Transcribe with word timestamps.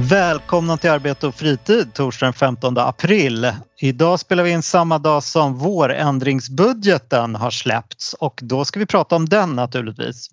Välkomna 0.00 0.76
till 0.76 0.90
Arbete 0.90 1.26
och 1.26 1.34
fritid 1.34 1.94
torsdagen 1.94 2.32
den 2.32 2.38
15 2.38 2.78
april. 2.78 3.52
Idag 3.80 4.20
spelar 4.20 4.42
vi 4.42 4.50
in 4.50 4.62
samma 4.62 4.98
dag 4.98 5.22
som 5.22 5.54
vårändringsbudgeten 5.54 7.34
har 7.34 7.50
släppts 7.50 8.14
och 8.14 8.40
då 8.42 8.64
ska 8.64 8.80
vi 8.80 8.86
prata 8.86 9.16
om 9.16 9.28
den 9.28 9.56
naturligtvis. 9.56 10.30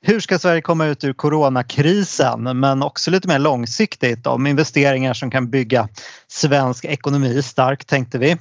Hur 0.00 0.20
ska 0.20 0.38
Sverige 0.38 0.60
komma 0.60 0.86
ut 0.86 1.04
ur 1.04 1.12
coronakrisen 1.12 2.60
men 2.60 2.82
också 2.82 3.10
lite 3.10 3.28
mer 3.28 3.38
långsiktigt 3.38 4.26
om 4.26 4.46
investeringar 4.46 5.14
som 5.14 5.30
kan 5.30 5.50
bygga 5.50 5.88
svensk 6.28 6.84
ekonomi 6.84 7.42
stark 7.42 7.84
tänkte 7.84 8.18
vi. 8.18 8.36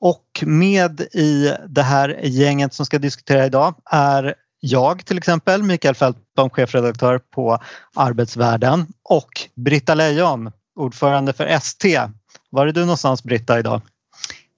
Och 0.00 0.42
med 0.42 1.00
i 1.00 1.52
det 1.68 1.82
här 1.82 2.20
gänget 2.22 2.74
som 2.74 2.86
ska 2.86 2.98
diskutera 2.98 3.46
idag 3.46 3.74
är 3.90 4.34
jag 4.60 5.06
till 5.06 5.18
exempel, 5.18 5.62
Mikael 5.62 5.94
Fältbom, 5.94 6.50
chefredaktör 6.50 7.18
på 7.18 7.58
Arbetsvärlden 7.94 8.86
och 9.04 9.30
Britta 9.56 9.94
Lejon, 9.94 10.52
ordförande 10.76 11.32
för 11.32 11.46
ST. 11.46 12.00
Var 12.50 12.66
är 12.66 12.72
du 12.72 12.80
någonstans 12.80 13.22
Britta 13.22 13.58
idag? 13.58 13.82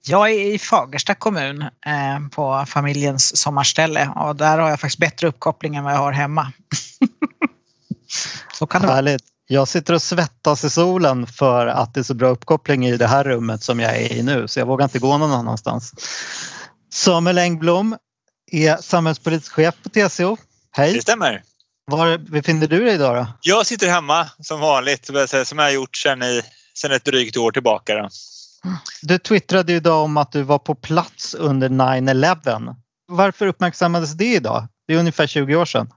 Jag 0.07 0.29
är 0.29 0.53
i 0.53 0.59
Fagersta 0.59 1.15
kommun 1.15 1.61
eh, 1.61 2.29
på 2.31 2.65
familjens 2.67 3.37
sommarställe 3.37 4.09
och 4.15 4.35
där 4.35 4.57
har 4.57 4.69
jag 4.69 4.79
faktiskt 4.79 4.99
bättre 4.99 5.27
uppkoppling 5.27 5.75
än 5.75 5.83
vad 5.83 5.93
jag 5.93 5.97
har 5.97 6.11
hemma. 6.11 6.51
så 8.53 8.67
kan 8.67 8.81
det 8.81 8.87
Härligt. 8.87 9.23
Jag 9.51 9.67
sitter 9.67 9.93
och 9.93 10.01
svettas 10.01 10.63
i 10.63 10.69
solen 10.69 11.27
för 11.27 11.67
att 11.67 11.93
det 11.93 11.99
är 11.99 12.03
så 12.03 12.13
bra 12.13 12.29
uppkoppling 12.29 12.85
i 12.85 12.97
det 12.97 13.07
här 13.07 13.23
rummet 13.23 13.63
som 13.63 13.79
jag 13.79 13.97
är 13.97 14.13
i 14.13 14.23
nu 14.23 14.47
så 14.47 14.59
jag 14.59 14.65
vågar 14.65 14.83
inte 14.83 14.99
gå 14.99 15.17
någon 15.17 15.31
annanstans. 15.31 15.93
Samuel 16.93 17.37
Engblom, 17.37 17.95
är 18.51 18.77
samhällspolitisk 18.77 19.51
chef 19.51 19.75
på 19.83 19.89
TCO. 19.89 20.37
Hej! 20.71 20.93
Det 20.93 21.01
stämmer. 21.01 21.43
Var 21.91 22.17
befinner 22.17 22.67
du 22.67 22.85
dig 22.85 22.93
idag? 22.93 23.15
Då? 23.15 23.27
Jag 23.41 23.65
sitter 23.65 23.89
hemma 23.89 24.29
som 24.39 24.59
vanligt, 24.59 25.05
som 25.45 25.57
jag 25.59 25.65
har 25.65 25.71
gjort 25.71 25.97
sedan, 25.97 26.23
i, 26.23 26.41
sedan 26.73 26.91
ett 26.91 27.05
drygt 27.05 27.37
år 27.37 27.51
tillbaka. 27.51 27.95
Då. 27.95 28.09
Du 29.01 29.17
twittrade 29.17 29.73
idag 29.73 30.03
om 30.03 30.17
att 30.17 30.31
du 30.31 30.41
var 30.41 30.59
på 30.59 30.75
plats 30.75 31.33
under 31.33 31.69
9-11. 31.69 32.75
Varför 33.07 33.47
uppmärksammades 33.47 34.13
det 34.13 34.33
idag? 34.33 34.67
Det 34.87 34.93
är 34.93 34.97
ungefär 34.97 35.27
20 35.27 35.55
år 35.55 35.65
sedan. 35.65 35.89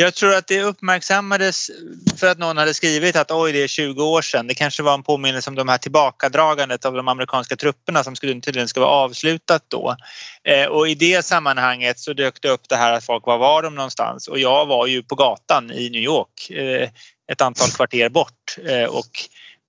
Jag 0.00 0.14
tror 0.14 0.34
att 0.34 0.46
det 0.46 0.62
uppmärksammades 0.62 1.70
för 2.16 2.26
att 2.26 2.38
någon 2.38 2.56
hade 2.56 2.74
skrivit 2.74 3.16
att 3.16 3.30
oj, 3.30 3.52
det 3.52 3.62
är 3.62 3.68
20 3.68 4.04
år 4.04 4.22
sedan. 4.22 4.46
Det 4.46 4.54
kanske 4.54 4.82
var 4.82 4.94
en 4.94 5.02
påminnelse 5.02 5.50
om 5.50 5.56
de 5.56 5.68
här 5.68 5.78
tillbakadragandet 5.78 6.84
av 6.84 6.94
de 6.94 7.08
amerikanska 7.08 7.56
trupperna 7.56 8.04
som 8.04 8.16
skulle, 8.16 8.40
tydligen 8.40 8.68
ska 8.68 8.80
vara 8.80 8.90
avslutat 8.90 9.64
då. 9.68 9.96
Eh, 10.44 10.66
och 10.66 10.88
i 10.88 10.94
det 10.94 11.24
sammanhanget 11.24 11.98
så 11.98 12.12
dök 12.12 12.42
det 12.42 12.48
upp 12.48 12.68
det 12.68 12.76
här 12.76 12.92
att 12.92 13.04
folk 13.04 13.26
var 13.26 13.38
var 13.38 13.62
de 13.62 13.74
någonstans 13.74 14.28
och 14.28 14.38
jag 14.38 14.66
var 14.66 14.86
ju 14.86 15.02
på 15.02 15.14
gatan 15.14 15.70
i 15.70 15.90
New 15.90 16.02
York 16.02 16.50
eh, 16.50 16.88
ett 17.32 17.40
antal 17.40 17.68
kvarter 17.68 18.08
bort 18.08 18.56
eh, 18.66 18.84
och 18.84 19.10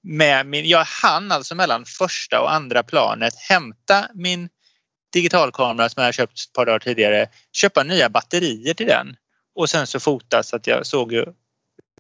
med 0.04 0.46
min, 0.46 0.70
jag 0.70 0.84
hann 0.84 1.32
alltså 1.32 1.56
mellan 1.56 1.86
första 1.86 2.42
och 2.42 2.54
andra 2.54 2.84
planet 2.84 3.34
hämta 3.50 4.08
min 4.14 4.50
digitalkamera 5.14 5.90
som 5.90 6.04
jag 6.04 6.14
köpt 6.14 6.40
ett 6.40 6.54
par 6.54 6.66
dagar 6.66 6.80
tidigare, 6.80 7.28
köpa 7.52 7.84
nya 7.84 8.09
batterier 8.09 8.74
till 8.74 8.88
den 8.88 9.16
och 9.55 9.69
sen 9.69 9.88
så 9.88 9.99
fotas 9.99 10.47
så 10.47 10.56
att 10.56 10.67
jag 10.67 10.85
såg 10.85 11.13
ju, 11.13 11.25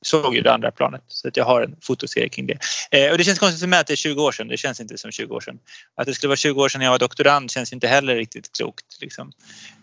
såg 0.01 0.35
ju 0.35 0.41
det 0.41 0.53
andra 0.53 0.71
planet 0.71 1.01
så 1.07 1.27
att 1.27 1.37
jag 1.37 1.45
har 1.45 1.61
en 1.61 1.75
fotoserie 1.81 2.29
kring 2.29 2.47
det. 2.47 2.57
Eh, 2.91 3.11
och 3.11 3.17
det 3.17 3.23
känns 3.23 3.39
konstigt 3.39 3.59
för 3.59 3.67
mig 3.67 3.79
att 3.79 3.87
det 3.87 3.93
är 3.93 3.97
20 3.97 4.23
år 4.23 4.31
sedan, 4.31 4.47
det 4.47 4.57
känns 4.57 4.79
inte 4.79 4.97
som 4.97 5.11
20 5.11 5.35
år 5.35 5.41
sedan. 5.41 5.59
Att 5.95 6.05
det 6.05 6.13
skulle 6.13 6.27
vara 6.27 6.37
20 6.37 6.61
år 6.61 6.69
sedan 6.69 6.81
jag 6.81 6.91
var 6.91 6.99
doktorand 6.99 7.51
känns 7.51 7.73
inte 7.73 7.87
heller 7.87 8.15
riktigt 8.15 8.51
klokt. 8.51 9.01
Liksom. 9.01 9.31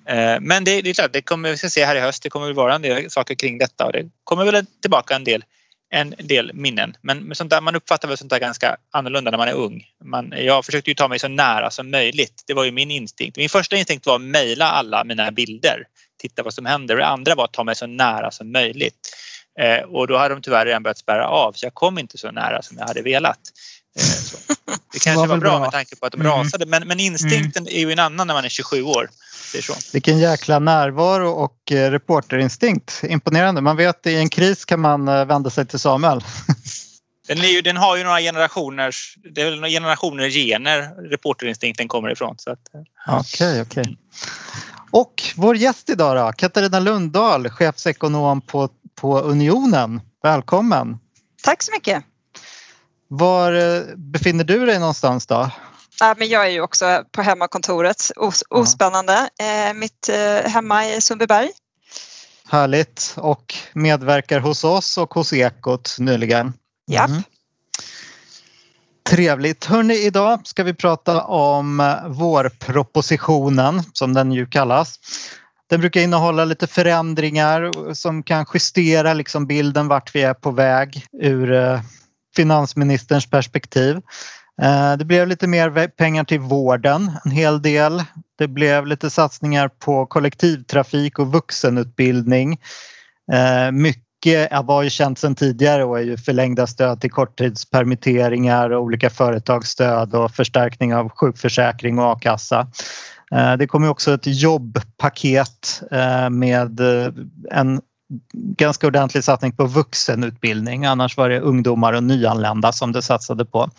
Eh, 0.06 0.40
men 0.40 0.64
det, 0.64 0.82
det, 0.82 0.90
är 0.90 0.94
klart, 0.94 1.12
det 1.12 1.22
kommer, 1.22 1.50
vi 1.50 1.56
ska 1.56 1.70
se 1.70 1.84
här 1.84 1.96
i 1.96 2.00
höst, 2.00 2.22
det 2.22 2.30
kommer 2.30 2.46
väl 2.46 2.54
vara 2.54 2.74
en 2.74 2.82
del 2.82 3.10
saker 3.10 3.34
kring 3.34 3.58
detta 3.58 3.86
och 3.86 3.92
det 3.92 4.10
kommer 4.24 4.44
väl 4.44 4.66
tillbaka 4.82 5.16
en 5.16 5.24
del 5.24 5.44
en 5.90 6.14
del 6.18 6.50
minnen. 6.54 6.96
Men 7.02 7.34
sånt 7.34 7.50
där, 7.50 7.60
man 7.60 7.76
uppfattar 7.76 8.08
väl 8.08 8.16
sånt 8.16 8.30
där 8.30 8.38
ganska 8.38 8.76
annorlunda 8.90 9.30
när 9.30 9.38
man 9.38 9.48
är 9.48 9.52
ung. 9.52 9.84
Man, 10.04 10.34
jag 10.36 10.64
försökte 10.64 10.90
ju 10.90 10.94
ta 10.94 11.08
mig 11.08 11.18
så 11.18 11.28
nära 11.28 11.70
som 11.70 11.90
möjligt. 11.90 12.42
Det 12.46 12.54
var 12.54 12.64
ju 12.64 12.70
min 12.70 12.90
instinkt. 12.90 13.36
Min 13.36 13.48
första 13.48 13.76
instinkt 13.76 14.06
var 14.06 14.14
att 14.14 14.20
mejla 14.20 14.70
alla 14.70 15.04
mina 15.04 15.30
bilder 15.30 15.84
titta 16.18 16.42
vad 16.42 16.54
som 16.54 16.66
händer. 16.66 16.96
Det 16.96 17.06
andra 17.06 17.34
var 17.34 17.44
att 17.44 17.52
ta 17.52 17.64
mig 17.64 17.76
så 17.76 17.86
nära 17.86 18.30
som 18.30 18.52
möjligt. 18.52 19.08
Eh, 19.60 19.84
och 19.84 20.06
då 20.06 20.18
hade 20.18 20.34
de 20.34 20.42
tyvärr 20.42 20.66
redan 20.66 20.82
börjat 20.82 20.98
spärra 20.98 21.28
av 21.28 21.52
så 21.52 21.66
jag 21.66 21.74
kom 21.74 21.98
inte 21.98 22.18
så 22.18 22.30
nära 22.30 22.62
som 22.62 22.78
jag 22.78 22.86
hade 22.86 23.02
velat. 23.02 23.38
Eh, 23.98 24.04
det 24.92 24.98
kanske 24.98 25.20
var, 25.20 25.26
var 25.26 25.36
bra, 25.36 25.50
bra, 25.50 25.60
med 25.60 25.70
tanke 25.70 25.96
på 25.96 26.06
att 26.06 26.12
de 26.12 26.20
mm. 26.20 26.32
rasade 26.32 26.66
men, 26.66 26.88
men 26.88 27.00
instinkten 27.00 27.62
mm. 27.62 27.74
är 27.76 27.80
ju 27.80 27.92
en 27.92 27.98
annan 27.98 28.26
när 28.26 28.34
man 28.34 28.44
är 28.44 28.48
27 28.48 28.82
år. 28.82 29.10
Det 29.52 29.58
är 29.58 29.62
så. 29.62 29.74
Vilken 29.92 30.18
jäkla 30.18 30.58
närvaro 30.58 31.28
och 31.30 31.72
eh, 31.72 31.90
reporterinstinkt. 31.90 33.02
Imponerande. 33.08 33.60
Man 33.60 33.76
vet 33.76 33.96
att 34.00 34.06
i 34.06 34.16
en 34.16 34.28
kris 34.28 34.64
kan 34.64 34.80
man 34.80 35.08
eh, 35.08 35.24
vända 35.24 35.50
sig 35.50 35.66
till 35.66 35.78
Samuel. 35.78 36.24
Den, 37.28 37.38
ju, 37.38 37.60
den, 37.60 37.76
har 37.76 37.96
ju 37.96 38.04
några 38.04 38.20
generationers, 38.20 39.14
det 39.34 39.42
är 39.42 39.50
några 39.50 39.68
generationer 39.68 40.28
gener 40.28 41.10
reporterinstinkten 41.10 41.88
kommer 41.88 42.12
ifrån. 42.12 42.36
Okej, 42.46 42.56
okej. 43.06 43.60
Okay, 43.60 43.60
okay. 43.60 43.96
Och 44.90 45.22
vår 45.36 45.56
gäst 45.56 45.90
idag 45.90 46.16
då, 46.16 46.32
Katarina 46.32 46.80
Lundahl, 46.80 47.48
chefsekonom 47.48 48.40
på, 48.40 48.68
på 48.94 49.20
Unionen. 49.20 50.00
Välkommen! 50.22 50.98
Tack 51.42 51.62
så 51.62 51.72
mycket! 51.72 52.04
Var 53.08 53.52
eh, 53.52 53.82
befinner 53.96 54.44
du 54.44 54.66
dig 54.66 54.78
någonstans 54.78 55.26
då? 55.26 55.50
Ja, 56.00 56.14
men 56.18 56.28
jag 56.28 56.46
är 56.46 56.50
ju 56.50 56.60
också 56.60 57.04
på 57.12 57.22
hemmakontoret, 57.22 58.10
Os 58.16 58.44
ospännande. 58.50 59.28
Eh, 59.40 59.74
mitt 59.74 60.08
eh, 60.08 60.50
hemma 60.50 60.84
är 60.84 61.00
Sundbyberg. 61.00 61.50
Härligt 62.48 63.14
och 63.16 63.54
medverkar 63.72 64.40
hos 64.40 64.64
oss 64.64 64.98
och 64.98 65.14
hos 65.14 65.32
Ekot 65.32 65.96
nyligen. 65.98 66.52
Japp. 66.90 67.08
Mm. 67.08 67.22
Trevligt. 69.08 69.64
Hörrni, 69.64 69.94
idag 69.94 70.40
ska 70.44 70.64
vi 70.64 70.74
prata 70.74 71.22
om 71.22 71.80
eh, 71.80 72.08
vårpropositionen 72.08 73.82
som 73.92 74.14
den 74.14 74.32
ju 74.32 74.46
kallas. 74.46 74.98
Den 75.70 75.80
brukar 75.80 76.00
innehålla 76.00 76.44
lite 76.44 76.66
förändringar 76.66 77.62
eh, 77.62 77.92
som 77.92 78.22
kan 78.22 78.46
justera 78.54 79.14
liksom 79.14 79.46
bilden 79.46 79.88
vart 79.88 80.14
vi 80.14 80.22
är 80.22 80.34
på 80.34 80.50
väg 80.50 81.06
ur 81.22 81.52
eh, 81.52 81.80
finansministerns 82.36 83.30
perspektiv. 83.30 84.00
Det 84.98 85.04
blev 85.04 85.28
lite 85.28 85.46
mer 85.46 85.88
pengar 85.88 86.24
till 86.24 86.40
vården, 86.40 87.10
en 87.24 87.30
hel 87.30 87.62
del. 87.62 88.04
Det 88.38 88.48
blev 88.48 88.86
lite 88.86 89.10
satsningar 89.10 89.68
på 89.68 90.06
kollektivtrafik 90.06 91.18
och 91.18 91.32
vuxenutbildning. 91.32 92.60
Mycket 93.72 94.07
Eh, 94.26 94.40
mycket 94.42 94.64
var 94.66 94.82
ju 94.82 94.90
känt 94.90 95.18
sedan 95.18 95.34
tidigare 95.34 95.84
och 95.84 95.98
är 95.98 96.02
ju 96.02 96.16
förlängda 96.16 96.66
stöd 96.66 97.00
till 97.00 97.10
korttidspermitteringar 97.10 98.70
och 98.70 98.82
olika 98.82 99.10
företagsstöd 99.10 100.14
och 100.14 100.30
förstärkning 100.30 100.94
av 100.94 101.08
sjukförsäkring 101.08 101.98
och 101.98 102.12
a-kassa. 102.12 102.66
Eh, 103.32 103.56
det 103.56 103.66
kommer 103.66 103.88
också 103.88 104.14
ett 104.14 104.26
jobbpaket 104.26 105.82
eh, 105.90 106.30
med 106.30 106.80
en 107.50 107.80
ganska 108.56 108.86
ordentlig 108.86 109.24
satsning 109.24 109.52
på 109.52 109.66
vuxenutbildning. 109.66 110.86
Annars 110.86 111.16
var 111.16 111.28
det 111.28 111.40
ungdomar 111.40 111.92
och 111.92 112.02
nyanlända 112.02 112.72
som 112.72 112.92
det 112.92 113.02
satsade 113.02 113.44
på. 113.44 113.70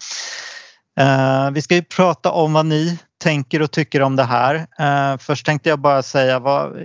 Vi 1.54 1.62
ska 1.62 1.76
ju 1.76 1.84
prata 1.84 2.32
om 2.32 2.54
vad 2.54 2.66
ni 2.66 3.00
tänker 3.24 3.62
och 3.62 3.72
tycker 3.72 4.02
om 4.02 4.16
det 4.16 4.24
här. 4.24 4.68
Först 5.18 5.46
tänkte 5.46 5.70
jag 5.70 5.80
bara 5.80 6.04
säga 6.04 6.40
vad, 6.40 6.78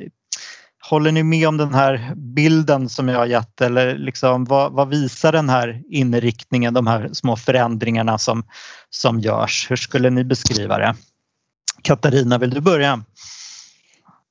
Håller 0.91 1.13
ni 1.13 1.23
med 1.23 1.49
om 1.49 1.57
den 1.57 1.75
här 1.75 2.13
bilden 2.17 2.89
som 2.89 3.09
jag 3.09 3.19
har 3.19 3.27
gett 3.27 3.61
eller 3.61 3.99
liksom, 3.99 4.45
vad, 4.45 4.73
vad, 4.73 4.89
visar 4.89 5.33
den 5.33 5.49
här 5.49 5.83
inriktningen, 5.89 6.75
de 6.75 6.87
här 6.87 7.11
små 7.13 7.37
förändringarna 7.37 8.19
som, 8.19 8.45
som 8.91 9.21
görs? 9.21 9.71
Hur 9.71 9.77
skulle 9.77 10.11
ni 10.11 10.25
beskriva 10.25 10.79
det? 10.79 10.95
Katarina, 11.83 12.39
vill 12.39 12.51
du 12.51 12.61
börja? 12.61 13.05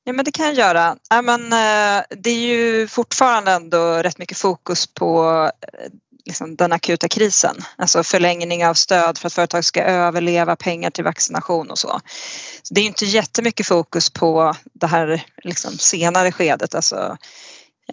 Ja 0.03 0.13
men 0.13 0.25
det 0.25 0.31
kan 0.31 0.45
jag 0.45 0.55
göra. 0.55 0.95
Ja, 1.09 1.21
men, 1.21 1.44
eh, 1.53 2.03
det 2.09 2.29
är 2.29 2.47
ju 2.47 2.88
fortfarande 2.88 3.51
ändå 3.51 3.77
rätt 3.77 4.17
mycket 4.17 4.38
fokus 4.38 4.94
på 4.94 5.23
eh, 5.61 5.89
liksom, 6.25 6.56
den 6.56 6.72
akuta 6.72 7.08
krisen. 7.08 7.58
Alltså 7.75 8.04
förlängning 8.04 8.66
av 8.66 8.74
stöd 8.74 9.18
för 9.18 9.28
att 9.28 9.34
företag 9.34 9.66
ska 9.66 9.84
överleva, 9.84 10.56
pengar 10.56 10.90
till 10.90 11.04
vaccination 11.04 11.72
och 11.72 11.80
så. 11.80 12.00
så 12.64 12.74
det 12.74 12.81
är 12.81 12.86
inte 12.86 13.06
jättemycket 13.06 13.68
fokus 13.68 14.10
på 14.10 14.56
det 14.74 14.88
här 14.88 15.25
liksom, 15.44 15.78
senare 15.78 16.31
skedet. 16.31 16.75
Alltså, 16.75 17.18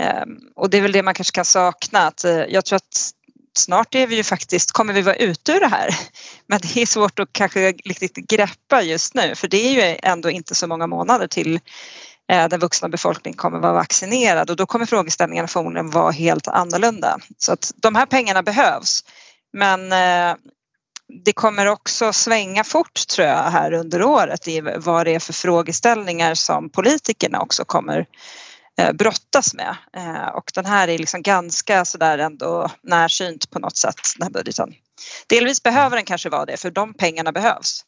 ehm, 0.01 0.39
och 0.57 0.71
det 0.71 0.79
är 0.79 0.83
väl 0.83 0.93
det 0.93 1.03
man 1.03 1.15
kanske 1.15 1.35
kan 1.35 1.45
sakna. 1.45 2.07
Att, 2.07 2.25
eh, 2.25 2.33
jag 2.33 2.65
tror 2.65 2.77
att 2.77 3.13
snart 3.59 3.95
är 3.95 4.07
vi 4.07 4.17
ju 4.17 4.25
faktiskt, 4.25 4.73
kommer 4.73 4.93
vi 4.93 5.03
vara 5.03 5.17
ute 5.17 5.53
ur 5.53 5.61
det 5.61 5.69
här? 5.69 5.99
Men 6.47 6.61
det 6.63 6.83
är 6.83 6.87
svårt 6.87 7.19
att 7.19 7.33
kanske 7.33 7.73
riktigt 7.73 8.17
greppa 8.17 8.83
just 8.83 9.15
nu 9.15 9.35
för 9.35 9.49
det 9.49 9.67
är 9.67 9.73
ju 9.73 9.99
ändå 10.03 10.31
inte 10.31 10.55
så 10.55 10.67
många 10.67 10.87
månader 10.87 11.27
till 11.27 11.61
Eh, 12.31 12.49
den 12.49 12.61
vuxna 12.61 12.89
befolkningen 12.89 13.37
kommer 13.37 13.59
vara 13.59 13.73
vaccinerad 13.73 14.51
och 14.51 14.57
då 14.57 14.67
kommer 14.67 14.87
frågeställningarna 14.87 15.49
förmodligen 15.49 15.91
vara 15.91 16.11
helt 16.11 16.49
annorlunda. 16.49 17.19
Så 17.39 17.53
att 17.53 17.73
de 17.77 17.95
här 17.95 18.07
pengarna 18.07 18.43
behövs. 18.43 19.05
Men 19.53 19.93
eh, 19.93 20.37
det 21.25 21.33
kommer 21.33 21.67
också 21.67 22.13
svänga 22.13 22.65
fort 22.65 23.09
tror 23.09 23.29
jag 23.29 23.51
här 23.51 23.73
under 23.73 24.03
året 24.03 24.49
i 24.49 24.61
vad 24.61 25.07
det 25.07 25.15
är 25.15 25.19
för 25.19 25.33
frågeställningar 25.33 26.35
som 26.35 26.71
politikerna 26.71 27.41
också 27.41 27.65
kommer 27.65 28.07
eh, 28.81 28.93
brottas 28.93 29.55
med. 29.55 29.77
Och 30.35 30.51
den 30.55 30.67
här 30.67 30.89
är 30.89 30.99
liksom 30.99 31.23
ganska 31.23 31.85
sådär 31.85 32.19
ändå 32.19 32.71
närsynt 32.83 33.51
på 33.51 33.59
något 33.59 33.77
sätt, 33.77 34.01
den 34.19 34.23
här 34.23 34.33
budgeten. 34.33 34.73
Delvis 35.27 35.63
behöver 35.63 35.97
den 35.97 36.05
kanske 36.05 36.29
vara 36.29 36.47
det 36.47 36.57
för 36.57 36.71
de 36.71 36.95
pengarna 36.95 37.33
behövs. 37.33 37.85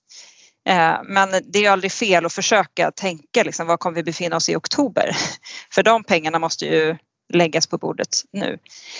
Eh, 0.68 0.96
men 1.04 1.28
det 1.52 1.64
är 1.66 1.70
aldrig 1.70 1.92
fel 1.92 2.26
att 2.26 2.32
försöka 2.32 2.90
tänka 2.90 3.42
liksom, 3.42 3.66
var 3.66 3.76
kommer 3.76 3.94
vi 3.96 4.02
befinna 4.02 4.36
oss 4.36 4.48
i 4.48 4.56
oktober? 4.56 5.16
För 5.74 5.82
de 5.82 6.04
pengarna 6.04 6.38
måste 6.38 6.66
ju 6.66 6.96
läggas 7.32 7.66
på 7.66 7.78
bordet 7.78 8.08
nu. 8.32 8.58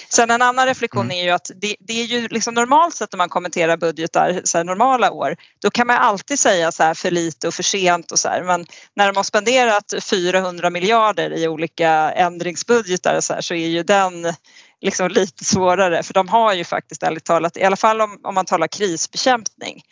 Sen 0.09 0.31
en 0.31 0.43
annan 0.43 0.67
reflektion 0.67 1.05
mm. 1.05 1.17
är 1.19 1.23
ju 1.23 1.31
att 1.31 1.51
det, 1.57 1.77
det, 1.81 2.01
är 2.01 2.05
ju 2.05 2.29
liksom 2.29 2.55
normalt 2.55 2.95
sett 2.95 3.13
när 3.13 3.17
man 3.19 3.29
kommenterar 3.29 3.77
budgetar 3.77 4.41
så 4.45 4.59
här, 4.59 4.65
normala 4.65 5.11
år 5.11 5.37
då 5.63 5.71
kan 5.71 5.87
man 5.87 5.97
alltid 5.97 6.39
säga 6.39 6.73
så 6.73 6.83
här 6.83 6.95
för 6.95 7.11
lite 7.11 7.49
och 7.49 7.55
för 7.55 7.63
sent 7.63 8.13
och 8.13 8.19
så 8.19 8.29
här 8.29 8.43
men 8.43 8.67
när 8.97 9.07
de 9.07 9.17
har 9.17 9.25
spenderat 9.25 9.95
400 10.03 10.71
miljarder 10.71 11.33
i 11.33 11.49
olika 11.49 11.91
ändringsbudgetar 12.13 13.21
så, 13.21 13.35
här, 13.35 13.41
så 13.41 13.55
är 13.55 13.69
ju 13.69 13.83
den 13.83 14.33
liksom 14.81 15.09
lite 15.09 15.45
svårare 15.45 16.03
för 16.03 16.15
de 16.15 16.29
har 16.29 16.55
ju 16.55 16.65
faktiskt 16.65 17.03
ärligt 17.03 17.25
talat 17.25 17.57
i 17.57 17.65
alla 17.65 17.77
fall 17.77 18.01
om, 18.01 18.21
om 18.23 18.35
man 18.35 18.45
talar 18.45 18.67
krisbekämpning 18.67 19.83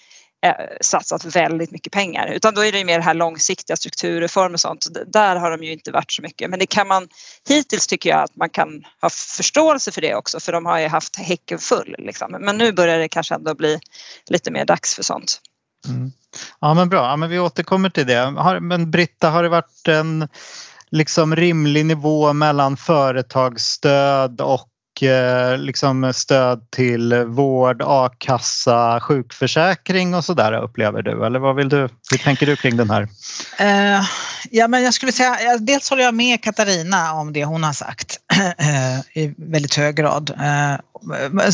Eh, 0.43 0.55
satsat 0.81 1.25
väldigt 1.25 1.71
mycket 1.71 1.93
pengar 1.93 2.27
utan 2.27 2.55
då 2.55 2.65
är 2.65 2.73
det 2.73 2.85
mer 2.85 2.99
det 2.99 3.05
här 3.05 3.15
långsiktiga 3.15 3.77
strukturreformer 3.77 4.55
och 4.55 4.61
sånt. 4.61 4.87
Där 5.13 5.37
har 5.37 5.51
de 5.51 5.67
ju 5.67 5.73
inte 5.73 5.93
varit 5.93 6.13
så 6.13 6.23
mycket 6.23 6.51
men 6.51 6.59
det 6.59 6.67
kan 6.67 6.89
man 6.89 7.09
hittills 7.49 7.87
tycker 7.87 8.11
jag 8.11 8.23
att 8.23 8.37
man 8.37 8.51
kan 8.51 8.85
ha 9.01 9.11
förståelse 9.11 9.93
för 9.93 10.01
det 10.01 10.15
också 10.15 10.41
för 10.41 10.53
de 10.53 10.67
har 10.67 10.79
ju 10.79 10.89
haft 10.89 11.17
häcken 11.17 11.59
full 11.59 11.95
liksom. 11.99 12.37
Men 12.41 12.59
nu 12.59 12.73
börjar 12.73 12.99
det 12.99 13.09
kanske 13.09 13.35
ändå 13.35 13.55
bli 13.55 13.79
lite 14.27 14.51
mer 14.51 14.65
dags 14.65 14.95
för 14.95 15.03
sånt. 15.03 15.41
Mm. 15.89 16.13
Ja 16.61 16.75
men 16.75 16.89
bra, 16.89 17.07
ja, 17.07 17.17
men 17.17 17.31
vi 17.31 17.39
återkommer 17.39 17.91
till 17.91 18.07
det. 18.07 18.35
Har, 18.37 18.61
men 18.61 18.91
Britta, 18.91 19.31
har 19.31 19.43
det 19.43 19.49
varit 19.49 19.89
en 19.89 20.29
liksom 20.91 21.37
rimlig 21.37 21.87
nivå 21.87 22.33
mellan 22.33 22.77
företagsstöd 22.77 24.41
och 24.41 24.70
Eh, 25.03 25.59
liksom 25.59 26.13
stöd 26.13 26.71
till 26.71 27.15
vård, 27.15 27.83
a-kassa, 27.85 29.01
sjukförsäkring 29.01 30.15
och 30.15 30.25
sådär 30.25 30.53
upplever 30.53 31.03
du? 31.03 31.27
Eller 31.27 31.39
vad 31.39 31.57
vill 31.57 31.69
du, 31.69 31.89
hur 32.11 32.19
tänker 32.19 32.47
du 32.47 32.57
kring 32.57 32.77
den 32.77 32.91
här? 32.91 33.03
Uh, 33.61 34.05
ja, 34.51 34.69
men 34.69 34.83
jag 34.83 34.95
skulle 34.95 35.13
säga, 35.13 35.31
eh, 35.31 35.61
dels 35.61 35.91
håller 35.91 36.03
jag 36.03 36.15
med 36.15 36.43
Katarina 36.43 37.13
om 37.13 37.33
det 37.33 37.45
hon 37.45 37.63
har 37.63 37.73
sagt 37.73 38.17
i 39.15 39.35
väldigt 39.37 39.75
hög 39.75 39.97
grad. 39.97 40.31
Uh, 40.31 40.81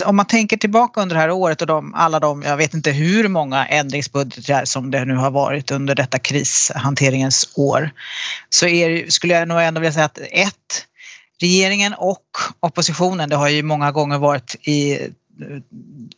om 0.04 0.16
man 0.16 0.26
tänker 0.26 0.56
tillbaka 0.56 1.00
under 1.00 1.14
det 1.14 1.20
här 1.20 1.30
året 1.30 1.60
och 1.60 1.66
de, 1.66 1.94
alla 1.94 2.20
de, 2.20 2.42
jag 2.42 2.56
vet 2.56 2.74
inte 2.74 2.90
hur 2.90 3.28
många 3.28 3.66
ändringsbudgetar 3.66 4.64
som 4.64 4.90
det 4.90 5.04
nu 5.04 5.14
har 5.16 5.30
varit 5.30 5.70
under 5.70 5.94
detta 5.94 6.18
krishanteringens 6.18 7.48
år, 7.54 7.90
så 8.50 8.66
är, 8.66 9.10
skulle 9.10 9.34
jag 9.34 9.48
nog 9.48 9.62
ändå 9.62 9.80
vilja 9.80 9.92
säga 9.92 10.04
att 10.04 10.18
ett, 10.18 10.86
regeringen 11.40 11.94
och 11.94 12.24
oppositionen, 12.60 13.28
det 13.28 13.36
har 13.36 13.48
ju 13.48 13.62
många 13.62 13.92
gånger 13.92 14.18
varit 14.18 14.56
i 14.62 14.92
eh, 14.92 15.08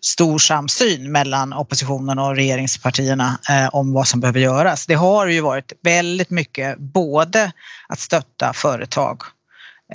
stor 0.01 0.39
samsyn 0.39 1.13
mellan 1.13 1.53
oppositionen 1.53 2.19
och 2.19 2.37
regeringspartierna 2.37 3.39
eh, 3.51 3.69
om 3.75 3.93
vad 3.93 4.09
som 4.09 4.21
behöver 4.21 4.41
göras. 4.41 4.87
Det 4.87 4.95
har 4.95 5.27
ju 5.27 5.41
varit 5.41 5.73
väldigt 5.83 6.31
mycket 6.31 6.79
både 6.79 7.53
att 7.89 8.01
stötta 8.01 8.53
företag 8.53 9.23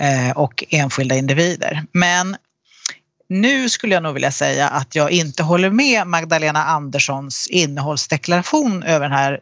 eh, 0.00 0.36
och 0.36 0.64
enskilda 0.70 1.14
individer. 1.14 1.82
Men 1.92 2.36
nu 3.28 3.68
skulle 3.68 3.94
jag 3.94 4.02
nog 4.02 4.14
vilja 4.14 4.32
säga 4.32 4.68
att 4.68 4.94
jag 4.94 5.10
inte 5.10 5.42
håller 5.42 5.70
med 5.70 6.06
Magdalena 6.06 6.64
Anderssons 6.64 7.46
innehållsdeklaration 7.46 8.82
över 8.82 9.00
den 9.08 9.18
här 9.18 9.40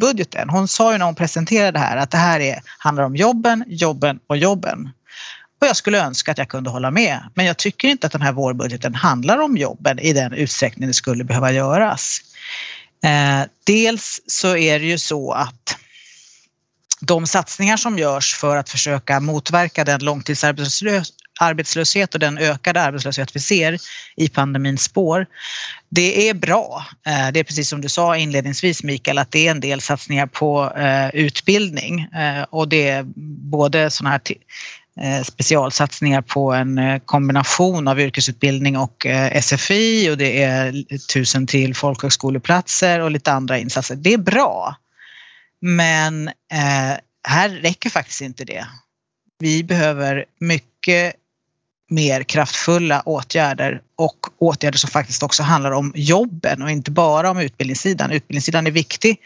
budgeten. 0.00 0.50
Hon 0.50 0.68
sa 0.68 0.92
ju 0.92 0.98
när 0.98 1.06
hon 1.06 1.14
presenterade 1.14 1.72
det 1.72 1.78
här 1.78 1.96
att 1.96 2.10
det 2.10 2.18
här 2.18 2.40
är, 2.40 2.62
handlar 2.78 3.04
om 3.04 3.16
jobben, 3.16 3.64
jobben 3.66 4.18
och 4.26 4.36
jobben. 4.36 4.90
Och 5.62 5.68
jag 5.68 5.76
skulle 5.76 6.04
önska 6.04 6.32
att 6.32 6.38
jag 6.38 6.48
kunde 6.48 6.70
hålla 6.70 6.90
med. 6.90 7.20
Men 7.34 7.46
jag 7.46 7.56
tycker 7.56 7.88
inte 7.88 8.06
att 8.06 8.12
den 8.12 8.22
här 8.22 8.32
vårbudgeten 8.32 8.94
handlar 8.94 9.38
om 9.38 9.56
jobben 9.56 9.98
i 9.98 10.12
den 10.12 10.32
utsträckning 10.32 10.88
det 10.88 10.94
skulle 10.94 11.24
behöva 11.24 11.52
göras. 11.52 12.20
Eh, 13.04 13.42
dels 13.64 14.20
så 14.26 14.56
är 14.56 14.78
det 14.78 14.86
ju 14.86 14.98
så 14.98 15.32
att 15.32 15.76
de 17.00 17.26
satsningar 17.26 17.76
som 17.76 17.98
görs 17.98 18.34
för 18.34 18.56
att 18.56 18.68
försöka 18.68 19.20
motverka 19.20 19.84
den 19.84 20.04
långtidsarbetslöshet 20.04 22.14
och 22.14 22.20
den 22.20 22.38
ökade 22.38 22.80
arbetslöshet 22.80 23.36
vi 23.36 23.40
ser 23.40 23.78
i 24.16 24.28
pandemins 24.28 24.82
spår. 24.82 25.26
Det 25.88 26.28
är 26.28 26.34
bra. 26.34 26.86
Eh, 27.06 27.28
det 27.32 27.40
är 27.40 27.44
precis 27.44 27.68
som 27.68 27.80
du 27.80 27.88
sa 27.88 28.16
inledningsvis 28.16 28.82
Mikael 28.82 29.18
att 29.18 29.30
det 29.30 29.46
är 29.46 29.50
en 29.50 29.60
del 29.60 29.80
satsningar 29.80 30.26
på 30.26 30.72
eh, 30.76 31.08
utbildning 31.08 32.00
eh, 32.00 32.42
och 32.50 32.68
det 32.68 32.88
är 32.88 33.02
både 33.50 33.90
sådana 33.90 34.10
här 34.10 34.20
Eh, 35.00 35.22
specialsatsningar 35.22 36.22
på 36.22 36.52
en 36.52 36.78
eh, 36.78 36.98
kombination 36.98 37.88
av 37.88 38.00
yrkesutbildning 38.00 38.78
och 38.78 39.06
eh, 39.06 39.40
SFI 39.42 40.10
och 40.10 40.16
det 40.16 40.42
är 40.42 40.96
tusen 41.12 41.46
till 41.46 41.74
folkhögskoleplatser 41.74 43.00
och 43.00 43.10
lite 43.10 43.32
andra 43.32 43.58
insatser. 43.58 43.96
Det 43.96 44.12
är 44.12 44.18
bra. 44.18 44.76
Men 45.60 46.30
här 47.28 47.50
räcker 47.50 47.90
faktiskt 47.90 48.20
inte 48.20 48.44
det. 48.44 48.66
Vi 49.38 49.64
behöver 49.64 50.24
mycket 50.40 51.14
mer 51.90 52.22
kraftfulla 52.22 53.02
åtgärder 53.06 53.80
och 53.96 54.18
åtgärder 54.38 54.78
som 54.78 54.90
faktiskt 54.90 55.22
också 55.22 55.42
handlar 55.42 55.70
om 55.70 55.92
jobben 55.96 56.62
och 56.62 56.70
inte 56.70 56.90
bara 56.90 57.30
om 57.30 57.38
utbildningssidan. 57.38 58.10
Utbildningssidan 58.10 58.66
är 58.66 58.70
viktig 58.70 59.16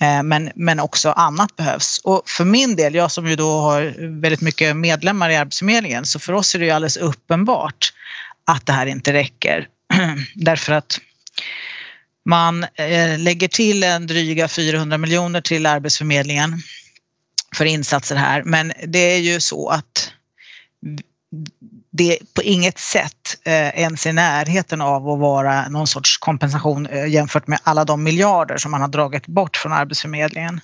Eh, 0.00 0.22
men, 0.22 0.50
men 0.54 0.80
också 0.80 1.10
annat 1.10 1.56
behövs. 1.56 2.00
Och 2.04 2.22
för 2.26 2.44
min 2.44 2.76
del, 2.76 2.94
jag 2.94 3.10
som 3.10 3.26
ju 3.26 3.36
då 3.36 3.60
har 3.60 3.94
väldigt 4.20 4.40
mycket 4.40 4.76
medlemmar 4.76 5.30
i 5.30 5.36
Arbetsförmedlingen, 5.36 6.06
så 6.06 6.18
för 6.18 6.32
oss 6.32 6.54
är 6.54 6.58
det 6.58 6.64
ju 6.64 6.70
alldeles 6.70 6.96
uppenbart 6.96 7.92
att 8.46 8.66
det 8.66 8.72
här 8.72 8.86
inte 8.86 9.12
räcker. 9.12 9.68
Därför 10.34 10.72
att 10.72 11.00
man 12.24 12.64
eh, 12.74 13.18
lägger 13.18 13.48
till 13.48 13.84
en 13.84 14.06
dryga 14.06 14.48
400 14.48 14.98
miljoner 14.98 15.40
till 15.40 15.66
Arbetsförmedlingen 15.66 16.58
för 17.56 17.64
insatser 17.64 18.16
här, 18.16 18.42
men 18.42 18.72
det 18.86 18.98
är 18.98 19.18
ju 19.18 19.40
så 19.40 19.68
att 19.68 20.12
det 21.92 22.18
på 22.34 22.42
inget 22.42 22.78
sätt 22.78 23.38
eh, 23.44 23.68
ens 23.68 24.06
i 24.06 24.12
närheten 24.12 24.80
av 24.80 25.08
att 25.08 25.18
vara 25.18 25.68
någon 25.68 25.86
sorts 25.86 26.18
kompensation 26.18 26.86
eh, 26.86 27.06
jämfört 27.06 27.46
med 27.46 27.58
alla 27.62 27.84
de 27.84 28.02
miljarder 28.02 28.56
som 28.56 28.70
man 28.70 28.80
har 28.80 28.88
dragit 28.88 29.26
bort 29.26 29.56
från 29.56 29.72
Arbetsförmedlingen. 29.72 30.60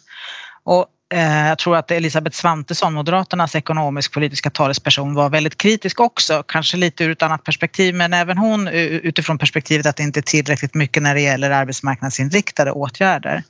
Och 0.64 0.87
eh, 1.14 1.49
jag 1.49 1.58
tror 1.58 1.76
att 1.76 1.90
Elisabeth 1.90 2.37
Svantesson, 2.37 2.94
Moderaternas 2.94 3.54
ekonomisk-politiska 3.54 4.50
talesperson, 4.50 5.14
var 5.14 5.30
väldigt 5.30 5.56
kritisk 5.56 6.00
också, 6.00 6.42
kanske 6.49 6.76
lite 6.76 7.04
ur 7.04 7.11
ett 7.11 7.23
annat 7.23 7.44
perspektiv, 7.44 7.94
men 7.94 8.12
även 8.12 8.38
hon 8.38 8.68
utifrån 8.68 9.38
perspektivet 9.38 9.87
att 9.87 9.97
det 9.97 10.02
inte 10.02 10.20
är 10.20 10.23
tillräckligt 10.23 10.75
mycket 10.75 11.02
när 11.02 11.14
det 11.14 11.20
gäller 11.20 11.50
arbetsmarknadsinriktade 11.50 12.73
åtgärder. 12.73 13.42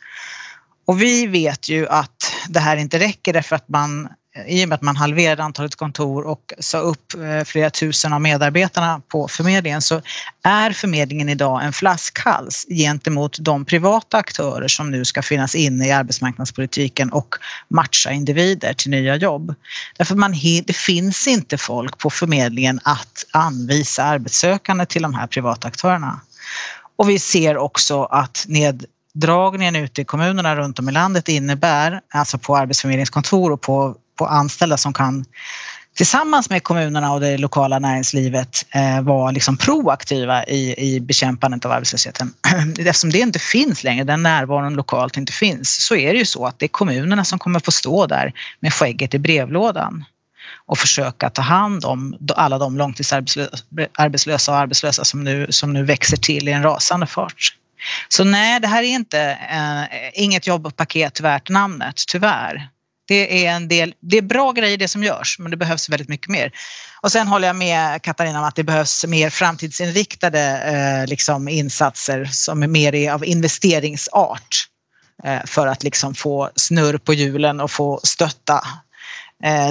Och 0.87 1.03
vi 1.03 1.27
vet 1.27 1.69
ju 1.69 1.89
att 1.89 2.35
det 2.49 2.61
här 2.61 2.77
inte 2.77 2.99
räcker 2.99 3.33
därför 3.33 3.57
att 3.57 3.69
man 3.69 4.09
i 4.47 4.65
och 4.65 4.69
med 4.69 4.77
att 4.77 4.83
man 4.83 4.97
halverade 4.97 5.43
antalet 5.43 5.77
kontor 5.77 6.27
och 6.27 6.55
sa 6.59 6.79
upp 6.79 7.15
eh, 7.15 7.45
flera 7.45 7.71
tusen 7.71 8.13
av 8.13 8.21
medarbetarna 8.21 9.01
på 9.09 9.29
förmedlingen 9.29 9.83
så 9.83 10.03
är 10.43 10.71
förmedlingen 10.71 11.29
idag 11.29 11.65
en 11.65 11.73
flaskhals 11.73 12.67
gentemot 12.69 13.37
de 13.41 13.65
privata 13.65 14.17
aktörer 14.17 14.69
som 14.69 14.91
nu 14.91 15.05
ska 15.05 15.23
finnas 15.23 15.55
inne 15.55 15.87
i 15.87 15.93
arbetsmarknadspolitiken 15.93 17.13
och 17.13 17.35
matcha 17.69 18.11
individer 18.11 18.73
till 18.73 18.91
nya 18.91 19.17
jobb. 19.17 19.55
Därför 19.97 20.15
man, 20.15 20.35
det 20.67 20.77
finns 20.77 21.29
inte 21.29 21.59
folk 21.59 21.99
på 21.99 22.11
förmedlingen 22.11 22.81
att 22.85 23.25
anvisa 23.33 24.03
arbetssökande 24.05 24.87
till 24.87 25.03
de 25.03 25.15
här 25.15 25.27
privata 25.27 25.69
aktörerna. 25.69 26.21
Och 26.97 27.11
vi 27.11 27.19
ser 27.19 27.57
också 27.57 28.05
att 28.05 28.45
neddragningen 28.49 29.77
ute 29.77 30.03
i 30.03 30.05
kommunerna 30.05 30.57
runt 30.57 30.79
om 30.79 30.89
i 30.89 30.93
landet 30.93 31.29
innebär, 31.29 32.01
alltså 32.15 32.39
på 32.39 32.57
arbetsförmedlingskontor 32.57 33.53
och 33.53 33.61
på 33.61 33.97
på 34.19 34.27
anställda 34.27 34.77
som 34.77 34.93
kan 34.93 35.25
tillsammans 35.99 36.51
med 36.51 36.63
kommunerna 36.63 37.13
och 37.13 37.21
det 37.21 37.39
lokala 37.39 37.79
näringslivet 37.79 38.67
eh, 38.71 39.03
vara 39.03 39.31
liksom 39.31 39.57
proaktiva 39.57 40.45
i, 40.45 40.75
i 40.95 41.01
bekämpandet 41.01 41.65
av 41.65 41.73
arbetslösheten. 41.73 42.33
Eftersom 42.79 43.11
det 43.11 43.19
inte 43.19 43.39
finns 43.39 43.85
längre, 43.85 44.05
den 44.05 44.23
närvaron 44.23 44.75
lokalt 44.75 45.17
inte 45.17 45.33
finns, 45.33 45.85
så 45.87 45.97
är 45.97 46.13
det 46.13 46.19
ju 46.19 46.25
så 46.25 46.47
att 46.47 46.59
det 46.59 46.67
är 46.67 46.69
kommunerna 46.69 47.25
som 47.25 47.39
kommer 47.39 47.61
få 47.61 47.71
stå 47.71 48.07
där 48.07 48.33
med 48.61 48.73
skägget 48.73 49.15
i 49.15 49.19
brevlådan. 49.19 50.05
och 50.67 50.79
försöka 50.79 51.31
ta 51.31 51.43
hand 51.43 51.85
om 51.85 52.17
alla 52.37 52.59
de 52.59 52.77
långtidsarbetslösa 52.77 54.53
och 54.53 54.59
arbetslösa 54.59 55.05
som 55.05 55.25
nu, 55.25 55.47
som 55.51 55.73
nu 55.73 55.85
växer 55.85 56.17
till 56.17 56.49
i 56.49 56.53
en 56.53 56.63
rasande 56.63 57.07
fart. 57.07 57.55
Så 58.09 58.25
nej, 58.25 58.61
det 58.61 58.69
här 58.69 58.83
är 58.83 58.87
inte 58.87 59.39
eh, 59.51 60.23
inget 60.23 60.47
jobbpaket 60.47 61.21
värt 61.21 61.49
namnet, 61.49 62.05
tyvärr. 62.09 62.69
Det 63.09 63.47
är 63.47 63.51
en 63.51 63.69
del, 63.69 63.95
det 64.01 64.19
är 64.19 64.23
bra 64.23 64.53
grejer 64.53 64.79
det 64.79 64.89
som 64.89 65.05
görs, 65.05 65.39
men 65.39 65.51
det 65.51 65.57
behövs 65.57 65.89
väldigt 65.89 66.09
mycket 66.09 66.29
mer. 66.29 66.53
Och 67.01 67.13
sen 67.13 67.29
håller 67.29 67.47
jag 67.47 67.57
med 67.57 68.03
Katarina 68.03 68.39
om 68.39 68.45
att 68.45 68.57
det 68.57 68.65
behövs 68.65 69.07
mer 69.07 69.31
framtidsinriktade 69.31 70.41
eh, 70.41 71.09
liksom 71.09 71.49
insatser 71.49 72.25
som 72.25 72.63
är 72.63 72.67
mer 72.67 73.13
av 73.13 73.25
investeringsart 73.25 74.69
eh, 75.25 75.45
för 75.47 75.67
att 75.67 75.83
liksom 75.83 76.15
få 76.15 76.51
snurr 76.57 76.99
på 76.99 77.15
hjulen 77.15 77.61
och 77.61 77.71
få 77.71 78.01
stötta 78.03 78.65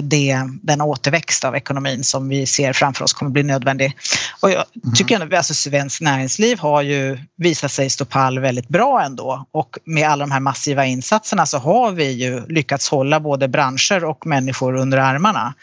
det, 0.04 0.42
den 0.62 0.82
återväxt 0.82 1.44
av 1.46 1.56
ekonomin 1.56 2.04
som 2.04 2.30
vi 2.30 2.46
ser 2.46 2.74
framför 2.74 3.04
oss 3.04 3.14
kommer 3.14 3.32
bli 3.32 3.44
nödvändig. 3.44 3.98
Och 4.42 4.52
jag 4.52 4.64
mhm. 4.84 4.94
tycker 4.94 5.20
att 5.20 5.34
alltså, 5.34 5.54
svenskt 5.54 6.02
näringsliv 6.02 6.60
har 6.60 6.82
ju 6.82 7.20
visat 7.38 7.72
sig 7.72 7.90
stå 7.90 8.06
pall 8.06 8.40
väldigt 8.40 8.68
bra 8.68 9.02
ändå 9.02 9.46
och 9.52 9.78
med 9.86 10.10
alla 10.10 10.26
de 10.26 10.32
här 10.32 10.40
massiva 10.40 10.86
insatserna 10.86 11.46
så 11.46 11.58
har 11.58 11.92
vi 11.92 12.12
ju 12.12 12.48
lyckats 12.48 12.90
hålla 12.90 13.20
både 13.20 13.48
branscher 13.48 14.04
och 14.04 14.26
människor 14.26 14.76
under 14.76 14.98
armarna. 14.98 15.54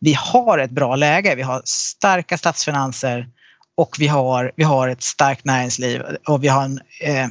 Vi 0.00 0.12
har 0.12 0.58
ett 0.58 0.70
bra 0.70 0.96
läge, 0.96 1.34
vi 1.34 1.42
har 1.42 1.62
starka 1.64 2.38
statsfinanser 2.38 3.28
och 3.76 3.96
vi 3.98 4.06
har, 4.06 4.52
vi 4.56 4.64
har 4.64 4.88
ett 4.88 5.02
starkt 5.02 5.44
näringsliv 5.44 6.02
och 6.26 6.44
vi 6.44 6.48
har 6.48 6.64
en, 6.64 6.80
eh, 7.00 7.28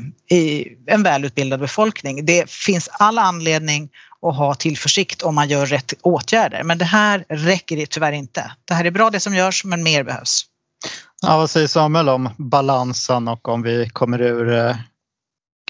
en 0.87 1.03
välutbildad 1.03 1.59
befolkning. 1.59 2.25
Det 2.25 2.49
finns 2.49 2.89
all 2.91 3.17
anledning 3.17 3.89
och 4.21 4.35
ha 4.35 4.55
tillförsikt 4.55 5.21
om 5.21 5.35
man 5.35 5.49
gör 5.49 5.65
rätt 5.65 5.93
åtgärder. 6.01 6.63
Men 6.63 6.77
det 6.77 6.85
här 6.85 7.25
räcker 7.29 7.85
tyvärr 7.85 8.11
inte. 8.11 8.51
Det 8.65 8.73
här 8.73 8.85
är 8.85 8.91
bra 8.91 9.09
det 9.09 9.19
som 9.19 9.35
görs 9.35 9.65
men 9.65 9.83
mer 9.83 10.03
behövs. 10.03 10.45
Ja, 11.21 11.37
vad 11.37 11.49
säger 11.49 11.67
Samuel 11.67 12.09
om 12.09 12.29
balansen 12.37 13.27
och 13.27 13.47
om 13.47 13.61
vi 13.61 13.89
kommer 13.89 14.21
ur 14.21 14.53
eh, 14.53 14.75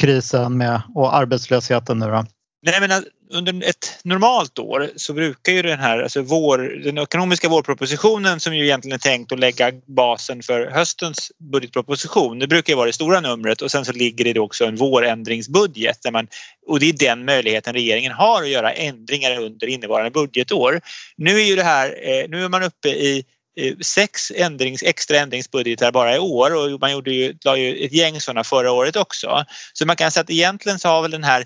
krisen 0.02 0.58
med 0.58 0.82
och 0.96 1.16
arbetslösheten 1.16 2.00
nu 2.00 2.06
då? 2.06 2.26
Nej, 2.66 2.88
men 2.88 3.04
under 3.30 3.70
ett 3.70 4.00
normalt 4.04 4.60
år 4.60 4.90
så 4.96 5.14
brukar 5.14 5.54
ju 5.54 5.62
den 5.62 5.80
här, 5.80 6.00
alltså 6.00 6.22
vår, 6.22 6.58
den 6.58 6.98
ekonomiska 6.98 7.50
vårpropositionen 7.50 8.40
som 8.40 8.56
ju 8.56 8.64
egentligen 8.64 8.96
är 8.96 9.00
tänkt 9.00 9.32
att 9.32 9.40
lägga 9.40 9.72
basen 9.86 10.44
för 10.44 10.66
höstens 10.72 11.32
budgetproposition. 11.52 12.40
Det 12.40 12.48
brukar 12.48 12.74
ju 12.74 12.78
vara 12.78 12.88
det 12.88 12.94
stora 12.94 13.20
numret 13.20 13.62
och 13.62 13.72
sen 13.72 13.86
så 13.86 13.92
ligger 13.92 14.34
det 14.34 14.40
också 14.40 14.66
en 14.66 14.76
vårändringsbudget 14.76 16.04
där 16.04 16.12
man, 16.12 16.28
och 16.68 16.80
det 16.80 16.90
är 16.90 16.94
den 16.94 17.26
möjligheten 17.26 17.74
regeringen 17.74 18.12
har 18.12 18.44
att 18.44 18.50
göra 18.50 18.72
ändringar 18.72 19.40
under 19.42 19.68
innevarande 19.68 20.12
budgetår. 20.12 20.82
Nu 21.18 21.40
är 21.40 21.46
ju 21.46 21.56
det 21.56 21.64
här, 21.64 21.88
eh, 21.88 22.30
nu 22.30 22.44
är 22.44 22.50
man 22.50 22.64
uppe 22.64 22.90
i 22.90 23.26
eh, 23.60 23.78
sex 23.82 24.32
ändrings, 24.36 24.84
extra 24.84 25.20
ändringsbudgetar 25.20 25.92
bara 25.92 26.16
i 26.16 26.20
år 26.20 26.56
och 26.56 26.80
man 26.80 26.92
gjorde 26.92 27.12
ju, 27.12 27.38
la 27.46 27.58
ju 27.58 27.86
ett 27.86 27.94
gäng 27.94 28.22
sådana 28.22 28.44
förra 28.44 28.72
året 28.72 28.96
också. 28.96 29.46
Så 29.74 29.86
man 29.86 29.96
kan 29.96 30.12
säga 30.12 30.22
att 30.22 30.30
egentligen 30.30 30.80
så 30.80 30.88
har 30.88 31.02
väl 31.02 31.12
den 31.12 31.24
här 31.24 31.46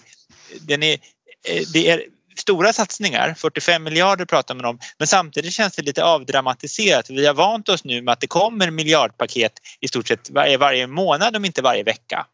den 0.60 0.84
är, 0.84 0.98
Eh, 1.48 1.64
det 1.74 1.90
är 1.90 2.04
stora 2.36 2.74
satsningar, 2.74 3.34
45 3.38 3.84
miljarder 3.84 4.26
pratar 4.26 4.56
man 4.56 4.66
om, 4.66 4.80
men 4.98 5.08
samtidigt 5.08 5.54
känns 5.54 5.76
det 5.76 5.82
lite 5.82 6.04
avdramatiserat. 6.04 7.10
Vi 7.10 7.26
har 7.26 7.34
vant 7.34 7.70
oss 7.70 7.84
nu 7.84 8.02
med 8.02 8.12
att 8.12 8.20
det 8.20 8.28
kommer 8.28 8.72
miljardpaket 8.72 9.54
i 9.80 9.88
stort 9.88 10.08
sett 10.08 10.30
varje, 10.30 10.58
varje 10.58 10.88
månad 10.88 11.36
om 11.36 11.46
inte 11.46 11.62
varje 11.62 11.84
vecka. 11.84 12.26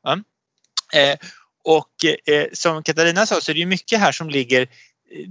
Eh, 0.94 1.18
och 1.64 2.06
eh, 2.26 2.46
som 2.54 2.84
Katarina 2.84 3.26
sa 3.26 3.42
så 3.42 3.52
är 3.52 3.56
det 3.56 3.66
mycket 3.66 4.00
här 4.00 4.12
som 4.12 4.30
ligger 4.30 4.62
eh, 4.62 4.68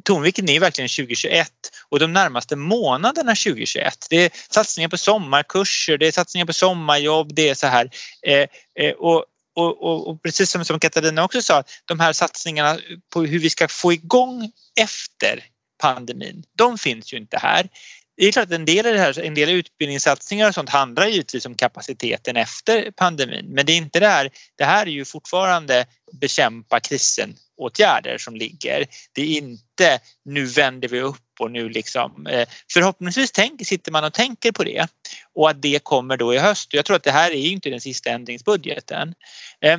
Tonvikten 0.05 0.49
är 0.49 0.61
verkligen 0.61 0.89
2021 0.89 1.51
och 1.89 1.99
de 1.99 2.13
närmaste 2.13 2.57
månaderna 2.57 3.35
2021. 3.35 4.07
Det 4.11 4.17
är 4.17 4.31
satsningar 4.51 4.89
på 4.89 4.99
sommarkurser, 4.99 5.99
det 5.99 6.07
är 6.07 6.13
satsningar 6.13 6.47
på 6.47 6.53
sommarjobb, 6.53 7.35
det 7.35 7.49
är 7.49 7.55
så 7.55 7.67
här. 7.67 7.91
Eh, 8.23 8.93
och 8.93 9.25
och, 9.57 9.83
och, 9.83 10.09
och, 10.09 10.23
precis 10.23 10.51
som, 10.51 10.65
som 10.65 10.81
Katarina 10.81 11.25
också 11.25 11.43
sa, 11.43 11.63
de 11.85 12.01
här 12.01 12.13
satsningarna 12.13 12.79
på 13.13 13.23
hur 13.23 13.39
vi 13.39 13.51
ska 13.51 13.69
få 13.69 13.93
igång 13.93 14.53
efter 14.81 15.45
pandemin, 15.83 16.45
de 16.59 16.79
finns 16.79 17.13
ju 17.13 17.17
inte 17.17 17.39
här. 17.39 17.69
Det 18.17 18.27
är 18.27 18.33
klart 18.33 18.47
att 18.47 18.53
en 18.53 18.65
del, 18.65 18.87
av 18.87 18.93
det 18.93 18.99
här, 18.99 19.21
en 19.21 19.35
del 19.35 19.49
utbildningssatsningar 19.49 20.49
och 20.49 20.55
sånt 20.55 20.69
handlar 20.69 21.07
givetvis 21.07 21.47
om 21.47 21.55
kapaciteten 21.55 22.37
efter 22.37 22.91
pandemin 22.91 23.47
men 23.49 23.67
det 23.67 23.73
är 23.73 23.77
inte 23.77 24.01
det 24.01 24.09
här. 24.09 24.31
Det 24.59 24.65
här 24.65 24.87
är 24.87 24.91
ju 24.91 25.05
fortfarande 25.05 25.87
bekämpa 26.21 26.81
krisen 26.81 27.37
åtgärder 27.57 28.19
som 28.19 28.37
ligger. 28.37 28.87
Det 29.13 29.23
är 29.23 29.39
inte 29.39 30.01
nu 30.25 30.45
vänder 30.45 30.89
vi 30.89 31.01
upp 31.01 31.23
och 31.41 31.51
nu 31.51 31.69
liksom 31.69 32.27
eh, 32.27 32.49
förhoppningsvis 32.73 33.33
tänk, 33.33 33.67
sitter 33.67 33.93
man 33.93 34.05
och 34.05 34.13
tänker 34.13 34.53
på 34.53 34.65
det 34.65 34.89
och 35.35 35.51
att 35.51 35.63
det 35.63 35.85
kommer 35.85 36.17
då 36.17 36.35
i 36.35 36.39
höst. 36.39 36.75
Jag 36.75 36.85
tror 36.85 36.97
att 36.97 37.03
det 37.03 37.11
här 37.11 37.31
är 37.31 37.47
inte 37.47 37.71
den 37.71 37.81
sista 37.81 38.11
ändringsbudgeten. 38.11 39.15
Eh, 39.61 39.79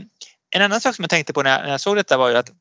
en 0.50 0.62
annan 0.62 0.82
sak 0.82 0.96
som 0.96 1.04
jag 1.04 1.10
tänkte 1.10 1.34
på 1.34 1.44
när 1.44 1.70
jag 1.70 1.82
såg 1.82 1.96
detta 1.96 2.18
var 2.18 2.30
ju 2.30 2.38
att 2.38 2.52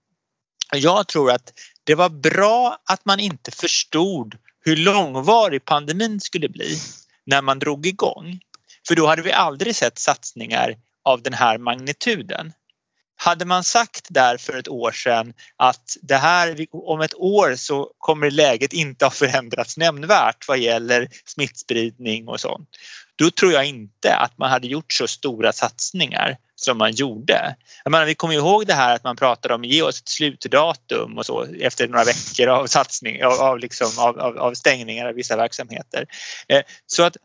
jag 0.75 1.09
tror 1.09 1.31
att 1.31 1.53
det 1.85 1.95
var 1.95 2.09
bra 2.09 2.79
att 2.85 3.05
man 3.05 3.21
inte 3.21 3.51
förstod 3.51 4.35
hur 4.65 4.77
långvarig 4.77 5.65
pandemin 5.65 6.21
skulle 6.21 6.49
bli 6.49 6.79
när 7.27 7.43
man 7.43 7.59
drog 7.59 7.87
igång. 7.87 8.41
För 8.89 8.95
då 8.95 9.07
hade 9.07 9.23
vi 9.23 9.33
aldrig 9.33 9.77
sett 9.77 9.99
satsningar 9.99 10.77
av 11.05 11.23
den 11.23 11.33
här 11.33 11.59
magnituden. 11.59 12.53
Hade 13.27 13.45
man 13.45 13.65
sagt 13.65 14.07
där 14.09 14.37
för 14.37 14.59
ett 14.59 14.69
år 14.69 14.93
sedan 14.93 15.33
att 15.57 15.97
det 16.03 16.17
här, 16.17 16.67
om 16.73 17.01
ett 17.01 17.15
år 17.15 17.57
så 17.57 17.91
kommer 17.99 18.31
läget 18.31 18.73
inte 18.73 19.05
ha 19.05 19.11
förändrats 19.11 19.77
nämnvärt 19.77 20.49
vad 20.49 20.59
gäller 20.59 21.09
smittspridning 21.25 22.29
och 22.29 22.41
sånt. 22.41 22.69
Då 23.17 23.31
tror 23.31 23.53
jag 23.53 23.67
inte 23.67 24.17
att 24.17 24.39
man 24.39 24.51
hade 24.51 24.67
gjort 24.67 24.93
så 24.93 25.07
stora 25.07 25.53
satsningar 25.53 26.37
som 26.55 26.79
man 26.79 26.93
gjorde. 26.93 27.57
Jag 27.85 27.91
menar, 27.91 28.07
vi 28.07 28.15
kommer 28.15 28.35
ihåg 28.35 28.67
det 28.67 28.75
här 28.75 28.95
att 28.95 29.05
man 29.05 29.17
pratade 29.17 29.55
om 29.55 29.65
ge 29.65 29.83
oss 29.83 30.01
ett 30.01 30.09
slutdatum 30.09 31.19
och 31.19 31.27
så 31.27 31.47
efter 31.61 31.89
några 31.89 32.05
veckor 32.05 32.49
av 32.49 32.67
satsning 32.67 33.25
av, 33.25 33.33
av, 33.33 33.59
liksom, 33.59 33.91
av, 33.99 34.39
av 34.39 34.55
stängningar 34.55 35.07
av 35.07 35.15
vissa 35.15 35.37
verksamheter. 35.37 36.07
Eh, 36.49 36.63
så 36.87 37.03
att 37.03 37.17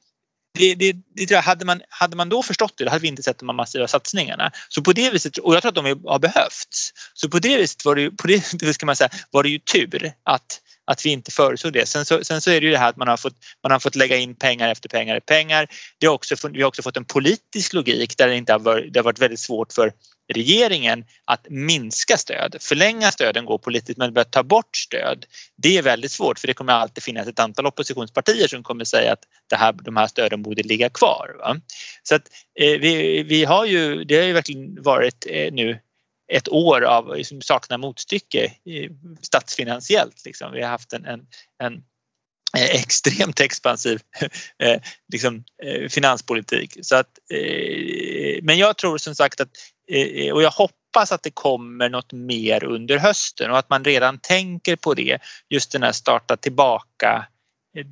det, 0.54 0.76
det, 0.76 0.96
det, 1.28 1.36
hade, 1.36 1.66
man, 1.66 1.82
hade 1.90 2.16
man 2.16 2.30
då 2.30 2.44
förstått 2.44 2.74
det, 2.78 2.84
då 2.84 2.90
hade 2.90 3.02
vi 3.02 3.08
inte 3.08 3.24
sett 3.24 3.40
de 3.40 3.50
här 3.50 3.56
massiva 3.56 3.88
satsningarna. 3.88 4.52
Så 4.70 4.82
på 4.82 4.94
det 4.94 5.10
viset, 5.10 5.38
och 5.38 5.56
jag 5.56 5.62
tror 5.62 5.70
att 5.70 5.76
de 5.76 5.86
har 6.06 6.20
behövts. 6.20 6.92
Så 7.14 7.30
på 7.30 7.40
det 7.40 7.58
viset 7.58 7.86
var 7.86 7.96
det, 7.96 8.12
på 8.12 8.28
det, 8.28 8.74
ska 8.74 8.86
man 8.86 8.96
säga, 8.96 9.10
var 9.32 9.44
det 9.44 9.50
ju 9.50 9.60
tur 9.60 10.14
att, 10.24 10.62
att 10.86 11.06
vi 11.06 11.10
inte 11.10 11.32
förutsåg 11.32 11.74
det. 11.74 11.86
Sen 11.86 12.06
så, 12.06 12.24
sen 12.24 12.42
så 12.42 12.52
är 12.52 12.62
det 12.62 12.66
ju 12.66 12.72
det 12.72 12.78
här 12.78 12.90
att 12.90 12.98
man 12.98 13.08
har 13.08 13.18
fått, 13.18 13.36
man 13.64 13.72
har 13.72 13.80
fått 13.80 13.96
lägga 13.96 14.18
in 14.18 14.36
pengar 14.36 14.70
efter 14.70 14.90
pengar 14.90 15.16
efter 15.16 15.36
pengar. 15.36 15.68
Det 16.00 16.08
har 16.08 16.14
också, 16.14 16.36
vi 16.50 16.62
har 16.62 16.68
också 16.68 16.82
fått 16.82 16.98
en 16.98 17.06
politisk 17.06 17.74
logik 17.74 18.18
där 18.18 18.28
det, 18.28 18.36
inte 18.36 18.52
har 18.52 18.60
varit, 18.60 18.94
det 18.94 19.00
har 19.00 19.04
varit 19.04 19.20
väldigt 19.20 19.40
svårt 19.40 19.74
för 19.74 19.94
regeringen 20.34 21.06
att 21.26 21.48
minska 21.50 22.18
stöd. 22.18 22.56
Förlänga 22.60 23.12
stöden 23.12 23.46
går 23.46 23.58
politiskt 23.58 23.98
men 23.98 24.14
börja 24.14 24.26
ta 24.26 24.44
bort 24.44 24.78
stöd 24.78 25.26
det 25.64 25.78
är 25.78 25.82
väldigt 25.82 26.12
svårt 26.12 26.40
för 26.40 26.48
det 26.48 26.54
kommer 26.54 26.74
alltid 26.74 27.04
finnas 27.04 27.28
ett 27.28 27.40
antal 27.40 27.66
oppositionspartier 27.66 28.48
som 28.48 28.64
kommer 28.64 28.84
säga 28.84 29.14
att 29.14 29.24
det 29.50 29.56
här, 29.56 29.74
de 29.74 29.98
här 29.98 30.08
stöden 30.08 30.42
borde 30.42 30.64
ligga 30.64 30.90
kvar. 30.90 31.36
Va? 31.40 31.58
Så 32.04 32.16
att 32.16 32.28
eh, 32.60 32.80
vi, 32.80 33.24
vi 33.24 33.44
har 33.44 33.66
ju, 33.66 34.04
det 34.04 34.16
har 34.16 34.24
ju 34.24 34.34
verkligen 34.34 34.84
varit 34.84 35.28
eh, 35.30 35.54
nu 35.54 35.80
ett 36.34 36.50
år 36.50 36.82
av 36.82 37.16
liksom, 37.16 37.42
saknar 37.42 37.78
motstycke 37.78 38.44
eh, 38.46 38.92
statsfinansiellt. 39.22 40.26
Liksom. 40.26 40.52
Vi 40.52 40.62
har 40.62 40.70
haft 40.70 40.94
en, 40.94 41.06
en, 41.06 41.20
en 41.64 41.74
eh, 42.58 42.76
extremt 42.82 43.40
expansiv 43.40 44.02
eh, 44.64 44.82
liksom, 45.14 45.44
eh, 45.64 45.90
finanspolitik. 45.90 46.78
Så 46.82 46.96
att, 46.96 47.20
eh, 47.34 47.38
men 48.42 48.58
jag 48.58 48.78
tror 48.78 48.98
som 48.98 49.16
sagt 49.16 49.42
att 49.42 49.50
eh, 49.92 50.08
eh, 50.08 50.34
och 50.34 50.44
jag 50.44 50.52
hoppas 50.52 51.12
att 51.12 51.24
det 51.24 51.32
kommer 51.32 51.90
något 51.90 52.14
mer 52.14 52.64
under 52.64 52.98
hösten 52.98 53.52
och 53.52 53.58
att 53.58 53.70
man 53.70 53.84
redan 53.84 54.20
tänker 54.20 54.76
på 54.76 54.94
det, 54.94 55.20
just 55.50 55.72
den 55.72 55.84
här 55.84 55.92
starta 55.92 56.38
tillbaka 56.38 57.28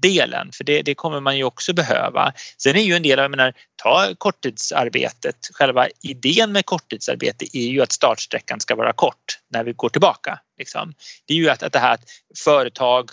delen 0.01 0.51
för 0.53 0.63
det, 0.63 0.81
det, 0.81 0.95
kommer 0.95 1.19
man 1.19 1.37
ju 1.37 1.43
också 1.43 1.73
behöva. 1.73 2.33
Sen 2.57 2.75
är 2.75 2.81
ju 2.81 2.93
en 2.93 3.03
del, 3.03 3.19
jag 3.19 3.31
menar, 3.31 3.53
ta 3.83 4.15
korttidsarbetet. 4.17 5.35
Själva 5.53 5.87
idén 6.01 6.51
med 6.51 6.65
korttidsarbete 6.65 7.45
är 7.57 7.67
ju 7.67 7.81
att 7.81 7.91
startsträckan 7.91 8.59
ska 8.59 8.75
vara 8.75 8.93
kort 8.93 9.39
när 9.53 9.63
vi 9.63 9.73
går 9.73 9.89
tillbaka. 9.89 10.39
Liksom. 10.57 10.93
Det 11.27 11.33
är 11.33 11.37
ju 11.37 11.49
att, 11.49 11.63
att 11.63 11.73
det 11.73 11.79
här 11.79 11.93
att 11.93 12.03
företag 12.43 13.09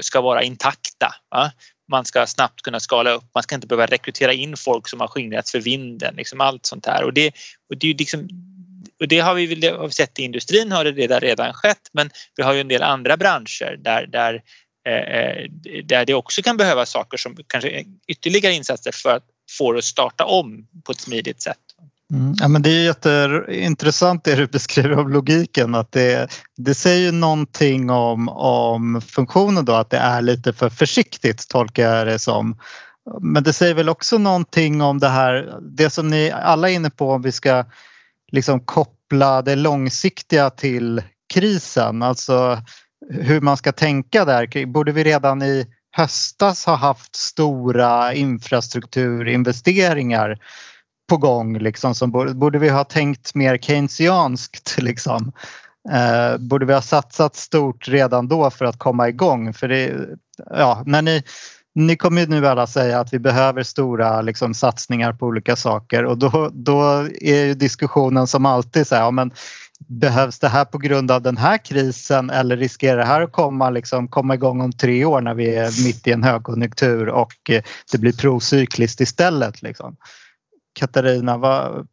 ska 0.00 0.20
vara 0.20 0.42
intakta. 0.42 1.14
Va? 1.30 1.52
man 1.90 2.04
ska 2.04 2.26
snabbt 2.26 2.62
kunna 2.62 2.80
skala 2.80 3.10
upp, 3.10 3.24
man 3.34 3.42
ska 3.42 3.54
inte 3.54 3.66
behöva 3.66 3.86
rekrytera 3.86 4.32
in 4.32 4.56
folk 4.56 4.88
som 4.88 5.00
har 5.00 5.08
skingrats 5.08 5.52
för 5.52 5.60
vinden, 5.60 6.14
liksom 6.14 6.40
allt 6.40 6.66
sånt 6.66 6.86
här. 6.86 7.04
Och 7.04 7.14
det, 7.14 7.34
och 7.70 7.76
det, 7.76 7.90
är 7.90 7.94
liksom, 7.94 8.28
och 9.00 9.08
det 9.08 9.18
har 9.18 9.34
vi 9.34 9.46
väl 9.46 9.78
har 9.78 9.86
vi 9.86 9.92
sett 9.92 10.18
i 10.18 10.22
industrin 10.22 10.72
har 10.72 10.84
det 10.84 11.20
redan, 11.20 11.54
skett 11.54 11.88
men 11.92 12.10
vi 12.36 12.42
har 12.42 12.54
ju 12.54 12.60
en 12.60 12.68
del 12.68 12.82
andra 12.82 13.16
branscher 13.16 13.76
där, 13.78 14.06
där, 14.06 14.42
Eh, 14.90 15.50
där 15.84 16.04
det 16.04 16.14
också 16.14 16.42
kan 16.42 16.56
behövas 16.56 16.90
saker 16.90 17.16
som 17.16 17.36
kanske 17.46 17.84
ytterligare 18.08 18.54
insatser 18.54 18.92
för 18.92 19.16
att 19.16 19.24
få 19.58 19.72
det 19.72 19.78
att 19.78 19.84
starta 19.84 20.24
om 20.24 20.66
på 20.84 20.92
ett 20.92 21.00
smidigt 21.00 21.42
sätt. 21.42 21.58
Mm, 22.12 22.34
ja, 22.40 22.48
men 22.48 22.62
det 22.62 22.70
är 22.70 22.84
jätteintressant 22.84 24.24
det 24.24 24.34
du 24.34 24.46
beskriver 24.46 24.90
av 24.90 25.10
logiken. 25.10 25.74
Att 25.74 25.92
det, 25.92 26.28
det 26.56 26.74
säger 26.74 27.00
ju 27.00 27.12
någonting 27.12 27.90
om, 27.90 28.28
om 28.28 29.00
funktionen 29.00 29.64
då, 29.64 29.72
att 29.72 29.90
det 29.90 29.98
är 29.98 30.22
lite 30.22 30.52
för 30.52 30.70
försiktigt 30.70 31.48
tolkar 31.48 31.96
jag 31.96 32.06
det 32.06 32.18
som. 32.18 32.58
Men 33.20 33.42
det 33.42 33.52
säger 33.52 33.74
väl 33.74 33.88
också 33.88 34.18
någonting 34.18 34.82
om 34.82 34.98
det 34.98 35.08
här, 35.08 35.58
det 35.62 35.90
som 35.90 36.08
ni 36.08 36.30
alla 36.30 36.70
är 36.70 36.74
inne 36.74 36.90
på 36.90 37.10
om 37.10 37.22
vi 37.22 37.32
ska 37.32 37.64
liksom 38.32 38.60
koppla 38.60 39.42
det 39.42 39.56
långsiktiga 39.56 40.50
till 40.50 41.02
krisen, 41.34 42.02
alltså 42.02 42.58
hur 43.10 43.40
man 43.40 43.56
ska 43.56 43.72
tänka 43.72 44.24
där. 44.24 44.66
Borde 44.66 44.92
vi 44.92 45.04
redan 45.04 45.42
i 45.42 45.66
höstas 45.92 46.66
ha 46.66 46.74
haft 46.74 47.16
stora 47.16 48.14
infrastrukturinvesteringar 48.14 50.38
på 51.08 51.16
gång 51.16 51.58
liksom 51.58 51.94
som 51.94 52.10
borde, 52.10 52.58
vi 52.58 52.68
ha 52.68 52.84
tänkt 52.84 53.34
mer 53.34 53.58
keynesianskt 53.58 54.76
liksom. 54.82 55.32
Eh, 55.92 56.36
borde 56.38 56.66
vi 56.66 56.72
ha 56.72 56.82
satsat 56.82 57.36
stort 57.36 57.88
redan 57.88 58.28
då 58.28 58.50
för 58.50 58.64
att 58.64 58.78
komma 58.78 59.08
igång? 59.08 59.54
För 59.54 59.68
det, 59.68 60.08
ja, 60.50 60.82
när 60.86 61.02
ni, 61.02 61.22
ni 61.74 61.96
kommer 61.96 62.20
ju 62.20 62.26
nu 62.26 62.46
alla 62.46 62.66
säga 62.66 63.00
att 63.00 63.12
vi 63.12 63.18
behöver 63.18 63.62
stora 63.62 64.22
liksom, 64.22 64.54
satsningar 64.54 65.12
på 65.12 65.26
olika 65.26 65.56
saker 65.56 66.04
och 66.04 66.18
då, 66.18 66.50
då 66.52 66.82
är 67.20 67.44
ju 67.44 67.54
diskussionen 67.54 68.26
som 68.26 68.46
alltid 68.46 68.86
så 68.86 68.94
här, 68.94 69.02
ja, 69.02 69.10
men 69.10 69.32
behövs 69.86 70.38
det 70.38 70.48
här 70.48 70.64
på 70.64 70.78
grund 70.78 71.10
av 71.10 71.22
den 71.22 71.36
här 71.36 71.58
krisen 71.58 72.30
eller 72.30 72.56
riskerar 72.56 72.96
det 72.96 73.04
här 73.04 73.20
att 73.20 73.32
komma, 73.32 73.70
liksom, 73.70 74.08
komma 74.08 74.34
igång 74.34 74.60
om 74.60 74.72
tre 74.72 75.04
år 75.04 75.20
när 75.20 75.34
vi 75.34 75.54
är 75.54 75.84
mitt 75.86 76.06
i 76.06 76.12
en 76.12 76.24
högkonjunktur 76.24 77.08
och 77.08 77.50
eh, 77.50 77.62
det 77.92 77.98
blir 77.98 78.12
procykliskt 78.12 79.00
istället? 79.00 79.62
Liksom? 79.62 79.96
Katarina, 80.72 81.36
vad, 81.36 81.86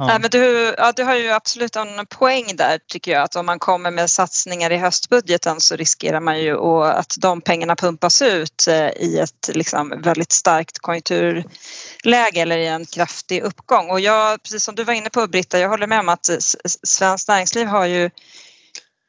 Ja. 0.00 0.06
Nej, 0.06 0.18
men 0.20 0.30
du, 0.30 0.74
ja, 0.78 0.92
du 0.92 1.04
har 1.04 1.16
ju 1.16 1.30
absolut 1.30 1.76
en 1.76 2.06
poäng 2.06 2.56
där 2.56 2.78
tycker 2.86 3.12
jag 3.12 3.22
att 3.22 3.36
om 3.36 3.46
man 3.46 3.58
kommer 3.58 3.90
med 3.90 4.10
satsningar 4.10 4.72
i 4.72 4.76
höstbudgeten 4.76 5.60
så 5.60 5.76
riskerar 5.76 6.20
man 6.20 6.40
ju 6.40 6.56
att 6.84 7.14
de 7.18 7.40
pengarna 7.40 7.76
pumpas 7.76 8.22
ut 8.22 8.66
eh, 8.68 8.88
i 8.88 9.18
ett 9.18 9.50
liksom 9.52 10.02
väldigt 10.02 10.32
starkt 10.32 10.78
konjunkturläge 10.78 12.40
eller 12.40 12.58
i 12.58 12.66
en 12.66 12.86
kraftig 12.86 13.42
uppgång. 13.42 13.90
Och 13.90 14.00
jag, 14.00 14.42
precis 14.42 14.64
som 14.64 14.74
du 14.74 14.84
var 14.84 14.94
inne 14.94 15.10
på 15.10 15.26
Britta, 15.26 15.58
jag 15.58 15.68
håller 15.68 15.86
med 15.86 16.00
om 16.00 16.08
att 16.08 16.30
Svenskt 16.82 17.28
Näringsliv 17.28 17.66
har 17.66 17.86
ju 17.86 18.10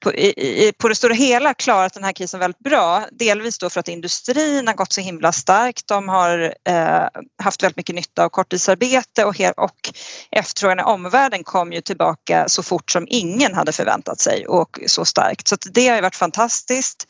på, 0.01 0.13
i, 0.13 0.74
på 0.77 0.88
det 0.88 0.96
stora 0.96 1.13
hela 1.13 1.53
klarat 1.53 1.93
den 1.93 2.03
här 2.03 2.13
krisen 2.13 2.39
väldigt 2.39 2.60
bra. 2.60 3.05
Delvis 3.12 3.58
då 3.58 3.70
för 3.70 3.79
att 3.79 3.88
industrin 3.88 4.67
har 4.67 4.74
gått 4.74 4.93
så 4.93 5.01
himla 5.01 5.31
starkt. 5.31 5.88
De 5.88 6.10
har 6.10 6.55
eh, 6.70 7.08
haft 7.43 7.63
väldigt 7.63 7.77
mycket 7.77 7.96
nytta 7.96 8.25
av 8.25 8.29
korttidsarbete 8.29 9.25
och, 9.25 9.36
och 9.58 9.93
efterfrågan 10.31 10.79
i 10.79 10.84
omvärlden 10.84 11.43
kom 11.43 11.74
ju 11.74 11.81
tillbaka 11.81 12.50
så 12.50 12.63
fort 12.63 12.91
som 12.91 13.05
ingen 13.10 13.53
hade 13.53 13.72
förväntat 13.72 14.20
sig 14.20 14.48
och 14.48 14.79
så 14.88 15.05
starkt. 15.05 15.48
Så 15.48 15.55
det 15.72 15.88
har 15.88 15.96
ju 15.96 16.01
varit 16.01 16.15
fantastiskt 16.15 17.08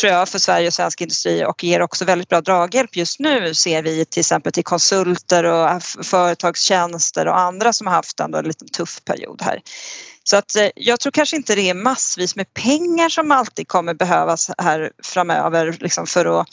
tror 0.00 0.12
jag 0.12 0.28
för 0.28 0.38
Sverige 0.38 0.66
och 0.66 0.74
svensk 0.74 1.00
industri 1.00 1.44
och 1.44 1.64
ger 1.64 1.82
också 1.82 2.04
väldigt 2.04 2.28
bra 2.28 2.40
draghjälp 2.40 2.96
just 2.96 3.20
nu 3.20 3.54
ser 3.54 3.82
vi 3.82 4.04
till 4.04 4.20
exempel 4.20 4.52
till 4.52 4.64
konsulter 4.64 5.44
och 5.44 5.82
företagstjänster 6.02 7.28
och 7.28 7.38
andra 7.38 7.72
som 7.72 7.86
har 7.86 7.94
haft 7.94 8.20
en 8.20 8.30
lite 8.30 8.64
tuff 8.64 9.04
period 9.04 9.42
här. 9.42 9.60
Så 10.24 10.36
att 10.36 10.56
eh, 10.56 10.68
jag 10.74 11.00
tror 11.00 11.10
kanske 11.10 11.36
inte 11.36 11.54
det 11.54 11.70
är 11.70 11.74
massvis 11.74 12.36
med 12.36 12.54
pengar 12.54 13.08
som 13.08 13.30
alltid 13.30 13.68
kommer 13.68 13.94
behövas 13.94 14.50
här 14.58 14.92
framöver 15.02 15.76
liksom 15.80 16.06
för 16.06 16.40
att 16.40 16.48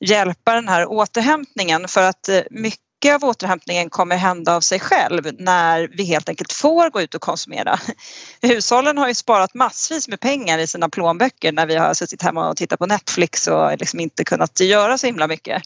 hjälpa 0.00 0.54
den 0.54 0.68
här 0.68 0.86
återhämtningen 0.86 1.88
för 1.88 2.02
att 2.02 2.28
eh, 2.28 2.40
mycket 2.50 2.91
mycket 3.02 3.22
av 3.22 3.28
återhämtningen 3.28 3.90
kommer 3.90 4.16
hända 4.16 4.56
av 4.56 4.60
sig 4.60 4.80
själv 4.80 5.30
när 5.38 5.88
vi 5.96 6.04
helt 6.04 6.28
enkelt 6.28 6.52
får 6.52 6.90
gå 6.90 7.02
ut 7.02 7.14
och 7.14 7.20
konsumera. 7.20 7.80
Hushållen 8.42 8.98
har 8.98 9.08
ju 9.08 9.14
sparat 9.14 9.54
massvis 9.54 10.08
med 10.08 10.20
pengar 10.20 10.58
i 10.58 10.66
sina 10.66 10.88
plånböcker 10.88 11.52
när 11.52 11.66
vi 11.66 11.76
har 11.76 11.94
suttit 11.94 12.22
hemma 12.22 12.48
och 12.48 12.56
tittat 12.56 12.78
på 12.78 12.86
Netflix 12.86 13.46
och 13.46 13.78
liksom 13.78 14.00
inte 14.00 14.24
kunnat 14.24 14.60
göra 14.60 14.98
så 14.98 15.06
himla 15.06 15.28
mycket. 15.28 15.62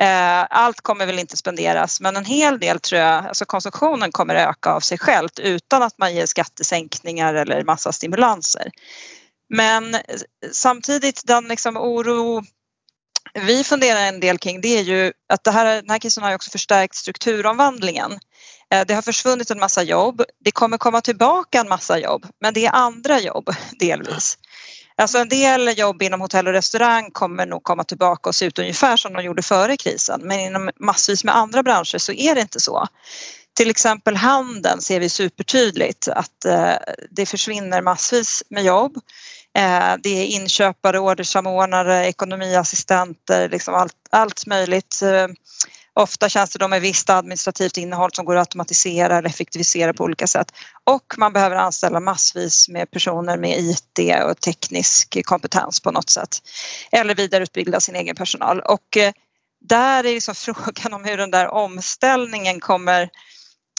Eh, 0.00 0.46
allt 0.50 0.80
kommer 0.80 1.06
väl 1.06 1.18
inte 1.18 1.36
spenderas 1.36 2.00
men 2.00 2.16
en 2.16 2.24
hel 2.24 2.58
del 2.58 2.80
tror 2.80 3.00
jag, 3.00 3.26
alltså 3.26 3.44
konsumtionen 3.44 4.12
kommer 4.12 4.34
öka 4.34 4.70
av 4.70 4.80
sig 4.80 4.98
självt 4.98 5.38
utan 5.38 5.82
att 5.82 5.98
man 5.98 6.14
ger 6.14 6.26
skattesänkningar 6.26 7.34
eller 7.34 7.64
massa 7.64 7.92
stimulanser. 7.92 8.70
Men 9.50 9.96
samtidigt 10.52 11.22
den 11.26 11.44
liksom 11.44 11.76
oro 11.76 12.42
vi 13.34 13.64
funderar 13.64 14.00
en 14.00 14.20
del 14.20 14.38
kring 14.38 14.60
det 14.60 14.78
är 14.78 14.82
ju 14.82 15.12
att 15.28 15.44
det 15.44 15.50
här, 15.50 15.74
den 15.74 15.90
här 15.90 15.98
krisen 15.98 16.22
har 16.22 16.34
också 16.34 16.50
förstärkt 16.50 16.94
strukturomvandlingen. 16.94 18.12
Eh, 18.72 18.86
det 18.86 18.94
har 18.94 19.02
försvunnit 19.02 19.50
en 19.50 19.58
massa 19.58 19.82
jobb. 19.82 20.22
Det 20.44 20.50
kommer 20.50 20.78
komma 20.78 21.00
tillbaka 21.00 21.60
en 21.60 21.68
massa 21.68 21.98
jobb, 21.98 22.26
men 22.40 22.54
det 22.54 22.66
är 22.66 22.72
andra 22.72 23.20
jobb 23.20 23.50
delvis. 23.78 24.38
Alltså 24.96 25.18
en 25.18 25.28
del 25.28 25.78
jobb 25.78 26.02
inom 26.02 26.20
hotell 26.20 26.46
och 26.46 26.52
restaurang 26.52 27.10
kommer 27.10 27.46
nog 27.46 27.62
komma 27.62 27.84
tillbaka 27.84 28.28
och 28.28 28.34
se 28.34 28.44
ut 28.44 28.58
ungefär 28.58 28.96
som 28.96 29.12
de 29.12 29.24
gjorde 29.24 29.42
före 29.42 29.76
krisen 29.76 30.20
men 30.24 30.40
inom 30.40 30.70
massvis 30.80 31.24
med 31.24 31.36
andra 31.36 31.62
branscher 31.62 31.98
så 31.98 32.12
är 32.12 32.34
det 32.34 32.40
inte 32.40 32.60
så. 32.60 32.86
Till 33.56 33.70
exempel 33.70 34.16
handeln 34.16 34.80
ser 34.80 35.00
vi 35.00 35.08
supertydligt 35.08 36.08
att 36.08 36.44
eh, 36.44 36.74
det 37.10 37.26
försvinner 37.26 37.82
massvis 37.82 38.42
med 38.48 38.64
jobb. 38.64 38.96
Eh, 39.58 39.94
det 40.02 40.10
är 40.10 40.26
inköpare, 40.26 40.98
ordersamordnare, 40.98 42.06
ekonomiassistenter, 42.06 43.48
liksom 43.48 43.74
allt, 43.74 43.96
allt 44.10 44.46
möjligt. 44.46 45.02
Eh, 45.02 45.28
ofta 45.94 46.28
tjänster 46.28 46.58
de 46.58 46.70
med 46.70 46.80
visst 46.80 47.10
administrativt 47.10 47.76
innehåll 47.76 48.10
som 48.12 48.24
går 48.24 48.36
att 48.36 48.40
automatisera 48.40 49.18
eller 49.18 49.28
effektivisera 49.28 49.94
på 49.94 50.04
olika 50.04 50.26
sätt. 50.26 50.52
Och 50.84 51.14
man 51.18 51.32
behöver 51.32 51.56
anställa 51.56 52.00
massvis 52.00 52.68
med 52.68 52.90
personer 52.90 53.36
med 53.36 53.58
IT 53.58 54.14
och 54.24 54.40
teknisk 54.40 55.26
kompetens 55.26 55.80
på 55.80 55.90
något 55.90 56.10
sätt. 56.10 56.38
Eller 56.92 57.14
vidareutbilda 57.14 57.80
sin 57.80 57.96
egen 57.96 58.16
personal. 58.16 58.60
Och 58.60 58.98
där 59.68 60.04
är 60.04 60.14
liksom 60.14 60.34
frågan 60.34 60.92
om 60.92 61.04
hur 61.04 61.16
den 61.16 61.30
där 61.30 61.48
omställningen 61.48 62.60
kommer 62.60 63.10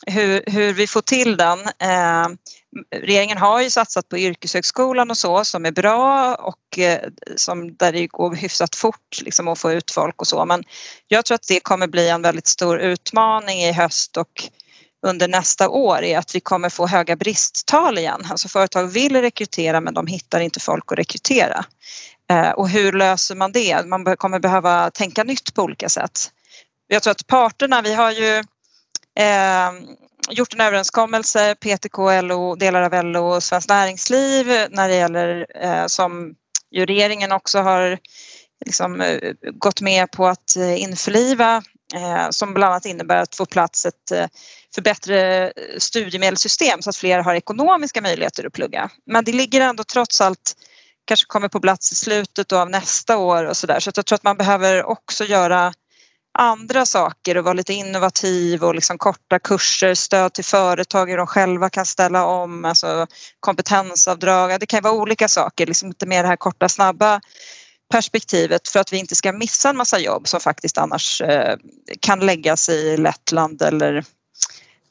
hur, 0.08 0.44
hur 0.48 0.74
vi 0.74 0.88
får 0.88 1.02
till 1.02 1.38
den. 1.38 1.60
Eh, 1.60 2.28
regeringen 2.96 3.38
har 3.38 3.62
ju 3.62 3.70
satsat 3.70 4.10
på 4.10 4.18
yrkeshögskolan 4.18 5.10
och 5.10 5.18
så 5.18 5.44
som 5.44 5.66
är 5.66 5.72
bra 5.72 6.36
och 6.36 6.80
eh, 6.80 7.10
som 7.36 7.76
där 7.76 7.92
det 7.92 8.08
går 8.08 8.36
hyfsat 8.36 8.76
fort 8.76 9.22
liksom 9.22 9.48
att 9.48 9.60
få 9.60 9.72
ut 9.72 9.92
folk 9.92 10.22
och 10.22 10.28
så 10.28 10.46
men 10.46 10.63
jag 11.08 11.26
tror 11.26 11.36
att 11.36 11.48
det 11.48 11.60
kommer 11.60 11.88
bli 11.88 12.10
en 12.10 12.22
väldigt 12.22 12.48
stor 12.48 12.80
utmaning 12.80 13.60
i 13.60 13.72
höst 13.72 14.18
och 14.18 14.50
under 15.06 15.28
nästa 15.28 15.70
år 15.70 16.04
är 16.04 16.18
att 16.18 16.36
vi 16.36 16.39
kommer 16.39 16.70
få 16.70 16.88
höga 16.88 17.16
bristtal 17.16 17.98
igen. 17.98 18.28
Alltså 18.30 18.48
företag 18.48 18.88
vill 18.88 19.22
rekrytera 19.22 19.82
men 19.82 19.94
de 19.94 20.08
hittar 20.08 20.39
inte 20.39 20.60
folk 20.60 20.92
att 20.92 20.98
rekrytera. 20.98 21.66
Eh, 22.30 22.50
och 22.50 22.70
hur 22.70 22.92
löser 22.92 23.36
man 23.36 23.52
det? 23.52 23.86
Man 23.86 24.18
kommer 24.18 24.39
behöva 24.39 24.92
tänka 24.92 25.24
nytt 25.24 25.54
på 25.54 25.62
olika 25.62 25.89
sätt. 25.89 26.32
Jag 26.88 27.04
tror 27.04 27.12
att 27.12 27.28
parterna, 27.28 27.82
vi 27.82 27.94
har 27.94 28.12
ju 28.12 28.44
eh, 29.19 29.71
gjort 30.30 30.54
en 30.54 30.62
överenskommelse, 30.62 31.56
PTK, 31.56 32.21
LO, 32.21 32.56
delar 32.56 32.82
av 32.82 33.06
LO 33.06 33.26
och 33.26 33.43
Svenskt 33.43 33.69
Näringsliv 33.69 34.47
när 34.69 34.89
det 34.89 34.95
gäller 34.95 35.45
eh, 35.62 35.86
som 35.88 36.36
ju 36.71 36.86
regeringen 36.86 37.32
också 37.32 37.60
har 37.60 37.99
liksom, 38.65 39.02
eh, 39.02 39.34
gått 39.54 39.82
med 39.82 40.12
på 40.12 40.28
att 40.28 40.56
eh, 40.58 40.82
införliva 40.82 41.63
eh, 41.95 42.30
som 42.30 42.54
bland 42.54 42.71
annat 42.71 42.86
innebär 42.86 43.21
att 43.21 43.36
få 43.36 43.45
plats 43.45 43.86
ett 43.86 44.12
eh, 44.12 44.26
för 44.76 44.82
bättre 44.82 45.47
eh, 45.47 45.52
studiemedelssystem 45.78 46.82
så 46.82 46.89
att 46.89 46.97
fler 46.97 47.19
har 47.19 47.36
ekonomiska 47.36 48.02
möjligheter 48.02 48.47
att 48.47 48.54
plugga. 48.54 48.89
Men 49.06 49.23
det 49.23 49.32
ligger 49.32 49.62
ändå 49.62 49.84
trots 49.84 50.21
allt 50.21 50.54
kanske 51.06 51.26
kommer 51.28 51.47
på 51.47 51.60
plats 51.60 51.91
i 51.91 51.95
slutet 51.95 52.52
av 52.52 52.69
nästa 52.69 53.17
år 53.17 53.45
och 53.45 53.58
sådär 53.58 53.80
så 53.80 53.89
att 53.89 53.97
jag 53.97 54.06
tror 54.06 54.15
att 54.15 54.23
man 54.23 54.38
behöver 54.38 54.84
också 54.84 55.26
göra 55.26 55.73
andra 56.34 56.86
saker 56.86 57.38
och 57.38 57.43
vara 57.43 57.54
lite 57.54 57.74
innovativ 57.74 58.63
och 58.63 58.76
liksom 58.76 58.98
korta 58.98 59.39
kurser, 59.39 59.93
stöd 59.93 60.34
till 60.34 60.46
företag 60.46 61.10
hur 61.10 61.17
de 61.17 61.28
själva 61.28 61.69
kan 61.69 61.86
ställa 61.86 62.26
om, 62.26 62.65
alltså 62.65 63.08
kompetensavdrag. 63.39 64.60
Det 64.60 64.65
kan 64.65 64.84
vara 64.84 64.93
olika 64.93 65.28
saker, 65.28 65.67
liksom 65.67 65.88
inte 65.88 66.06
mer 66.06 66.24
det 66.24 66.30
här 66.30 66.36
korta 66.36 66.69
snabba 66.69 67.22
perspektivet 67.91 68.67
för 68.67 68.80
att 68.80 68.93
vi 68.93 68.98
inte 68.98 69.15
ska 69.15 69.34
missa 69.34 69.69
en 69.69 69.78
massa 69.78 70.00
jobb 70.00 70.28
som 70.28 70.39
faktiskt 70.39 70.78
annars 70.78 71.22
eh, 71.22 71.58
kan 72.00 72.19
läggas 72.19 72.69
i 72.69 72.98
Lettland 72.98 73.62
eller 73.62 74.04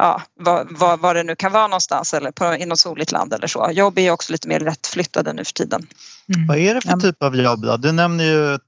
ja, 0.03 0.23
vad, 0.41 0.67
vad, 0.71 1.01
vad, 1.01 1.17
det 1.17 1.23
nu 1.23 1.37
kan 1.37 1.53
vara 1.53 1.67
någonstans 1.67 2.15
eller 2.15 2.31
på, 2.31 2.55
i 2.55 2.67
något 2.67 2.79
soligt 2.79 3.13
land 3.13 3.33
eller 3.33 3.47
så. 3.47 3.71
Jobb 3.73 3.99
är 3.99 4.03
ju 4.03 4.11
också 4.11 4.33
lite 4.33 4.49
mer 4.49 4.61
lättflyttade 4.61 5.33
nu 5.33 5.45
för 5.45 5.53
tiden. 5.53 5.87
Mm. 6.35 6.47
Vad 6.47 6.59
är 6.59 6.75
det 6.75 6.81
för 6.81 6.97
typ 6.97 7.23
av 7.23 7.37
jobb 7.37 7.63
då? 7.63 7.77
Du 7.77 7.93
nämner 7.93 8.25
ju 8.25 8.59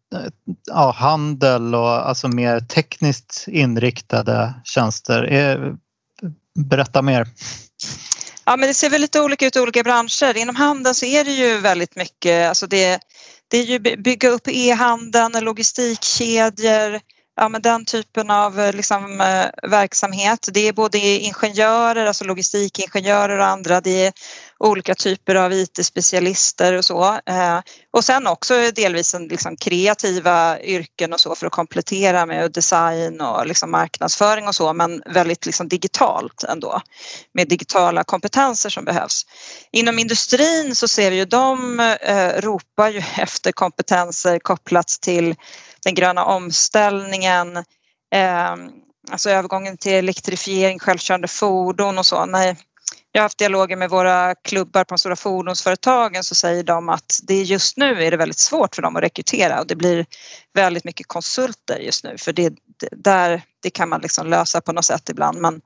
ja, 0.71 0.95
handel 0.99 1.75
och 1.75 2.09
alltså 2.09 2.29
mer 2.29 2.61
tekniskt 2.61 3.45
inriktade 3.49 4.55
tjänster. 4.65 5.77
Berätta 6.59 7.03
mer. 7.03 7.27
Ja 8.45 8.57
men 8.57 8.69
det 8.69 8.75
ser 8.75 8.91
väl 8.91 9.01
lite 9.01 9.21
olika 9.21 9.47
ut 9.47 9.57
i 9.57 9.61
olika 9.61 9.83
branscher. 9.83 10.37
Inom 10.37 10.57
handeln 10.57 10.95
så 10.95 11.07
är 11.07 11.25
det 11.25 11.33
ju 11.33 11.59
väldigt 11.59 11.97
mycket, 11.97 12.49
alltså 12.49 12.67
det, 12.67 13.01
det 13.49 13.59
är 13.59 13.65
ju 13.65 13.79
bygga 13.79 14.29
upp 14.29 14.49
e-handeln, 14.49 15.45
logistikkedjor, 15.45 17.01
ja, 17.37 17.49
men 17.49 17.63
den 17.63 17.85
typen 17.85 18.31
av 18.31 18.61
eh, 18.61 18.73
liksom, 18.73 19.21
eh, 19.21 19.71
verksamhet. 19.71 20.49
Det 20.53 20.69
är 20.69 20.73
både 20.73 20.99
ingenjörer, 20.99 22.07
alltså 22.07 22.25
logistikingenjörer 22.25 23.39
och 23.39 23.47
andra. 23.47 23.81
Det 23.81 24.07
är 24.07 24.13
olika 24.59 24.95
typer 24.95 25.35
av 25.35 25.53
IT-specialister 25.53 26.73
och 26.73 26.85
så. 26.85 27.05
Eh, 27.27 27.61
och 27.91 28.05
sen 28.05 28.27
också 28.27 28.55
delvis 28.75 29.15
en, 29.15 29.29
liksom, 29.29 29.57
kreativa 29.57 30.61
yrken 30.61 31.13
och 31.13 31.21
så 31.21 31.35
för 31.35 31.47
att 31.47 31.53
komplettera 31.53 32.27
med 32.27 32.53
design 32.53 33.21
och 33.21 33.47
liksom, 33.47 33.71
marknadsföring 33.71 34.49
och 34.49 34.55
så 34.55 34.73
men 34.73 35.03
väldigt 35.07 35.47
liksom, 35.47 35.69
digitalt 35.69 36.45
ändå 36.45 36.81
med 37.35 37.49
digitala 37.49 38.05
kompetenser 38.05 38.71
som 38.71 38.85
behövs. 38.85 39.27
Inom 39.73 39.99
industrin 39.99 40.75
så 40.75 40.89
ser 40.89 41.11
vi 41.11 41.17
ju 41.17 41.25
de 41.25 41.81
eh, 41.81 42.41
ropar 42.41 42.89
ju 42.89 42.99
efter 43.19 43.53
kompetenser 43.53 44.39
kopplat 44.39 44.89
till 44.89 45.35
den 45.85 45.95
gröna 45.95 46.25
omställningen, 46.25 47.57
eh, 48.15 48.55
alltså 49.11 49.31
övergången 49.31 49.77
till 49.77 49.93
elektrifiering, 49.93 50.79
självkörande 50.79 51.29
fordon 51.29 51.99
och 51.99 52.07
så. 52.07 52.27
När 52.27 52.57
jag 53.17 53.21
har 53.21 53.25
haft 53.25 53.39
dialoger 53.39 53.77
med 53.77 53.91
våra 53.91 54.35
klubbar 54.35 54.85
på 54.85 54.95
de 54.95 54.99
stora 54.99 55.17
fordonsföretagen 55.17 56.25
så 56.25 56.35
säger 56.35 56.63
de 56.63 56.89
att 56.89 57.21
det 57.23 57.43
just 57.43 57.77
nu 57.77 58.05
är 58.05 58.11
det 58.11 58.17
väldigt 58.17 58.39
svårt 58.39 58.75
för 58.75 58.83
dem 58.83 58.97
att 58.97 59.03
rekrytera 59.03 59.61
och 59.61 59.67
det 59.67 59.77
blir 59.77 60.07
väldigt 60.55 60.85
mycket 60.85 61.07
konsulter 61.07 61.79
just 61.79 62.05
nu 62.05 62.19
för 62.19 62.33
det, 62.33 62.49
det 62.81 62.89
där, 62.93 63.43
det 63.63 63.71
kan 63.71 63.89
man 63.89 64.01
liksom 64.01 64.27
lösa 64.27 64.61
på 64.61 64.73
något 64.73 64.85
sätt 64.85 65.09
ibland 65.09 65.39
men, 65.41 65.61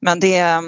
men 0.00 0.20
det 0.20 0.62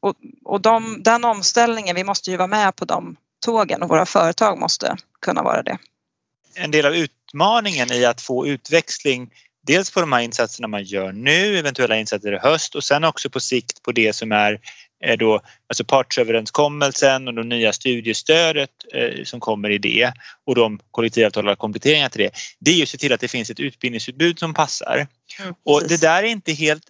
och, 0.00 0.14
och 0.44 0.60
de, 0.60 1.02
den 1.02 1.24
omställningen, 1.24 1.96
vi 1.96 2.04
måste 2.04 2.30
ju 2.30 2.36
vara 2.36 2.48
med 2.48 2.76
på 2.76 2.84
de 2.84 3.16
tågen 3.44 3.82
och 3.82 3.88
våra 3.88 4.06
företag 4.06 4.58
måste 4.58 4.96
kunna 5.20 5.42
vara 5.42 5.62
det. 5.62 5.78
En 6.54 6.70
del 6.70 6.86
av 6.86 6.94
utmaningen 6.94 7.92
i 7.92 8.04
att 8.04 8.20
få 8.20 8.46
utväxling 8.46 9.30
dels 9.66 9.90
på 9.90 10.00
de 10.00 10.12
här 10.12 10.20
insatserna 10.20 10.68
man 10.68 10.84
gör 10.84 11.12
nu, 11.12 11.58
eventuella 11.58 11.96
insatser 11.96 12.32
i 12.32 12.38
höst 12.38 12.74
och 12.74 12.84
sen 12.84 13.04
också 13.04 13.30
på 13.30 13.40
sikt 13.40 13.82
på 13.82 13.92
det 13.92 14.12
som 14.12 14.32
är 14.32 14.60
då, 15.18 15.40
alltså 15.68 15.84
partsöverenskommelsen 15.84 17.28
och 17.28 17.34
det 17.34 17.44
nya 17.44 17.72
studiestödet 17.72 18.70
eh, 18.94 19.24
som 19.24 19.40
kommer 19.40 19.70
i 19.70 19.78
det 19.78 20.12
och 20.46 20.54
de 20.54 20.80
kollektivavtalade 20.90 21.56
kompletteringar 21.56 22.08
till 22.08 22.20
det. 22.20 22.30
Det 22.60 22.70
är 22.70 22.74
ju 22.74 22.82
att 22.82 22.88
se 22.88 22.98
till 22.98 23.12
att 23.12 23.20
det 23.20 23.28
finns 23.28 23.50
ett 23.50 23.60
utbildningsutbud 23.60 24.38
som 24.38 24.54
passar. 24.54 25.06
Mm, 25.40 25.54
och 25.64 25.82
det 25.88 26.00
där, 26.00 26.22
är 26.22 26.26
inte 26.26 26.52
helt, 26.52 26.82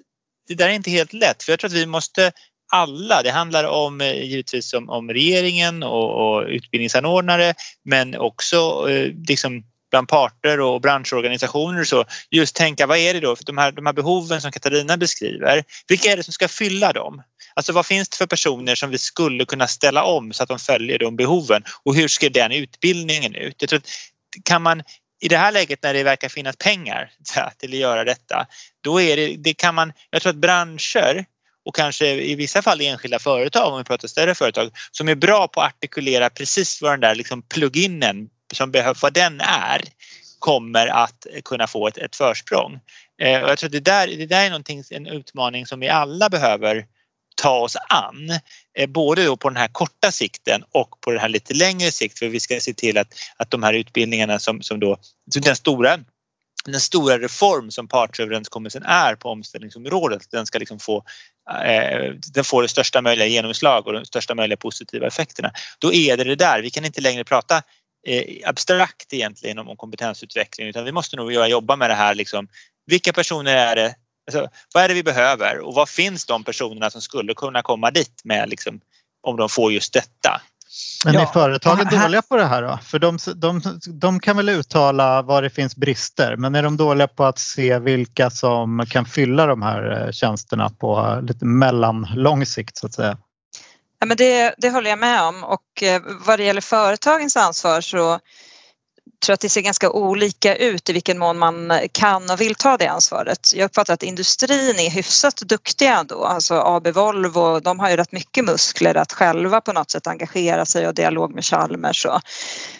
det 0.49 0.55
där 0.55 0.69
är 0.69 0.73
inte 0.73 0.91
helt 0.91 1.13
lätt 1.13 1.43
för 1.43 1.53
jag 1.53 1.61
tror 1.61 1.69
att 1.69 1.77
vi 1.77 1.87
måste 1.87 2.33
alla, 2.73 3.23
det 3.23 3.31
handlar 3.31 3.65
om 3.65 4.01
eh, 4.01 4.23
givetvis 4.23 4.75
om, 4.75 4.91
om 4.91 5.11
regeringen 5.11 5.83
och, 5.83 6.37
och 6.37 6.47
utbildningsanordnare 6.47 7.55
men 7.85 8.17
också 8.17 8.91
eh, 8.91 9.13
liksom 9.29 9.65
bland 9.95 10.09
parter 10.09 10.61
och 10.61 10.81
branschorganisationer 10.81 11.81
och 11.81 11.87
så. 11.87 12.05
Just 12.31 12.57
tänka 12.57 12.87
vad 12.87 12.99
är 12.99 13.15
det 13.15 13.21
då 13.21 13.37
för 13.37 13.45
de 13.45 13.59
här, 13.59 13.73
de 13.73 13.87
här 13.87 13.93
behoven 13.93 14.41
som 14.41 14.53
Katarina 14.53 14.97
beskriver. 14.97 15.65
Vilka 15.89 16.13
är 16.13 16.17
det 16.17 16.23
som 16.23 16.33
ska 16.33 16.49
fylla 16.49 16.93
dem? 16.93 17.23
Alltså 17.55 17.73
vad 17.73 17.87
finns 17.87 18.09
det 18.09 18.17
för 18.17 18.27
personer 18.27 18.75
som 18.75 18.91
vi 18.91 18.99
skulle 18.99 19.45
kunna 19.45 19.67
ställa 19.67 20.05
om 20.05 20.33
så 20.33 20.43
att 20.43 20.49
de 20.49 20.59
följer 20.59 20.99
de 20.99 21.17
behoven 21.17 21.63
och 21.85 21.95
hur 21.95 22.09
ser 22.09 22.31
den 22.31 22.53
utbildningen 22.53 23.35
ut? 23.35 23.57
Jag 23.59 23.69
tror 23.69 23.79
att 23.79 23.89
kan 24.45 24.63
man 24.63 24.83
i 25.21 25.29
det 25.29 25.37
här 25.37 25.53
läget 25.53 25.83
när 25.83 25.95
det 25.95 26.03
verkar 26.03 26.29
finnas 26.29 26.57
pengar 26.57 27.11
till 27.59 27.71
att 27.71 27.79
göra 27.79 28.05
detta, 28.05 28.47
då 28.85 29.01
är 29.01 29.17
det, 29.17 29.37
det 29.37 29.55
kan 29.55 29.75
man, 29.75 29.93
jag 30.11 30.23
tror 30.23 30.31
att 30.31 30.37
branscher 30.37 31.25
och 31.65 31.75
kanske 31.75 32.07
i 32.07 32.35
vissa 32.35 32.63
fall 32.63 32.81
enskilda 32.81 33.19
företag, 33.19 33.73
om 33.73 33.79
vi 33.79 33.85
pratar 33.85 34.09
större 34.09 34.35
företag, 34.35 34.71
som 34.91 35.09
är 35.09 35.15
bra 35.15 35.49
på 35.49 35.61
att 35.61 35.75
artikulera 35.75 36.31
precis 36.31 36.83
vad 36.83 36.93
den 36.93 37.01
där 37.01 37.15
liksom 37.15 37.43
pluginen 37.43 38.29
som 38.55 38.71
behöver, 38.71 38.99
vad 39.03 39.13
den 39.13 39.41
är, 39.41 39.81
kommer 40.39 40.87
att 40.87 41.27
kunna 41.45 41.67
få 41.67 41.89
ett, 41.89 41.99
ett 41.99 42.17
försprång. 42.17 42.81
Eh, 43.23 43.43
och 43.43 43.51
jag 43.51 43.59
tror 43.59 43.69
att 43.69 43.73
det 43.73 43.81
där, 43.81 44.07
det 44.07 44.27
där 44.27 44.45
är 44.45 44.51
någonting, 44.51 44.83
en 44.91 45.07
utmaning 45.07 45.67
som 45.67 45.81
vi 45.81 45.89
alla 45.89 46.29
behöver 46.29 46.87
ta 47.37 47.59
oss 47.59 47.77
an. 47.89 48.31
Eh, 48.79 48.87
både 48.87 49.25
då 49.25 49.37
på 49.37 49.49
den 49.49 49.57
här 49.57 49.69
korta 49.69 50.13
sikten 50.13 50.65
och 50.73 51.01
på 51.01 51.11
den 51.11 51.21
här 51.21 51.29
lite 51.29 51.55
längre 51.55 51.93
sikt 51.93 52.19
för 52.19 52.29
vi 52.29 52.41
ska 52.41 52.61
se 52.61 52.75
till 52.75 52.99
att, 52.99 53.15
att 53.37 53.51
de 53.51 53.63
här 53.63 53.73
utbildningarna 53.73 54.39
som, 54.39 54.63
som 54.63 54.81
då, 54.81 54.97
den 55.27 55.57
stora 55.57 55.99
den 56.65 56.81
stora 56.81 57.19
reform 57.19 57.71
som 57.71 57.89
partsöverenskommelsen 57.89 58.83
är 58.83 59.15
på 59.15 59.29
omställningsområdet, 59.29 60.31
den 60.31 60.47
ska 60.47 60.59
liksom 60.59 60.79
få 60.79 61.05
eh, 61.65 62.13
den 62.35 62.45
får 62.45 62.63
det 62.63 62.69
största 62.69 63.03
möjliga 63.03 63.27
genomslag 63.27 63.87
och 63.87 63.93
de 63.93 64.05
största 64.05 64.35
möjliga 64.35 64.57
positiva 64.57 65.07
effekterna. 65.07 65.53
Då 65.79 65.93
är 65.93 66.17
det 66.17 66.25
det 66.25 66.37
där, 66.37 66.63
vi 66.63 66.71
kan 66.71 66.85
inte 66.85 67.01
längre 67.01 67.25
prata 67.25 67.63
abstrakt 68.45 69.13
egentligen 69.13 69.59
om, 69.59 69.69
om 69.69 69.77
kompetensutveckling 69.77 70.69
utan 70.69 70.85
vi 70.85 70.93
måste 70.93 71.17
nog 71.17 71.33
jobba 71.33 71.77
med 71.77 71.91
det 71.91 71.95
här 71.95 72.15
liksom, 72.15 72.49
vilka 72.87 73.13
personer 73.13 73.57
är 73.57 73.77
det 73.77 73.95
Alltså, 74.27 74.49
vad 74.75 74.85
är 74.85 74.89
det 74.89 74.95
vi 74.95 75.03
behöver 75.03 75.59
och 75.59 75.75
vad 75.75 75.89
finns 75.89 76.27
de 76.27 76.45
personerna 76.45 76.91
som 76.91 77.01
skulle 77.01 77.35
kunna 77.35 77.63
komma 77.63 77.91
dit 77.91 78.21
med 78.25 78.49
liksom, 78.49 78.81
om 79.23 79.37
de 79.37 79.49
får 79.49 79.73
just 79.73 79.93
detta? 79.93 80.41
Men 81.05 81.17
är 81.17 81.27
företagen 81.27 82.01
dåliga 82.01 82.23
på 82.23 82.37
det 82.37 82.45
här 82.45 82.63
då? 82.63 82.79
För 82.83 82.99
de, 82.99 83.19
de, 83.37 83.61
de 83.87 84.21
kan 84.21 84.37
väl 84.37 84.49
uttala 84.49 85.23
var 85.23 85.43
det 85.43 85.51
finns 85.51 85.77
brister 85.77 86.37
men 86.37 86.55
är 86.55 86.63
de 86.63 86.77
dåliga 86.77 87.09
på 87.09 87.25
att 87.25 87.39
se 87.39 87.79
vilka 87.79 88.31
som 88.31 88.87
kan 88.89 89.05
fylla 89.05 89.47
de 89.47 89.63
här 89.63 90.07
eh, 90.07 90.11
tjänsterna 90.11 90.71
på 90.71 91.21
lite 91.23 91.45
mellanlång 91.45 92.47
sikt 92.47 92.77
så 92.77 92.87
att 92.87 92.95
säga? 92.95 93.19
Ja, 93.99 94.07
men 94.07 94.17
det, 94.17 94.55
det 94.59 94.71
håller 94.71 94.91
jag 94.91 94.99
med 94.99 95.23
om 95.23 95.45
och 95.45 95.83
eh, 95.83 96.03
vad 96.05 96.39
det 96.39 96.45
gäller 96.45 96.61
företagens 96.61 97.37
ansvar 97.37 97.81
så 97.81 98.21
tror 99.25 99.35
att 99.35 99.41
det 99.41 99.49
ser 99.49 99.61
ganska 99.61 99.91
olika 99.91 100.57
ut 100.57 100.91
i 100.91 100.93
vilken 100.93 101.19
mån 101.19 101.39
man 101.39 101.73
kan 101.93 102.31
och 102.31 102.41
vill 102.41 102.55
ta 102.55 102.77
det 102.77 102.87
ansvaret. 102.87 103.51
Jag 103.55 103.65
uppfattar 103.65 103.95
att 103.95 104.03
industrin 104.03 104.79
är 104.79 104.91
hyfsat 104.91 105.37
duktiga 105.37 105.99
ändå, 105.99 106.25
alltså 106.25 106.55
AB 106.55 106.89
Volvo, 106.89 107.61
de 107.61 107.81
har 107.81 107.91
ju 107.91 107.97
rätt 107.97 108.13
mycket 108.13 108.45
muskler 108.45 108.95
att 108.95 109.13
själva 109.13 109.61
på 109.61 109.73
något 109.73 109.91
sätt 109.91 110.07
engagera 110.07 110.67
sig 110.67 110.89
och 110.89 110.95
dialog 110.95 111.35
med 111.35 111.45
Chalmers 111.45 112.07
och 112.07 112.21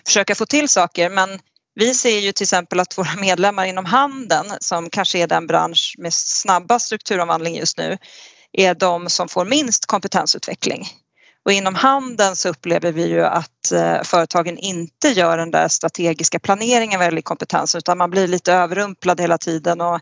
försöka 0.07 0.35
få 0.35 0.47
till 0.47 0.69
saker 0.69 1.11
men 1.11 1.39
vi 1.75 1.95
ser 1.95 2.19
ju 2.19 2.33
till 2.33 2.45
exempel 2.45 2.81
att 2.81 2.99
våra 2.99 3.15
medlemmar 3.21 3.65
inom 3.65 3.85
handeln 3.85 4.53
som 4.61 4.91
kanske 4.91 5.19
är 5.19 5.27
den 5.27 5.47
bransch 5.47 5.95
med 5.99 6.15
snabbast 6.15 6.87
strukturomvandling 6.87 7.57
just 7.57 7.79
nu 7.79 7.99
är 8.53 8.75
de 8.75 9.11
som 9.11 9.29
får 9.29 9.45
minst 9.45 9.87
kompetensutveckling. 9.87 10.89
Och 11.45 11.53
inom 11.53 11.75
handeln 11.75 12.37
så 12.37 12.49
upplever 12.49 12.93
vi 12.93 13.09
ju 13.09 13.25
att 13.25 13.73
eh, 13.73 14.03
företagen 14.03 14.59
inte 14.59 15.09
gör 15.09 15.39
den 15.39 15.51
där 15.51 15.69
strategiska 15.69 16.39
planeringen 16.39 16.99
vad 16.99 17.07
gäller 17.07 17.23
kompetens 17.23 17.75
utan 17.75 17.99
man 17.99 18.11
blir 18.11 18.29
lite 18.29 18.53
överrumplad 18.53 19.21
hela 19.21 19.39
tiden 19.39 19.81
och 19.81 20.01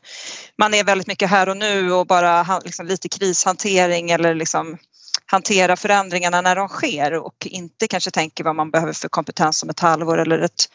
man 0.59 0.75
är 0.75 0.85
väldigt 0.85 1.07
mycket 1.07 1.31
här 1.31 1.49
och 1.49 1.57
nu 1.57 1.93
och 1.93 2.07
bara 2.07 2.61
liksom 2.65 2.87
lite 2.87 3.09
krishantering 3.09 4.11
eller 4.11 4.35
liksom 4.35 4.79
hantera 5.27 5.77
förändringarna 5.77 6.41
när 6.41 6.57
de 6.57 6.69
sker 6.69 7.13
och 7.13 7.47
inte 7.47 7.87
kanske 7.87 8.11
tänker 8.11 8.45
vad 8.45 8.57
man 8.57 8.71
behöver 8.71 8.93
för 8.93 9.09
kompetens 9.09 9.63
om 9.63 9.71
ett 9.71 9.81
halvår 9.81 10.19
eller 10.19 10.39
ett 10.39 10.69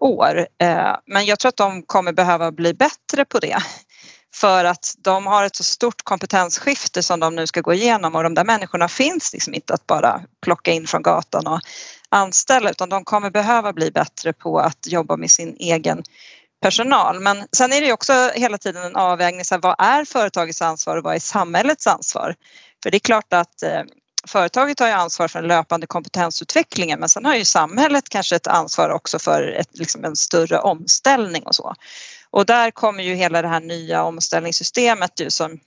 år. 0.00 0.46
Eh, 0.62 0.96
men 1.06 1.26
jag 1.26 1.38
tror 1.38 1.48
att 1.48 1.56
de 1.56 1.82
kommer 1.82 2.12
behöva 2.12 2.52
bli 2.52 2.74
bättre 2.74 3.24
på 3.24 3.38
det 3.38 3.58
för 4.34 4.64
att 4.64 4.94
de 4.98 5.26
har 5.26 5.44
ett 5.44 5.56
så 5.56 5.64
stort 5.64 6.02
kompetensskifte 6.02 7.02
som 7.02 7.20
de 7.20 7.34
nu 7.34 7.46
ska 7.46 7.60
gå 7.60 7.74
igenom 7.74 8.14
och 8.14 8.22
de 8.22 8.34
där 8.34 8.44
människorna 8.44 8.88
finns 8.88 9.32
liksom 9.32 9.54
inte 9.54 9.74
att 9.74 9.86
bara 9.86 10.20
plocka 10.42 10.72
in 10.72 10.86
från 10.86 11.02
gatan 11.02 11.46
och 11.46 11.60
anställa 12.08 12.70
utan 12.70 12.88
de 12.88 13.04
kommer 13.04 13.30
behöva 13.30 13.72
bli 13.72 13.90
bättre 13.90 14.32
på 14.32 14.58
att 14.58 14.86
jobba 14.86 15.16
med 15.16 15.30
sin 15.30 15.56
egen 15.58 16.02
personal. 16.62 17.20
Men 17.20 17.46
sen 17.56 17.72
är 17.72 17.80
det 17.80 17.92
också 17.92 18.30
hela 18.34 18.58
tiden 18.58 18.82
en 18.82 18.96
avvägning, 18.96 19.44
så 19.44 19.54
här, 19.54 19.62
vad 19.62 19.76
är 19.78 20.04
företagets 20.04 20.62
ansvar 20.62 20.96
och 20.96 21.04
vad 21.04 21.14
är 21.14 21.20
samhällets 21.20 21.86
ansvar? 21.86 22.34
För 22.82 22.90
det 22.90 22.96
är 22.96 23.00
klart 23.00 23.32
att 23.32 23.62
eh, 23.62 23.82
företaget 24.28 24.80
har 24.80 24.86
ju 24.86 24.92
ansvar 24.92 25.28
för 25.28 25.40
den 25.40 25.48
löpande 25.48 25.86
kompetensutvecklingen 25.86 27.00
men 27.00 27.08
sen 27.08 27.24
har 27.24 27.34
ju 27.34 27.44
samhället 27.44 28.08
kanske 28.08 28.36
ett 28.36 28.46
ansvar 28.46 28.88
också 28.88 29.18
för 29.18 29.42
ett, 29.42 29.78
liksom 29.78 30.04
en 30.04 30.16
större 30.16 30.58
omställning 30.58 31.42
och 31.42 31.54
så. 31.54 31.74
Och 32.30 32.46
där 32.46 32.70
kommer 32.70 33.02
ju 33.02 33.14
hela 33.14 33.42
det 33.42 33.48
här 33.48 33.60
nya 33.60 34.02
omställningssystemet 34.02 35.20
ju 35.20 35.30
som, 35.30 35.60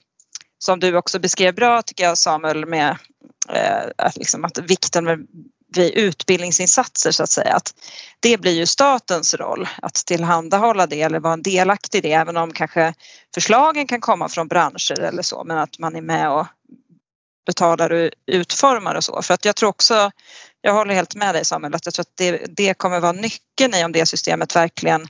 som 0.58 0.80
du 0.80 0.96
också 0.96 1.18
beskrev 1.18 1.54
bra 1.54 1.82
tycker 1.82 2.04
jag 2.04 2.18
Samuel 2.18 2.66
med 2.66 2.96
eh, 3.48 3.82
att, 3.98 4.16
liksom, 4.16 4.44
att 4.44 4.58
vikten 4.58 5.04
med 5.04 5.26
vid 5.76 5.94
utbildningsinsatser 5.94 7.10
så 7.10 7.22
att 7.22 7.30
säga. 7.30 7.54
Att 7.54 7.74
det 8.20 8.38
blir 8.38 8.52
ju 8.52 8.66
statens 8.66 9.34
roll 9.34 9.68
att 9.82 9.94
tillhandahålla 9.94 10.86
det 10.86 11.02
eller 11.02 11.20
vara 11.20 11.32
en 11.32 11.42
delaktig 11.42 11.98
i 11.98 12.00
det 12.00 12.12
även 12.12 12.36
om 12.36 12.52
kanske 12.52 12.94
förslagen 13.34 13.86
kan 13.86 14.00
komma 14.00 14.28
från 14.28 14.48
branscher 14.48 15.00
eller 15.00 15.22
så 15.22 15.44
men 15.44 15.58
att 15.58 15.78
man 15.78 15.96
är 15.96 16.00
med 16.00 16.30
och 16.30 16.46
betalar 17.46 17.92
och 17.92 18.10
utformar 18.26 18.94
och 18.94 19.04
så. 19.04 19.22
För 19.22 19.34
att 19.34 19.44
jag 19.44 19.56
tror 19.56 19.68
också, 19.68 20.10
jag 20.60 20.74
håller 20.74 20.94
helt 20.94 21.14
med 21.14 21.34
dig 21.34 21.44
Samuel, 21.44 21.74
att 21.74 21.86
jag 21.86 21.94
tror 21.94 22.02
att 22.02 22.16
det, 22.16 22.56
det 22.56 22.74
kommer 22.74 23.00
vara 23.00 23.12
nyckeln 23.12 23.74
i 23.74 23.84
om 23.84 23.92
det 23.92 24.06
systemet 24.06 24.56
verkligen 24.56 25.08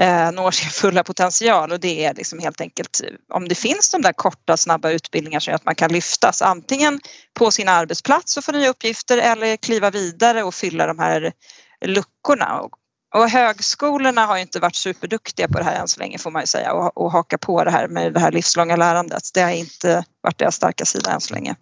eh, 0.00 0.32
når 0.32 0.50
sin 0.50 0.70
fulla 0.70 1.04
potential 1.04 1.72
och 1.72 1.80
det 1.80 2.04
är 2.04 2.14
liksom 2.14 2.38
helt 2.38 2.60
enkelt 2.60 3.00
eh, 3.04 3.36
om 3.36 3.48
det 3.48 3.54
finns 3.54 3.90
de 3.90 4.02
där 4.02 4.12
korta 4.12 4.56
snabba 4.56 4.90
utbildningar 4.90 5.40
som 5.40 5.50
gör 5.50 5.56
att 5.56 5.64
man 5.64 5.74
kan 5.74 5.92
lyftas 5.92 6.42
antingen 6.42 7.00
på 7.38 7.50
sin 7.50 7.68
arbetsplats 7.68 8.36
och 8.36 8.44
få 8.44 8.52
nya 8.52 8.68
uppgifter 8.68 9.18
eller 9.18 9.56
kliva 9.56 9.90
vidare 9.90 10.42
och 10.42 10.54
fylla 10.54 10.86
de 10.86 10.98
här 10.98 11.32
luckorna. 11.84 12.60
Och 12.60 12.70
Och 13.14 13.30
högskolorna 13.30 14.26
har 14.26 14.36
ju 14.36 14.42
inte 14.42 14.60
varit 14.60 14.76
superduktiga 14.76 15.48
på 15.48 15.58
det 15.58 15.64
här 15.64 15.80
än 15.80 15.88
så 15.88 16.00
länge 16.00 16.18
får 16.18 16.30
man 16.30 16.42
ju 16.42 16.46
säga 16.46 16.72
och, 16.72 16.96
och 16.96 17.12
haka 17.12 17.38
på 17.38 17.64
det 17.64 17.70
här 17.70 17.88
med 17.88 18.12
det 18.12 18.20
här 18.20 18.32
livslånga 18.32 18.76
lärandet. 18.76 19.22
Det 19.34 19.42
har 19.42 19.50
inte 19.50 20.04
varit 20.22 20.38
deras 20.38 20.54
starka 20.56 20.84
sida 20.84 21.12
än 21.12 21.20
så 21.20 21.34
länge. 21.34 21.54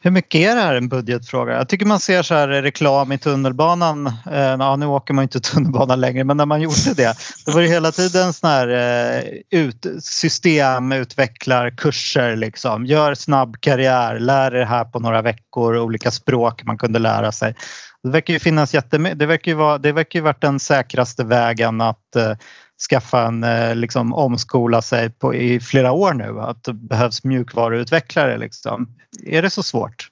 Hur 0.00 0.10
mycket 0.10 0.40
är 0.40 0.54
det 0.54 0.60
här 0.60 0.74
en 0.74 0.88
budgetfråga? 0.88 1.52
Jag 1.52 1.68
tycker 1.68 1.86
man 1.86 2.00
ser 2.00 2.22
så 2.22 2.34
här 2.34 2.48
reklam 2.48 3.12
i 3.12 3.18
tunnelbanan. 3.18 4.06
Eh, 4.06 4.12
ja, 4.34 4.76
nu 4.76 4.86
åker 4.86 5.14
man 5.14 5.22
inte 5.22 5.40
tunnelbana 5.50 5.96
längre 5.96 6.24
men 6.24 6.36
när 6.36 6.46
man 6.46 6.60
gjorde 6.60 6.94
det 6.96 7.16
då 7.46 7.52
var 7.52 7.60
det 7.60 7.68
hela 7.68 7.92
tiden 7.92 8.32
sån 8.32 8.50
här 8.50 8.68
eh, 8.68 9.22
ut, 9.50 9.86
systemutvecklarkurser 10.00 12.36
liksom. 12.36 12.86
Gör 12.86 13.14
snabb 13.14 13.56
karriär, 13.60 14.18
lär 14.18 14.54
er 14.54 14.64
här 14.64 14.84
på 14.84 15.00
några 15.00 15.22
veckor, 15.22 15.78
olika 15.78 16.10
språk 16.10 16.64
man 16.64 16.78
kunde 16.78 16.98
lära 16.98 17.32
sig. 17.32 17.54
Det 18.02 18.10
verkar 18.10 18.34
ju 18.34 18.40
finnas 18.40 18.74
jättemycket, 18.74 19.18
det 19.18 19.26
verkar 19.26 19.50
ju, 19.50 19.56
vara, 19.56 19.78
det 19.78 19.92
verkar 19.92 20.18
ju 20.18 20.22
varit 20.22 20.40
den 20.40 20.60
säkraste 20.60 21.24
vägen 21.24 21.80
att 21.80 22.16
eh, 22.16 22.32
skaffa 22.90 23.26
en, 23.26 23.44
eh, 23.44 23.74
liksom 23.74 24.14
omskola 24.14 24.82
sig 24.82 25.10
på, 25.10 25.34
i 25.34 25.60
flera 25.60 25.92
år 25.92 26.12
nu. 26.12 26.40
Att 26.40 26.64
det 26.64 26.72
behövs 26.72 27.24
mjukvaruutvecklare 27.24 28.38
liksom. 28.38 28.88
Är 29.26 29.42
det 29.42 29.50
så 29.50 29.62
svårt? 29.62 30.10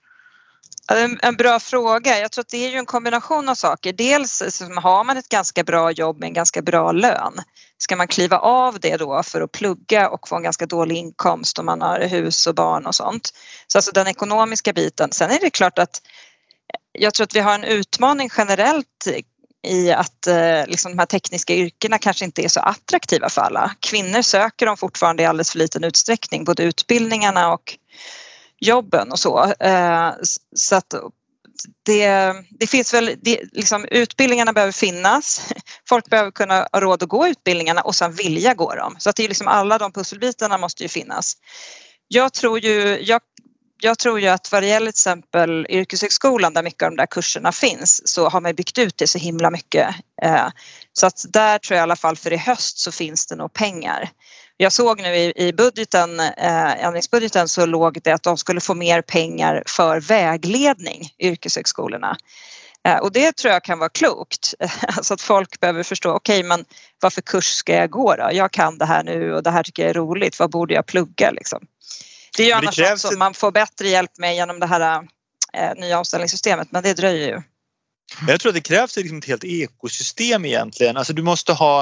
En 1.23 1.37
bra 1.37 1.61
fråga. 1.61 2.19
Jag 2.19 2.33
tror 2.33 2.43
att 2.43 2.49
det 2.49 2.67
är 2.67 2.71
ju 2.71 2.77
en 2.77 2.87
kombination 2.87 3.49
av 3.49 3.55
saker. 3.55 3.93
Dels 3.93 4.63
har 4.83 5.05
man 5.05 5.17
ett 5.17 5.29
ganska 5.29 5.65
bra 5.65 5.91
jobb 5.91 6.21
med 6.21 6.27
en 6.27 6.33
ganska 6.33 6.63
bra 6.63 6.93
lön. 6.93 7.35
Ska 7.79 7.97
man 7.97 8.09
kliva 8.09 8.39
av 8.39 8.81
det 8.81 8.97
då 8.97 9.23
för 9.23 9.41
att 9.41 9.53
plugga 9.53 10.09
och 10.09 10.29
få 10.29 10.37
en 10.37 10.43
ganska 10.43 10.67
dålig 10.67 10.97
inkomst 10.97 11.59
om 11.59 11.67
man 11.67 11.83
har 11.83 12.01
hus 12.01 12.47
och 12.47 12.55
barn 12.55 12.87
och 12.87 12.95
sånt. 12.95 13.31
Så 13.67 13.79
alltså 13.79 13.93
den 13.93 14.07
ekonomiska 14.07 14.73
biten. 14.73 15.13
Sen 15.13 15.31
är 15.31 15.41
det 15.41 15.51
klart 15.51 15.79
att 15.79 16.03
jag 16.93 17.15
tror 17.15 17.25
att 17.25 17.37
vi 17.37 17.41
har 17.41 17.55
en 17.55 17.65
utmaning 17.65 18.31
generellt 18.37 19.07
i 19.63 19.93
att 19.93 20.27
eh, 20.27 20.67
liksom 20.67 20.93
de 20.93 20.99
här 20.99 21.07
tekniska 21.07 21.55
yrkena 21.55 21.99
kanske 21.99 22.25
inte 22.25 22.45
är 22.45 22.49
så 22.49 22.61
attraktiva 22.61 23.29
för 23.29 23.43
alla. 23.43 23.75
Kvinnor 23.81 24.23
söker 24.23 24.67
dem 24.67 24.77
fortfarande 24.77 25.23
i 25.23 25.27
alldeles 25.27 25.51
för 25.51 25.59
liten 25.59 25.85
utsträckning, 25.85 26.45
både 26.45 26.63
utbildningarna 26.63 27.53
och 27.53 27.79
jobben 28.61 29.13
och 29.13 29.19
så. 29.19 29.53
Eh, 29.61 30.13
så 30.57 30.77
att 30.77 30.95
det, 31.87 32.33
det 32.51 32.67
finns 32.67 32.95
väl, 32.95 33.19
det, 33.23 33.41
liksom, 33.53 33.85
utbildningarna 33.91 34.53
behöver 34.53 34.73
finnas. 34.73 35.53
Folk 35.89 36.11
behöver 36.11 36.31
kunna 36.31 36.69
ha 36.73 36.81
råd 36.81 37.03
att 37.03 37.09
gå 37.09 37.29
utbildningarna 37.29 37.81
och 37.81 37.95
sen 37.95 38.13
vilja 38.13 38.55
gå 38.55 38.75
dem. 38.75 38.97
Så 38.99 39.11
att 39.11 39.17
det 39.17 39.25
är 39.25 39.29
liksom 39.29 39.49
alla 39.49 39.79
de 39.79 39.93
pusselbitarna 39.93 40.59
måste 40.59 40.83
ju 40.83 40.89
finnas. 40.89 41.37
Jag 42.09 42.33
tror 42.33 42.59
ju, 42.59 42.99
jag 43.03 43.21
jag 43.85 43.99
tror 43.99 44.21
ju 44.21 44.29
att 44.29 44.53
vad 44.53 44.63
det 44.63 44.67
gäller 44.67 44.87
till 44.87 44.89
exempel 44.89 45.67
yrkeshögskolan 45.69 46.55
där 46.55 46.63
mycket 46.63 46.83
av 46.83 46.91
de 46.91 46.97
där 46.97 47.07
kurserna 47.07 47.53
finns 47.53 48.09
så 48.09 48.29
har 48.29 48.41
man 48.41 48.55
byggt 48.55 48.79
ut 48.79 48.97
det 48.97 49.07
så 49.07 49.19
himla 49.19 49.51
mycket. 49.51 49.89
Eh, 50.23 50.49
så 50.93 51.07
att 51.07 51.25
där 51.29 51.59
tror 51.59 51.77
jag 51.77 51.83
i 51.83 51.83
alla 51.83 51.97
fall 51.97 52.17
för 52.17 52.33
i 52.33 52.37
höst 52.37 52.79
så 52.79 52.93
finns 52.93 53.27
det 53.27 53.37
nog 53.37 53.53
pengar. 53.53 54.11
Jag 54.57 54.73
såg 54.73 55.01
nu 55.01 55.15
i, 55.17 55.53
budgeten, 55.53 56.21
eh, 56.21 56.85
ändringsbudgeten 56.85 57.49
så 57.49 57.67
låg 57.67 57.99
det 58.03 58.13
att 58.13 58.23
de 58.23 58.37
skulle 58.37 58.61
få 58.61 58.75
mer 58.75 59.03
pengar 59.03 59.63
för 59.67 60.01
vägledning, 60.01 61.09
yrkeshögskolorna. 61.19 62.17
Eh, 62.89 62.99
och 62.99 63.13
det 63.13 63.37
tror 63.37 63.53
jag 63.53 63.65
kan 63.65 63.79
vara 63.79 63.89
klokt, 63.89 64.55
alltså 64.97 65.15
att 65.15 65.21
folk 65.21 65.61
behöver 65.61 65.83
förstå, 65.83 66.11
okej 66.11 66.39
okay, 66.39 66.49
men 66.49 66.65
varför 67.01 67.21
kurs 67.21 67.45
ska 67.47 67.75
jag 67.75 67.91
gå 67.91 68.17
då? 68.17 68.29
Jag 68.33 68.51
kan 68.51 68.79
det 68.79 68.87
här 68.87 69.05
nu 69.05 69.35
och 69.35 69.43
det 69.43 69.51
här 69.51 69.63
tycker 69.63 69.83
jag 69.83 69.91
är 69.91 69.95
roligt, 69.95 70.39
vad 70.39 70.51
borde 70.51 70.75
jag 70.75 70.87
plugga 70.87 71.31
liksom? 71.31 71.67
Det 72.37 72.43
är 72.43 72.47
ju 72.47 72.53
annars 72.53 72.79
något 72.79 73.01
som 73.01 73.19
man 73.19 73.35
får 73.35 73.53
bättre 73.53 73.89
hjälp 73.89 74.19
med 74.19 74.35
genom 74.35 74.61
det 74.61 74.67
här 74.67 75.03
eh, 75.53 75.75
nya 75.77 75.99
omställningssystemet 75.99 76.69
men 76.71 76.83
det 76.83 76.95
dröjer 76.95 77.29
ju. 77.29 77.43
Jag 78.29 78.41
tror 78.41 78.51
att 78.51 78.55
det 78.55 78.61
krävs 78.61 78.97
liksom 78.97 79.19
ett 79.19 79.25
helt 79.25 79.45
ekosystem 79.45 80.45
egentligen. 80.45 80.97
Alltså 80.97 81.13
du 81.13 81.23
måste 81.23 81.53
ha 81.53 81.81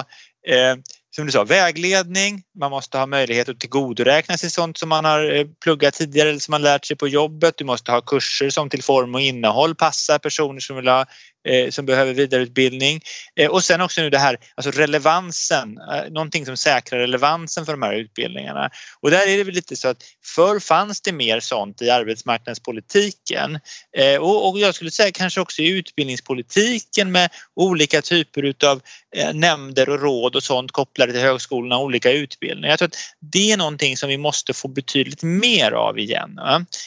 eh, 0.49 0.77
som 1.17 1.27
du 1.27 1.33
sa, 1.33 1.45
vägledning. 1.45 2.43
Man 2.59 2.71
måste 2.71 2.99
ha 2.99 3.07
möjlighet 3.07 3.49
att 3.49 3.61
tillgodoräkna 3.61 4.39
sig 4.39 4.51
sånt 4.51 4.79
som 4.79 4.89
man 4.89 5.05
har 5.05 5.35
eh, 5.37 5.47
pluggat 5.65 5.95
tidigare 5.95 6.29
eller 6.29 6.39
som 6.39 6.53
man 6.53 6.63
lärt 6.63 6.85
sig 6.85 6.97
på 6.97 7.09
jobbet. 7.09 7.55
Du 7.57 7.65
måste 7.65 7.93
ha 7.93 8.01
kurser 8.01 8.51
som 8.51 8.71
till 8.71 8.83
form 8.83 9.15
och 9.15 9.21
innehåll 9.21 9.75
passar 9.75 10.19
personer 10.19 10.61
som 10.61 10.77
vill 10.77 10.89
ha 10.89 11.07
eh, 11.49 11.71
som 11.71 11.87
behöver 11.87 12.15
vidareutbildning. 12.15 13.01
Eh, 13.37 13.51
och 13.51 13.65
sen 13.65 13.81
också 13.81 14.01
nu 14.01 14.11
det 14.11 14.19
här, 14.19 14.37
alltså 14.55 14.71
relevansen, 14.71 15.79
eh, 15.79 16.11
någonting 16.11 16.47
som 16.47 16.57
säkrar 16.57 16.99
relevansen 16.99 17.67
för 17.67 17.73
de 17.73 17.83
här 17.83 17.95
utbildningarna. 17.95 18.71
Och 19.01 19.11
där 19.11 19.27
är 19.27 19.37
det 19.37 19.45
väl 19.45 19.55
lite 19.55 19.77
så 19.77 19.89
att 19.89 20.03
förr 20.25 20.59
fanns 20.59 21.01
det 21.01 21.13
mer 21.13 21.41
sånt 21.41 21.83
i 21.83 21.91
arbetsmarknadspolitiken 21.91 23.59
eh, 23.97 24.17
och, 24.17 24.49
och, 24.49 24.59
jag 24.59 24.75
skulle 24.75 24.91
säga 24.91 25.13
kanske 25.13 25.41
också 25.41 25.63
i 25.63 25.69
utbildningspolitiken 25.69 27.13
med 27.13 27.31
olika 27.57 28.03
typer 28.03 28.43
utav 28.43 28.81
eh, 29.17 29.35
nämnder 29.35 29.89
och 29.89 30.01
råd 30.01 30.37
och 30.37 30.43
sånt 30.43 30.73
kopplade 30.73 31.13
till 31.13 31.21
högskolorna 31.21 31.77
och 31.77 31.85
olika 31.85 32.13
utbildningar. 32.13 32.73
Jag 32.73 32.79
tror 32.79 32.89
att 32.89 32.99
det 33.33 33.53
är 33.53 33.57
någonting 33.57 33.97
som 33.97 34.09
vi 34.09 34.19
måste 34.19 34.55
få 34.55 34.69
betydligt 34.69 35.23
mer 35.23 35.73
av 35.73 35.99
igen. 35.99 36.39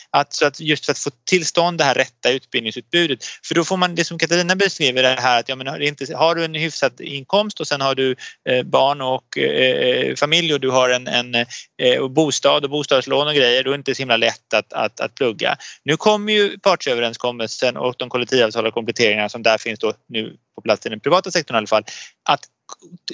Att, 0.09 0.33
så 0.33 0.45
att 0.45 0.59
just 0.59 0.85
för 0.85 0.91
att 0.91 0.99
få 0.99 1.09
tillstånd 1.25 1.77
det 1.77 1.83
här 1.83 1.95
rätta 1.95 2.31
utbildningsutbudet. 2.31 3.25
För 3.43 3.55
då 3.55 3.63
får 3.63 3.77
man 3.77 3.95
det 3.95 4.05
som 4.05 4.19
Katarina 4.19 4.42
Carina 4.43 4.55
beskriver 4.55 5.03
det 5.03 5.21
här 5.21 5.39
att 5.39 5.49
ja, 5.49 5.55
men 5.55 5.67
har, 5.67 5.79
inte, 5.79 6.15
har 6.15 6.35
du 6.35 6.45
en 6.45 6.55
hyfsad 6.55 7.01
inkomst 7.01 7.59
och 7.59 7.67
sen 7.67 7.81
har 7.81 7.95
du 7.95 8.15
eh, 8.49 8.63
barn 8.63 9.01
och 9.01 9.37
eh, 9.37 9.43
eh 9.43 10.15
familj 10.15 10.53
och 10.53 10.59
du 10.59 10.69
har 10.69 10.89
en, 10.89 11.07
en 11.07 11.35
eh, 11.81 12.07
bostad 12.07 12.63
och 12.63 12.69
bostadslån 12.69 13.27
och 13.27 13.33
grejer 13.33 13.63
då 13.63 13.69
är 13.69 13.73
det 13.73 13.77
inte 13.77 13.95
så 13.95 14.01
himla 14.01 14.17
lätt 14.17 14.53
att, 14.53 14.73
att, 14.73 14.99
att 14.99 15.15
plugga. 15.15 15.57
Nu 15.83 15.97
kommer 15.97 16.33
ju 16.33 16.59
partsöverenskommelsen 16.59 17.77
och 17.77 17.95
de 17.97 18.09
kollektivavtal 18.09 18.65
och 18.65 18.73
kompletteringarna 18.73 19.29
som 19.29 19.43
där 19.43 19.57
finns 19.57 19.79
då 19.79 19.93
nu 20.07 20.37
på 20.55 20.61
plats 20.61 20.85
i 20.85 20.89
den 20.89 20.99
privata 20.99 21.31
sektorn 21.31 21.55
i 21.55 21.57
alla 21.57 21.67
fall 21.67 21.83
att 22.29 22.41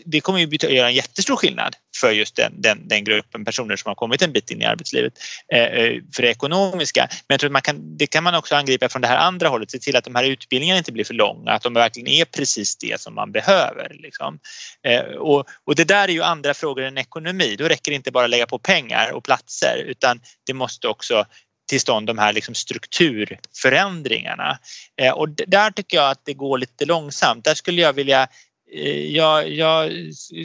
det 0.05 0.21
kommer 0.21 0.39
ju 0.39 0.75
göra 0.75 0.87
en 0.87 0.95
jättestor 0.95 1.35
skillnad 1.35 1.75
för 1.97 2.11
just 2.11 2.35
den, 2.35 2.61
den, 2.61 2.87
den, 2.87 3.03
gruppen 3.03 3.45
personer 3.45 3.75
som 3.75 3.89
har 3.89 3.95
kommit 3.95 4.21
en 4.21 4.31
bit 4.31 4.51
in 4.51 4.61
i 4.61 4.65
arbetslivet 4.65 5.13
eh, 5.53 5.63
eh, 5.63 6.01
för 6.15 6.21
det 6.21 6.29
ekonomiska. 6.29 7.07
Men 7.09 7.33
jag 7.33 7.39
tror 7.39 7.47
att 7.47 7.53
man 7.53 7.61
kan, 7.61 7.97
det 7.97 8.07
kan 8.07 8.23
man 8.23 8.35
också 8.35 8.55
angripa 8.55 8.89
från 8.89 9.01
det 9.01 9.07
här 9.07 9.17
andra 9.17 9.49
hållet, 9.49 9.71
se 9.71 9.79
till 9.79 9.95
att 9.95 10.03
de 10.03 10.15
här 10.15 10.23
utbildningarna 10.23 10.77
inte 10.77 10.91
blir 10.91 11.03
för 11.03 11.13
långa, 11.13 11.51
att 11.51 11.61
de 11.61 11.73
verkligen 11.73 12.07
är 12.07 12.25
precis 12.25 12.77
det 12.77 13.01
som 13.01 13.15
man 13.15 13.31
behöver. 13.31 13.97
Liksom. 13.99 14.39
Eh, 14.87 15.01
och, 15.01 15.45
och 15.65 15.75
det 15.75 15.83
där 15.83 16.07
är 16.07 16.13
ju 16.13 16.23
andra 16.23 16.53
frågor 16.53 16.83
än 16.83 16.97
ekonomi. 16.97 17.55
Då 17.57 17.65
räcker 17.65 17.91
det 17.91 17.95
inte 17.95 18.11
bara 18.11 18.23
att 18.23 18.29
lägga 18.29 18.45
på 18.45 18.59
pengar 18.59 19.11
och 19.11 19.23
platser 19.23 19.83
utan 19.87 20.21
det 20.45 20.53
måste 20.53 20.87
också 20.87 21.25
till 21.69 21.81
stånd 21.81 22.07
de 22.07 22.17
här 22.17 22.33
liksom 22.33 22.55
strukturförändringarna. 22.55 24.59
Eh, 25.01 25.13
och 25.13 25.29
där 25.29 25.71
tycker 25.71 25.97
jag 25.97 26.09
att 26.09 26.25
det 26.25 26.33
går 26.33 26.57
lite 26.57 26.85
långsamt. 26.85 27.45
Där 27.45 27.53
skulle 27.53 27.81
jag 27.81 27.93
vilja 27.93 28.27
Eh, 28.73 29.15
jag, 29.15 29.49
jag 29.49 29.91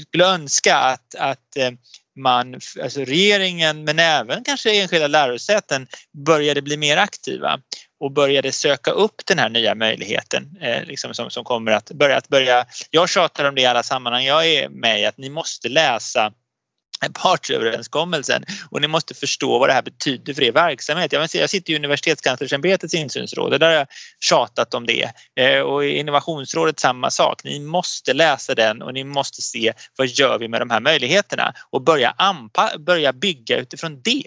skulle 0.02 0.24
önska 0.24 0.76
att, 0.76 1.14
att 1.14 1.56
eh, 1.56 1.70
man, 2.16 2.60
alltså 2.82 3.00
regeringen 3.00 3.84
men 3.84 3.98
även 3.98 4.44
kanske 4.44 4.80
enskilda 4.80 5.06
lärosäten 5.06 5.86
började 6.26 6.62
bli 6.62 6.76
mer 6.76 6.96
aktiva 6.96 7.60
och 8.00 8.12
började 8.12 8.52
söka 8.52 8.90
upp 8.90 9.26
den 9.26 9.38
här 9.38 9.48
nya 9.48 9.74
möjligheten 9.74 10.58
eh, 10.60 10.84
liksom 10.84 11.14
som, 11.14 11.30
som 11.30 11.44
kommer 11.44 11.72
att 11.72 11.90
börja, 11.90 12.16
att 12.16 12.28
börja. 12.28 12.66
Jag 12.90 13.08
tjatar 13.08 13.44
om 13.48 13.54
det 13.54 13.60
i 13.60 13.66
alla 13.66 13.82
sammanhang 13.82 14.24
jag 14.24 14.46
är 14.46 14.68
med 14.68 15.00
i 15.00 15.04
att 15.04 15.18
ni 15.18 15.30
måste 15.30 15.68
läsa 15.68 16.32
partsöverenskommelsen 17.14 18.44
och 18.70 18.80
ni 18.80 18.88
måste 18.88 19.14
förstå 19.14 19.58
vad 19.58 19.68
det 19.68 19.72
här 19.72 19.82
betyder 19.82 20.34
för 20.34 20.42
er 20.42 20.52
verksamhet. 20.52 21.12
Jag, 21.12 21.28
jag 21.34 21.50
sitter 21.50 21.72
i 21.72 21.76
Universitetskanslersämbetets 21.76 22.94
insynsråd 22.94 23.52
och 23.52 23.58
där 23.58 23.66
har 23.66 23.74
jag 23.74 23.86
tjatat 24.20 24.74
om 24.74 24.86
det 24.86 25.10
eh, 25.40 25.60
och 25.60 25.84
i 25.84 25.98
Innovationsrådet 25.98 26.80
samma 26.80 27.10
sak. 27.10 27.44
Ni 27.44 27.60
måste 27.60 28.12
läsa 28.12 28.54
den 28.54 28.82
och 28.82 28.94
ni 28.94 29.04
måste 29.04 29.42
se 29.42 29.72
vad 29.96 30.06
gör 30.06 30.38
vi 30.38 30.48
med 30.48 30.60
de 30.60 30.70
här 30.70 30.80
möjligheterna 30.80 31.54
och 31.70 31.82
börja, 31.82 32.14
anpa 32.18 32.70
börja 32.78 33.12
bygga 33.12 33.58
utifrån 33.58 34.00
det. 34.02 34.24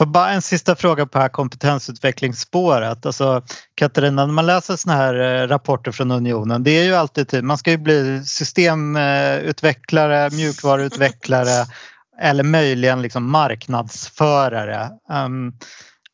För 0.00 0.06
bara 0.06 0.30
en 0.30 0.42
sista 0.42 0.76
fråga 0.76 1.06
på 1.06 1.18
här 1.18 1.28
kompetensutvecklingsspåret. 1.28 3.06
Alltså, 3.06 3.42
Katarina, 3.74 4.26
när 4.26 4.32
man 4.32 4.46
läser 4.46 4.76
såna 4.76 4.96
här 4.96 5.14
eh, 5.14 5.48
rapporter 5.48 5.92
från 5.92 6.10
Unionen, 6.10 6.62
det 6.62 6.70
är 6.70 6.84
ju 6.84 6.94
alltid 6.94 7.28
typ, 7.28 7.44
man 7.44 7.58
ska 7.58 7.70
ju 7.70 7.76
bli 7.76 8.24
systemutvecklare, 8.24 10.30
mjukvaruutvecklare 10.32 11.66
eller 12.20 12.44
möjligen 12.44 13.02
liksom 13.02 13.30
marknadsförare. 13.30 14.90
Um, 15.12 15.52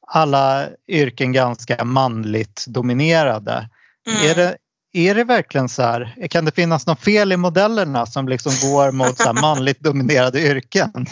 alla 0.07 0.66
yrken 0.88 1.33
ganska 1.33 1.85
manligt 1.85 2.64
dominerade. 2.68 3.68
Mm. 4.09 4.31
Är, 4.31 4.35
det, 4.35 4.57
är 4.92 5.14
det 5.14 5.25
verkligen 5.25 5.68
så 5.68 5.83
här? 5.83 6.29
Kan 6.31 6.44
det 6.44 6.55
finnas 6.55 6.87
något 6.87 7.01
fel 7.01 7.33
i 7.33 7.37
modellerna 7.37 8.07
som 8.07 8.29
liksom 8.29 8.53
går 8.70 8.92
mot 8.92 9.18
så 9.18 9.33
manligt 9.33 9.81
dominerade 9.81 10.40
yrken? 10.40 10.92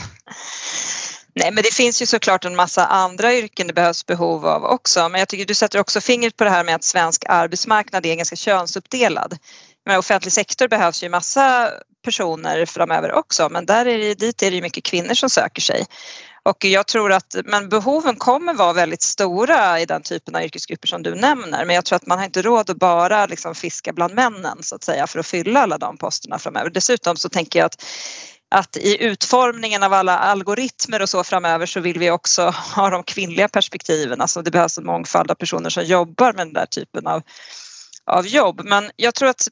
Nej, 1.37 1.51
men 1.53 1.63
det 1.63 1.75
finns 1.75 2.03
ju 2.03 2.07
såklart 2.07 2.45
en 2.45 2.57
massa 2.57 2.87
andra 2.87 3.35
yrken 3.35 3.67
det 3.67 3.73
behövs 3.73 4.07
behov 4.07 4.47
av 4.47 4.65
också. 4.65 5.09
Men 5.09 5.19
jag 5.19 5.29
tycker 5.29 5.45
du 5.45 5.55
sätter 5.55 5.81
också 5.81 6.01
fingret 6.01 6.37
på 6.37 6.45
det 6.45 6.51
här 6.51 6.65
med 6.65 6.75
att 6.75 6.85
svensk 6.85 7.25
arbetsmarknad 7.29 8.07
är 8.07 8.15
ganska 8.15 8.37
könsuppdelad. 8.37 9.39
Men 9.87 9.99
offentlig 9.99 10.33
sektor 10.33 10.69
behövs 10.69 11.03
ju 11.03 11.09
massa 11.09 11.71
personer 12.05 12.67
framöver 12.67 13.13
också 13.13 13.49
men 13.49 13.67
där 13.67 13.87
är 13.87 13.99
det, 13.99 14.15
dit 14.15 14.43
är 14.43 14.51
det 14.51 14.57
ju 14.57 14.63
mycket 14.63 14.85
kvinnor 14.85 15.15
som 15.15 15.31
söker 15.31 15.63
sig. 15.63 15.87
Och 16.43 16.65
jag 16.65 16.87
tror 16.87 17.13
att 17.13 17.37
men 17.45 17.69
behoven 17.69 18.17
kommer 18.17 18.55
vara 18.55 18.73
väldigt 18.73 19.03
stora 19.03 19.81
i 19.81 19.87
den 19.87 20.03
typen 20.03 20.35
av 20.35 20.43
yrkesgrupper 20.43 20.89
som 20.89 21.03
du 21.03 21.15
nämner 21.15 21.65
men 21.65 21.77
jag 21.77 21.85
tror 21.85 21.97
att 21.97 22.07
man 22.07 22.19
har 22.19 22.25
inte 22.25 22.43
råd 22.43 22.71
att 22.71 22.77
bara 22.77 23.27
liksom 23.27 23.55
fiska 23.55 23.93
bland 23.93 24.15
männen 24.15 24.63
så 24.63 24.75
att 24.75 24.85
säga 24.85 25.07
för 25.07 25.19
att 25.19 25.27
fylla 25.27 25.61
alla 25.61 25.79
de 25.79 25.97
posterna 25.97 26.39
framöver. 26.39 26.71
Dessutom 26.71 27.17
så 27.17 27.29
tänker 27.29 27.59
jag 27.59 27.67
att 27.67 27.85
att 28.51 28.77
i 28.77 29.05
utformningen 29.05 29.83
av 29.83 29.93
alla 29.93 30.19
algoritmer 30.19 31.03
och 31.03 31.09
så 31.09 31.25
framöver 31.25 31.67
så 31.67 31.81
vill 31.81 31.99
vi 31.99 32.11
också 32.11 32.43
ha 32.75 32.91
de 32.91 33.03
kvinnliga 33.03 33.49
perspektiven. 33.49 34.21
Alltså 34.21 34.43
det 34.43 34.51
behövs 34.51 34.79
en 34.79 34.87
mångfald 34.87 35.31
av 35.31 35.35
personer 35.35 35.71
som 35.71 35.85
jobbar 35.85 36.33
med 36.33 36.47
den 36.47 36.53
där 36.53 36.67
typen 36.67 37.07
av, 37.07 37.23
av 38.11 38.27
jobb. 38.27 38.61
Men 38.65 38.91
jag 38.97 39.15
tror 39.15 39.29
att 39.29 39.49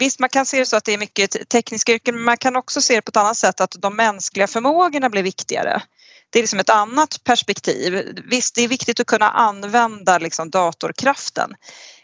Visst, 0.00 0.20
man 0.20 0.28
kan 0.28 0.46
se 0.46 0.58
det 0.58 0.66
så 0.66 0.76
att 0.76 0.84
det 0.84 0.94
är 0.94 0.98
mycket 0.98 1.48
tekniska 1.48 1.92
yrken 1.92 2.14
men 2.14 2.24
man 2.24 2.36
kan 2.36 2.56
också 2.56 2.80
se 2.80 2.94
det 2.94 3.02
på 3.02 3.08
ett 3.08 3.16
annat 3.16 3.36
sätt 3.36 3.60
att 3.60 3.76
de 3.78 3.96
mänskliga 3.96 4.46
förmågorna 4.46 5.10
blir 5.10 5.22
viktigare. 5.22 5.82
Det 6.30 6.38
är 6.38 6.42
liksom 6.42 6.58
ett 6.58 6.70
annat 6.70 7.24
perspektiv. 7.24 8.20
Visst, 8.30 8.54
det 8.54 8.62
är 8.62 8.68
viktigt 8.68 9.00
att 9.00 9.06
kunna 9.06 9.30
använda 9.30 10.18
liksom 10.18 10.50
datorkraften 10.50 11.54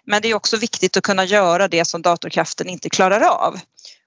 men 0.05 0.23
det 0.23 0.29
är 0.31 0.35
också 0.35 0.57
viktigt 0.57 0.97
att 0.97 1.03
kunna 1.03 1.25
göra 1.25 1.69
det 1.69 1.85
som 1.85 2.03
datorkraften 2.03 2.69
inte 2.69 2.91
klarar 2.91 3.21
av. 3.21 3.61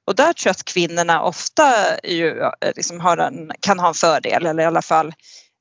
Och 0.07 0.15
där 0.15 0.33
tror 0.33 0.49
jag 0.49 0.51
att 0.51 0.65
kvinnorna 0.65 1.23
ofta 1.23 1.73
ju, 2.03 2.39
eh, 2.39 2.71
liksom 2.75 2.99
har 2.99 3.17
en, 3.17 3.51
kan 3.59 3.79
ha 3.79 3.87
en 3.87 3.93
fördel 3.93 4.45
eller 4.45 4.63
i 4.63 4.65
alla 4.65 4.81
fall 4.81 5.13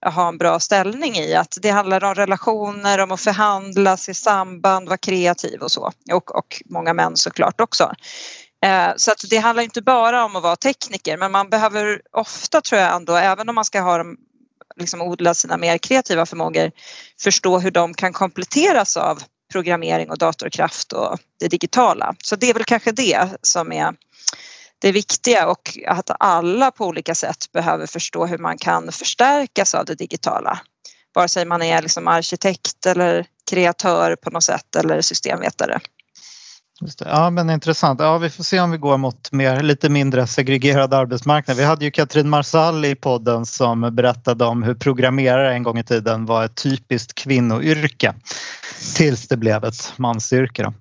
eh, 0.07 0.12
ha 0.12 0.28
en 0.28 0.38
bra 0.38 0.61
ställning 0.61 1.16
i 1.16 1.35
att 1.35 1.59
det 1.62 1.70
handlar 1.70 2.04
om 2.04 2.14
relationer, 2.14 2.98
om 2.98 3.12
att 3.12 3.20
förhandla, 3.20 3.96
se 3.96 4.14
samband, 4.14 4.88
vara 4.88 4.98
kreativ 4.98 5.61
och 5.61 5.70
så. 5.70 5.92
Och, 6.12 6.37
och 6.37 6.62
många 6.64 6.92
män 6.92 7.16
såklart 7.16 7.61
också. 7.61 7.92
Eh, 8.64 8.92
så 8.96 9.12
att 9.12 9.24
det 9.30 9.37
handlar 9.37 9.62
inte 9.62 9.83
bara 9.83 10.24
om 10.24 10.37
att 10.37 10.42
vara 10.42 10.57
tekniker 10.57 11.16
men 11.16 11.33
man 11.33 11.50
behöver 11.50 12.00
ofta 12.12 12.61
tror 12.61 12.80
jag 12.80 12.94
ändå, 12.96 13.16
även 13.16 13.48
om 13.48 13.54
man 13.54 13.64
ska 13.64 13.80
ha 13.80 14.04
liksom 14.76 15.02
odla 15.02 15.35
sina 15.35 15.57
mer 15.57 15.78
kreativa 15.78 16.26
förmågor, 16.26 16.70
förstå 17.20 17.59
hur 17.59 17.70
de 17.70 17.94
kan 17.94 18.12
kompletteras 18.12 18.96
av 18.96 19.22
programmering 19.52 20.11
och 20.11 20.18
datorkraft 20.18 20.92
och 20.92 21.18
det 21.40 21.48
digitala. 21.48 22.14
Så 22.24 22.37
det 22.37 22.50
är 22.50 22.54
väl 22.54 22.64
kanske 22.64 22.92
det 22.92 23.28
som 23.42 23.72
är 23.72 23.94
det 24.80 24.92
viktiga 24.92 25.48
och 25.48 25.78
att 25.87 26.10
alla 26.20 26.70
på 26.70 26.87
olika 26.87 27.14
sätt 27.14 27.52
behöver 27.52 27.87
förstå 27.87 28.26
hur 28.26 28.38
man 28.38 28.58
kan 28.58 28.92
förstärkas 28.92 29.74
av 29.74 29.84
det 29.84 29.94
digitala. 29.94 30.60
Vare 31.14 31.28
sig 31.28 31.44
man 31.44 31.62
är 31.62 31.82
liksom 31.82 32.08
arkitekt 32.08 32.87
eller 32.87 33.26
kreatör 33.50 34.16
på 34.16 34.30
något 34.30 34.44
sätt 34.44 34.76
eller 34.76 35.00
systemvetare. 35.00 35.80
Ja 36.98 37.30
men 37.30 37.50
intressant. 37.50 38.00
Ja, 38.00 38.18
vi 38.18 38.30
får 38.30 38.44
se 38.44 38.60
om 38.60 38.70
vi 38.70 38.78
går 38.78 38.96
mot 38.96 39.32
mer, 39.32 39.62
lite 39.62 39.88
mindre 39.88 40.26
segregerad 40.26 40.94
arbetsmarknad. 40.94 41.56
Vi 41.56 41.64
hade 41.64 41.84
ju 41.84 41.90
Katrin 41.90 42.28
Marsall 42.28 42.84
i 42.84 42.94
podden 42.94 43.46
som 43.46 43.94
berättade 43.94 44.44
om 44.44 44.62
hur 44.62 44.74
programmerare 44.74 45.54
en 45.54 45.62
gång 45.62 45.78
i 45.78 45.84
tiden 45.84 46.26
var 46.26 46.44
ett 46.44 46.62
typiskt 46.62 47.14
kvinnoyrke 47.14 48.14
tills 48.96 49.28
det 49.28 49.37
blev 49.37 49.64
ett 49.64 49.92
mansyrke. 49.96 50.62
Då. 50.62 50.74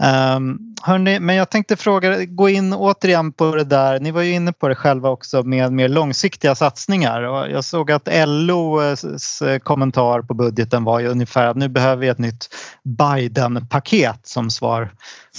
Um, 0.00 0.74
hörni, 0.82 1.20
men 1.20 1.36
jag 1.36 1.50
tänkte 1.50 1.76
fråga, 1.76 2.24
gå 2.24 2.48
in 2.48 2.72
återigen 2.72 3.32
på 3.32 3.56
det 3.56 3.64
där, 3.64 4.00
ni 4.00 4.10
var 4.10 4.22
ju 4.22 4.32
inne 4.32 4.52
på 4.52 4.68
det 4.68 4.74
själva 4.74 5.08
också 5.08 5.42
med 5.42 5.72
mer 5.72 5.88
långsiktiga 5.88 6.54
satsningar 6.54 7.22
och 7.22 7.50
jag 7.50 7.64
såg 7.64 7.92
att 7.92 8.08
LOs 8.26 9.42
eh, 9.42 9.58
kommentar 9.58 10.22
på 10.22 10.34
budgeten 10.34 10.84
var 10.84 11.00
ju 11.00 11.08
ungefär 11.08 11.46
att 11.46 11.56
nu 11.56 11.68
behöver 11.68 11.96
vi 11.96 12.08
ett 12.08 12.18
nytt 12.18 12.48
Biden-paket 12.84 14.20
som 14.22 14.50
svar 14.50 14.92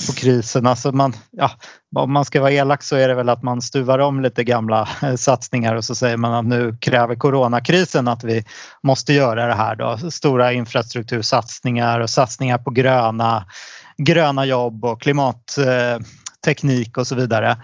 på 0.08 0.14
krisen. 0.14 0.68
Alltså 0.68 0.92
man, 0.92 1.14
ja, 1.32 1.52
om 1.96 2.14
man 2.14 2.26
ska 2.26 2.42
vara 2.42 2.52
elak 2.52 2.84
så 2.84 2.96
är 2.96 3.08
det 3.08 3.16
väl 3.16 3.30
att 3.30 3.44
man 3.44 3.62
stuvar 3.62 4.00
om 4.00 4.22
lite 4.22 4.44
gamla 4.44 4.90
eh, 5.04 5.16
satsningar 5.16 5.76
och 5.76 5.86
så 5.86 5.96
säger 5.96 6.18
man 6.18 6.34
att 6.34 6.46
nu 6.46 6.78
kräver 6.82 7.16
coronakrisen 7.16 8.08
att 8.08 8.24
vi 8.24 8.46
måste 8.84 9.14
göra 9.14 9.48
det 9.48 9.56
här 9.56 9.76
då. 9.76 10.12
Stora 10.12 10.54
infrastruktursatsningar 10.54 12.00
och 12.00 12.10
satsningar 12.10 12.58
på 12.58 12.72
gröna 12.72 13.46
gröna 14.04 14.46
jobb 14.46 14.86
och 14.86 15.02
klimatteknik 15.02 16.98
och 16.98 17.08
så 17.08 17.16
vidare. 17.16 17.58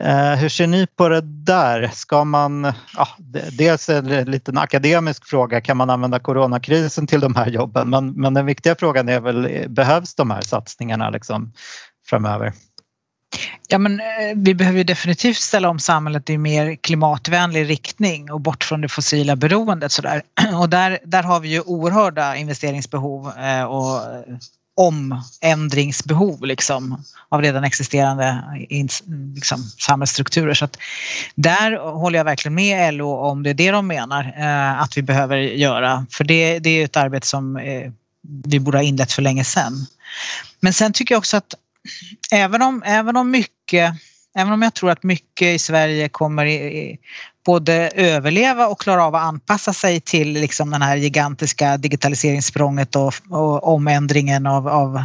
Eh, 0.00 0.34
hur 0.34 0.48
ser 0.48 0.66
ni 0.66 0.86
på 0.86 1.08
det 1.08 1.20
där? 1.20 1.90
Ska 1.92 2.24
man, 2.24 2.72
ja, 2.96 3.08
dels 3.52 3.88
är 3.88 4.02
det 4.02 4.18
en 4.18 4.30
liten 4.30 4.58
akademisk 4.58 5.26
fråga, 5.26 5.60
kan 5.60 5.76
man 5.76 5.90
använda 5.90 6.18
coronakrisen 6.18 7.06
till 7.06 7.20
de 7.20 7.34
här 7.34 7.46
jobben? 7.46 7.90
Men, 7.90 8.12
men 8.12 8.34
den 8.34 8.46
viktiga 8.46 8.76
frågan 8.78 9.08
är 9.08 9.20
väl, 9.20 9.68
behövs 9.68 10.14
de 10.14 10.30
här 10.30 10.40
satsningarna 10.40 11.10
liksom 11.10 11.52
framöver? 12.08 12.52
Ja, 13.68 13.78
men 13.78 14.00
eh, 14.00 14.06
vi 14.36 14.54
behöver 14.54 14.84
definitivt 14.84 15.36
ställa 15.36 15.68
om 15.68 15.78
samhället 15.78 16.30
i 16.30 16.38
mer 16.38 16.76
klimatvänlig 16.76 17.68
riktning 17.70 18.32
och 18.32 18.40
bort 18.40 18.64
från 18.64 18.80
det 18.80 18.88
fossila 18.88 19.36
beroendet. 19.36 19.92
Sådär. 19.92 20.22
Och 20.60 20.68
där, 20.68 20.98
där 21.04 21.22
har 21.22 21.40
vi 21.40 21.48
ju 21.48 21.60
oerhörda 21.60 22.36
investeringsbehov 22.36 23.32
eh, 23.38 23.64
och 23.64 24.00
omändringsbehov 24.74 26.46
liksom, 26.46 27.04
av 27.28 27.42
redan 27.42 27.64
existerande 27.64 28.44
liksom, 29.34 29.62
samhällsstrukturer. 29.62 30.54
Så 30.54 30.64
att 30.64 30.76
där 31.34 31.78
håller 31.92 32.18
jag 32.18 32.24
verkligen 32.24 32.54
med 32.54 32.94
LO 32.94 33.16
om 33.16 33.42
det 33.42 33.50
är 33.50 33.54
det 33.54 33.70
de 33.70 33.86
menar 33.86 34.34
eh, 34.38 34.80
att 34.82 34.96
vi 34.96 35.02
behöver 35.02 35.36
göra. 35.36 36.06
För 36.10 36.24
det, 36.24 36.58
det 36.58 36.70
är 36.70 36.84
ett 36.84 36.96
arbete 36.96 37.26
som 37.26 37.56
eh, 37.56 37.92
vi 38.44 38.60
borde 38.60 38.78
ha 38.78 38.82
inlett 38.82 39.12
för 39.12 39.22
länge 39.22 39.44
sedan. 39.44 39.86
Men 40.60 40.72
sen 40.72 40.92
tycker 40.92 41.14
jag 41.14 41.18
också 41.18 41.36
att 41.36 41.54
även 42.32 42.62
om, 42.62 42.82
även 42.86 43.16
om 43.16 43.30
mycket 43.30 43.94
Även 44.36 44.52
om 44.52 44.62
jag 44.62 44.74
tror 44.74 44.90
att 44.90 45.02
mycket 45.02 45.48
i 45.54 45.58
Sverige 45.58 46.08
kommer 46.08 46.46
både 47.44 47.90
överleva 47.94 48.66
och 48.66 48.80
klara 48.80 49.04
av 49.04 49.14
att 49.14 49.22
anpassa 49.22 49.72
sig 49.72 50.00
till 50.00 50.32
liksom 50.32 50.70
den 50.70 50.82
här 50.82 50.96
gigantiska 50.96 51.76
digitaliseringssprånget 51.76 52.96
och, 52.96 53.14
och 53.30 53.72
omändringen 53.74 54.46
av, 54.46 54.68
av 54.68 55.02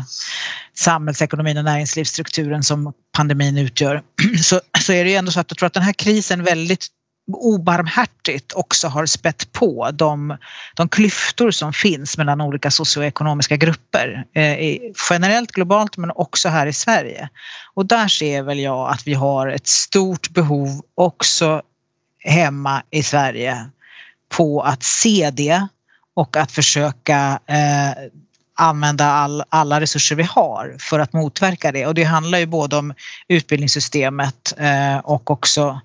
samhällsekonomin 0.77 1.57
och 1.57 1.63
näringslivsstrukturen 1.63 2.63
som 2.63 2.93
pandemin 3.17 3.57
utgör 3.57 4.01
så, 4.43 4.61
så 4.79 4.93
är 4.93 5.03
det 5.03 5.09
ju 5.09 5.15
ändå 5.15 5.31
så 5.31 5.39
att 5.39 5.51
jag 5.51 5.57
tror 5.57 5.67
att 5.67 5.73
den 5.73 5.83
här 5.83 5.93
krisen 5.93 6.43
väldigt 6.43 6.87
obarmhärtigt 7.33 8.53
också 8.53 8.87
har 8.87 9.05
spett 9.05 9.51
på 9.51 9.91
de, 9.93 10.37
de 10.75 10.89
klyftor 10.89 11.51
som 11.51 11.73
finns 11.73 12.17
mellan 12.17 12.41
olika 12.41 12.71
socioekonomiska 12.71 13.57
grupper. 13.57 14.25
Eh, 14.35 14.77
generellt 15.09 15.51
globalt 15.51 15.97
men 15.97 16.11
också 16.11 16.49
här 16.49 16.67
i 16.67 16.73
Sverige. 16.73 17.29
Och 17.73 17.85
där 17.85 18.07
ser 18.07 18.43
väl 18.43 18.59
jag 18.59 18.89
att 18.89 19.07
vi 19.07 19.13
har 19.13 19.47
ett 19.47 19.67
stort 19.67 20.29
behov 20.29 20.81
också 20.95 21.61
hemma 22.19 22.83
i 22.89 23.03
Sverige 23.03 23.69
på 24.29 24.61
att 24.61 24.83
se 24.83 25.31
det 25.33 25.67
och 26.13 26.37
att 26.37 26.51
försöka 26.51 27.39
eh, 27.45 28.09
använda 28.59 29.05
all, 29.05 29.43
alla 29.49 29.81
resurser 29.81 30.15
vi 30.15 30.23
har 30.23 30.75
för 30.79 30.99
att 30.99 31.13
motverka 31.13 31.71
det. 31.71 31.85
Och 31.85 31.93
det 31.93 32.03
handlar 32.03 32.39
ju 32.39 32.45
både 32.45 32.75
om 32.75 32.93
utbildningssystemet 33.27 34.53
eh, 34.57 34.97
och 34.97 35.31
också 35.31 35.81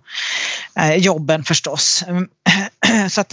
eh, 0.77 0.95
jobben 0.95 1.45
förstås. 1.45 2.05
Mm. 2.09 2.29
Så 3.11 3.21
att, 3.21 3.33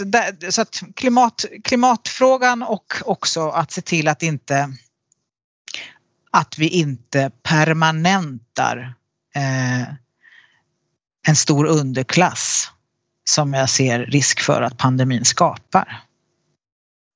så 0.50 0.62
att 0.62 0.82
klimat, 0.94 1.44
klimatfrågan 1.64 2.62
och 2.62 2.94
också 3.04 3.48
att 3.48 3.72
se 3.72 3.80
till 3.80 4.08
att 4.08 4.22
inte 4.22 4.72
att 6.30 6.58
vi 6.58 6.68
inte 6.68 7.30
permanentar 7.42 8.94
eh, 9.34 9.82
en 11.26 11.36
stor 11.36 11.66
underklass 11.66 12.70
som 13.30 13.54
jag 13.54 13.70
ser 13.70 13.98
risk 13.98 14.40
för 14.40 14.62
att 14.62 14.78
pandemin 14.78 15.24
skapar. 15.24 16.02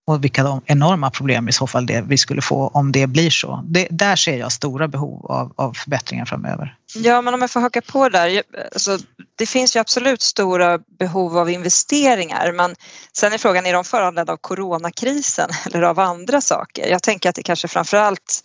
Och 0.08 0.24
vilka 0.24 0.60
enorma 0.66 1.10
problem 1.10 1.48
i 1.48 1.52
så 1.52 1.66
fall 1.66 1.86
det 1.86 2.04
vi 2.08 2.18
skulle 2.18 2.42
få 2.42 2.68
om 2.68 2.92
det 2.92 3.06
blir 3.06 3.30
så. 3.30 3.64
Det, 3.68 3.88
där 3.90 4.16
ser 4.16 4.38
jag 4.38 4.52
stora 4.52 4.88
behov 4.88 5.26
av, 5.26 5.52
av 5.56 5.72
förbättringar 5.72 6.24
framöver. 6.24 6.74
Ja, 6.94 7.22
men 7.22 7.34
om 7.34 7.40
jag 7.40 7.50
får 7.50 7.60
haka 7.60 7.80
på 7.80 8.08
där. 8.08 8.42
Alltså, 8.72 8.98
det 9.36 9.46
finns 9.46 9.76
ju 9.76 9.80
absolut 9.80 10.22
stora 10.22 10.78
behov 10.98 11.38
av 11.38 11.50
investeringar 11.50 12.52
men 12.52 12.74
sen 13.12 13.32
är 13.32 13.38
frågan, 13.38 13.66
är 13.66 13.72
de 13.72 13.84
föranledda 13.84 14.32
av 14.32 14.36
coronakrisen 14.36 15.50
eller 15.66 15.82
av 15.82 16.00
andra 16.00 16.40
saker? 16.40 16.88
Jag 16.90 17.02
tänker 17.02 17.28
att 17.28 17.34
det 17.34 17.42
kanske 17.42 17.68
framförallt 17.68 18.42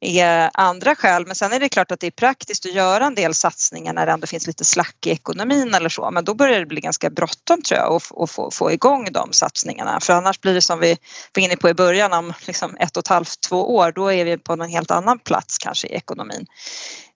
är 0.00 0.50
andra 0.54 0.94
skäl. 0.94 1.26
Men 1.26 1.36
sen 1.36 1.52
är 1.52 1.60
det 1.60 1.68
klart 1.68 1.90
att 1.90 2.00
det 2.00 2.06
är 2.06 2.10
praktiskt 2.10 2.66
att 2.66 2.74
göra 2.74 3.06
en 3.06 3.14
del 3.14 3.34
satsningar 3.34 3.92
när 3.92 4.06
det 4.06 4.12
ändå 4.12 4.26
finns 4.26 4.46
lite 4.46 4.64
slack 4.64 5.06
i 5.06 5.10
ekonomin 5.10 5.74
eller 5.74 5.88
så. 5.88 6.10
Men 6.10 6.24
då 6.24 6.34
börjar 6.34 6.60
det 6.60 6.66
bli 6.66 6.80
ganska 6.80 7.10
bråttom 7.10 7.62
tror 7.62 7.80
jag 7.80 7.94
att 7.94 8.30
få, 8.30 8.50
få 8.50 8.72
igång 8.72 9.08
de 9.12 9.32
satsningarna. 9.32 10.00
För 10.00 10.12
annars 10.12 10.40
blir 10.40 10.54
det 10.54 10.62
som 10.62 10.80
vi 10.80 10.96
var 11.34 11.42
inne 11.42 11.56
på 11.56 11.68
i 11.68 11.74
början 11.74 12.12
om 12.12 12.32
liksom 12.46 12.76
ett 12.76 12.96
och 12.96 13.00
ett 13.00 13.08
halvt, 13.08 13.40
två 13.48 13.74
år. 13.76 13.92
Då 13.92 14.12
är 14.12 14.24
vi 14.24 14.38
på 14.38 14.52
en 14.52 14.60
helt 14.60 14.90
annan 14.90 15.18
plats 15.18 15.58
kanske 15.58 15.88
i 15.88 15.94
ekonomin. 15.94 16.46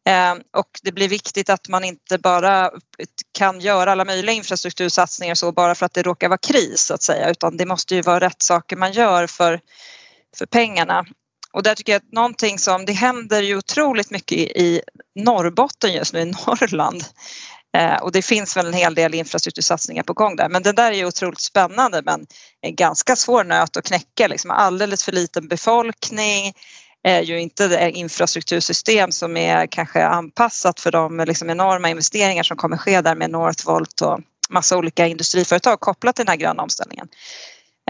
Ehm, 0.06 0.38
och 0.56 0.68
det 0.82 0.92
blir 0.92 1.08
viktigt 1.08 1.50
att 1.50 1.68
man 1.68 1.84
inte 1.84 2.18
bara 2.18 2.70
kan 3.38 3.60
göra 3.60 3.92
alla 3.92 4.04
möjliga 4.04 4.34
infrastruktursatsningar 4.34 5.34
så 5.34 5.52
bara 5.52 5.74
för 5.74 5.86
att 5.86 5.94
det 5.94 6.02
råkar 6.02 6.28
vara 6.28 6.38
kris 6.38 6.80
så 6.80 6.94
att 6.94 7.02
säga 7.02 7.30
utan 7.30 7.56
det 7.56 7.66
måste 7.66 7.94
ju 7.94 8.02
vara 8.02 8.20
rätt 8.20 8.42
saker 8.42 8.76
man 8.76 8.92
gör 8.92 9.26
för, 9.26 9.60
för 10.38 10.46
pengarna. 10.46 11.04
Och 11.54 11.62
där 11.62 11.74
tycker 11.74 11.92
jag 11.92 12.00
att 12.00 12.12
någonting 12.12 12.58
som, 12.58 12.84
det 12.84 12.92
händer 12.92 13.42
ju 13.42 13.56
otroligt 13.56 14.10
mycket 14.10 14.38
i 14.38 14.82
Norrbotten 15.14 15.92
just 15.92 16.12
nu, 16.12 16.20
i 16.20 16.24
Norrland. 16.46 17.04
Eh, 17.76 17.96
och 17.96 18.12
det 18.12 18.22
finns 18.22 18.56
väl 18.56 18.66
en 18.66 18.72
hel 18.72 18.94
del 18.94 19.14
infrastruktursatsningar 19.14 20.02
på 20.02 20.12
gång 20.12 20.36
där. 20.36 20.48
Men 20.48 20.62
det 20.62 20.72
där 20.72 20.92
är 20.92 20.96
ju 20.96 21.06
otroligt 21.06 21.40
spännande 21.40 22.02
men 22.04 22.26
en 22.60 22.74
ganska 22.74 23.16
svår 23.16 23.44
nöt 23.44 23.76
att 23.76 23.84
knäcka. 23.84 24.28
Liksom 24.28 24.50
alldeles 24.50 25.04
för 25.04 25.12
liten 25.12 25.48
befolkning, 25.48 26.52
är 27.04 27.22
ju 27.22 27.40
inte 27.40 27.68
det 27.68 27.90
infrastruktursystem 27.90 29.12
som 29.12 29.36
är 29.36 29.66
kanske 29.66 30.06
anpassat 30.06 30.80
för 30.80 30.90
de 30.90 31.24
liksom 31.26 31.50
enorma 31.50 31.90
investeringar 31.90 32.42
som 32.42 32.56
kommer 32.56 32.76
ske 32.76 33.00
där 33.00 33.14
med 33.14 33.30
Northvolt 33.30 34.00
och 34.00 34.20
massa 34.48 34.76
olika 34.76 35.06
industriföretag 35.06 35.80
kopplat 35.80 36.16
till 36.16 36.24
den 36.24 36.30
här 36.30 36.36
gröna 36.36 36.62
omställningen. 36.62 37.08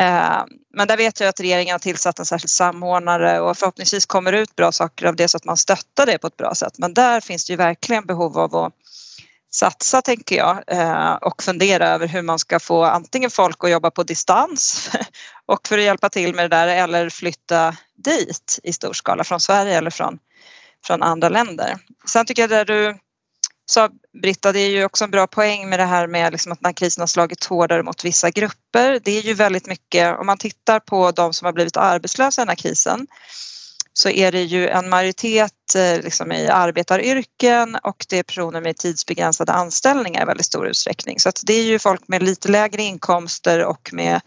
Eh, 0.01 0.45
men 0.75 0.89
där 0.89 0.97
vet 0.97 1.21
jag 1.21 1.29
att 1.29 1.41
regeringen 1.41 1.73
har 1.73 1.79
tillsatt 1.79 2.19
en 2.19 2.27
särskild 2.27 2.51
samordnare 2.51 3.41
och 3.41 3.59
förhoppningsvis 3.59 4.07
kommer 4.07 4.33
det 4.33 4.39
ut 4.39 4.57
bra 4.57 4.73
saker 4.73 5.07
av 5.07 5.17
det 5.17 5.29
så 5.29 5.37
att 5.37 5.45
man 5.45 5.57
stöttar 5.57 6.07
det 6.07 6.19
på 6.19 6.27
ett 6.27 6.37
bra 6.37 6.55
sätt. 6.55 6.79
Men 6.79 6.95
där 6.95 7.21
finns 7.21 7.45
det 7.45 7.53
ju 7.53 7.57
verkligen 7.57 8.07
behov 8.07 8.39
av 8.39 8.57
att 8.57 8.73
satsa 9.55 10.03
tänker 10.03 10.37
jag 10.37 10.63
eh, 10.67 11.15
och 11.15 11.43
fundera 11.43 11.89
över 11.89 12.07
hur 12.07 12.23
man 12.23 12.39
ska 12.39 12.61
få 12.61 12.85
antingen 12.85 13.31
folk 13.31 13.65
att 13.65 13.71
jobba 13.71 13.91
på 13.91 14.03
distans 14.03 14.91
och 15.47 15.69
för 15.69 15.79
att 15.79 15.85
hjälpa 15.85 16.09
till 16.09 16.35
med 16.35 16.45
det 16.45 16.57
där 16.57 16.69
eller 16.69 17.11
flytta 17.11 17.77
dit 17.97 18.59
i 18.63 18.73
stor 18.73 18.93
skala 18.93 19.25
från 19.25 19.41
Sverige 19.41 19.79
eller 19.79 19.91
från, 19.91 20.19
från 20.87 21.03
andra 21.03 21.29
länder. 21.29 21.77
Sen 22.07 22.27
tycker 22.27 22.43
jag 22.43 22.51
det 22.51 22.65
du 22.65 22.99
sa 23.67 23.89
Britta, 24.23 24.53
det 24.53 24.61
är 24.61 24.71
ju 24.71 24.85
också 24.85 25.05
en 25.05 25.11
bra 25.11 25.27
poäng 25.27 25.69
med 25.69 25.79
det 25.79 25.85
här 25.85 26.07
med 26.07 26.33
liksom 26.33 26.53
att 26.53 26.61
den 26.61 26.69
här 26.69 26.73
krisen 26.73 27.03
har 27.03 27.07
slagit 27.07 27.45
hårdare 27.45 27.83
mot 27.83 28.05
vissa 28.05 28.31
grupper. 28.31 29.01
Det 29.05 29.19
är 29.19 29.23
ju 29.23 29.35
väldigt 29.35 29.67
mycket, 29.67 30.19
om 30.19 30.27
man 30.27 30.39
tittar 30.39 30.81
på 30.81 31.11
de 31.11 31.33
som 31.33 31.47
har 31.47 31.53
blivit 31.53 31.77
arbetslösa 31.77 32.43
i 32.43 32.45
den 32.45 32.49
här 32.49 32.57
krisen 32.57 33.07
så 33.97 34.09
är 34.09 34.33
det 34.33 34.43
ju 34.43 34.69
en 34.69 34.89
majoritet 34.89 35.75
eh, 35.77 36.01
liksom 36.03 36.33
i 36.33 36.49
arbetaryrken 36.49 37.77
och 37.83 38.07
det 38.09 38.19
är 38.19 38.23
personer 38.23 38.61
med 38.61 38.77
tidsbegränsade 38.77 39.53
anställningar 39.53 40.23
i 40.23 40.25
väldigt 40.25 40.47
stor 40.47 40.67
utsträckning. 40.67 41.21
Så 41.21 41.29
att 41.29 41.41
det 41.47 41.53
är 41.53 41.63
ju 41.63 41.79
folk 41.79 42.09
med 42.09 42.23
lite 42.23 42.49
lägre 42.49 42.83
inkomster 42.83 43.65
och 43.65 43.91
med 43.93 44.21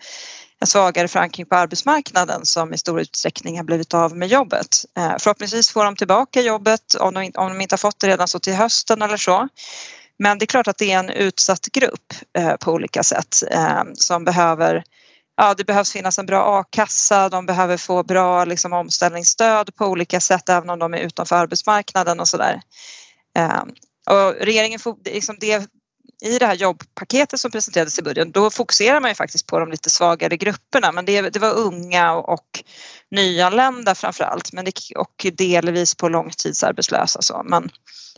en 0.62 0.68
svagare 0.68 1.08
förankring 1.08 1.45
på 1.45 1.55
arbetsmarknaden 1.55 2.45
som 2.45 2.74
i 2.74 2.78
stor 2.78 3.01
utsträckning 3.01 3.58
har 3.58 3.64
blivit 3.64 3.93
av 3.93 4.18
med 4.18 4.28
jobbet. 4.28 4.86
Eh, 4.97 5.16
förhoppningsvis 5.20 5.72
får 5.72 5.86
de 5.86 5.95
tillbaka 5.95 6.41
jobbet 6.41 6.95
om 6.99 7.14
de, 7.14 7.32
om 7.36 7.49
de 7.49 7.62
inte 7.62 7.74
har 7.74 7.78
fått 7.78 7.99
det 7.99 8.08
redan 8.08 8.28
så 8.28 8.39
till 8.39 8.53
hösten 8.53 9.01
eller 9.01 9.18
så. 9.18 9.47
Men 10.20 10.38
det 10.38 10.43
är 10.43 10.47
klart 10.47 10.68
att 10.68 10.78
det 10.78 10.91
är 10.91 10.99
en 10.99 11.10
utsatt 11.10 11.66
grupp 11.66 12.14
eh, 12.38 12.55
på 12.55 12.72
olika 12.72 13.03
sätt 13.03 13.43
eh, 13.51 13.84
som 13.93 14.24
behöver 14.24 14.84
ja, 15.38 15.53
det 15.53 15.64
behövs 15.64 15.91
finnas 15.91 16.20
en 16.20 16.26
bra 16.26 16.60
a-kassa, 16.60 17.30
de 17.30 17.45
behöver 17.45 17.78
få 17.78 18.03
bra 18.03 18.45
liksom, 18.45 18.74
omställningsstöd 18.74 19.76
på 19.76 19.86
olika 19.86 20.20
sätt 20.20 20.49
även 20.49 20.70
om 20.70 20.80
de 20.80 20.93
är 20.93 20.97
utanför 20.97 21.36
arbetsmarknaden 21.36 22.20
och 22.20 22.28
sådär. 22.28 22.62
Eh, 23.38 23.64
och 24.10 24.34
regeringen, 24.39 24.80
liksom 25.05 25.38
det, 25.39 25.70
i 26.22 26.39
det 26.39 26.45
här 26.45 26.55
jobbpaketet 26.55 27.39
som 27.39 27.51
presenterades 27.51 27.99
i 27.99 28.01
budgeten, 28.01 28.32
då 28.32 28.49
fokuserar 28.49 29.01
man 29.01 29.11
ju 29.11 29.15
faktiskt 29.15 29.47
på 29.47 29.59
de 29.59 29.72
lite 29.72 29.89
svagare 29.89 30.38
grupperna 30.38 30.91
men 30.91 31.05
det, 31.05 31.22
det 31.22 31.39
var 31.39 31.53
unga 31.53 32.13
och, 32.13 32.30
och 32.30 32.63
nyanlända 33.11 33.95
framför 33.95 34.24
allt 34.24 34.53
men 34.53 34.65
det, 34.65 34.72
och 34.95 35.26
delvis 35.34 35.95
på 35.95 36.09
långtidsarbetslösa. 36.09 37.22
Så. 37.22 37.43
Men 37.45 37.70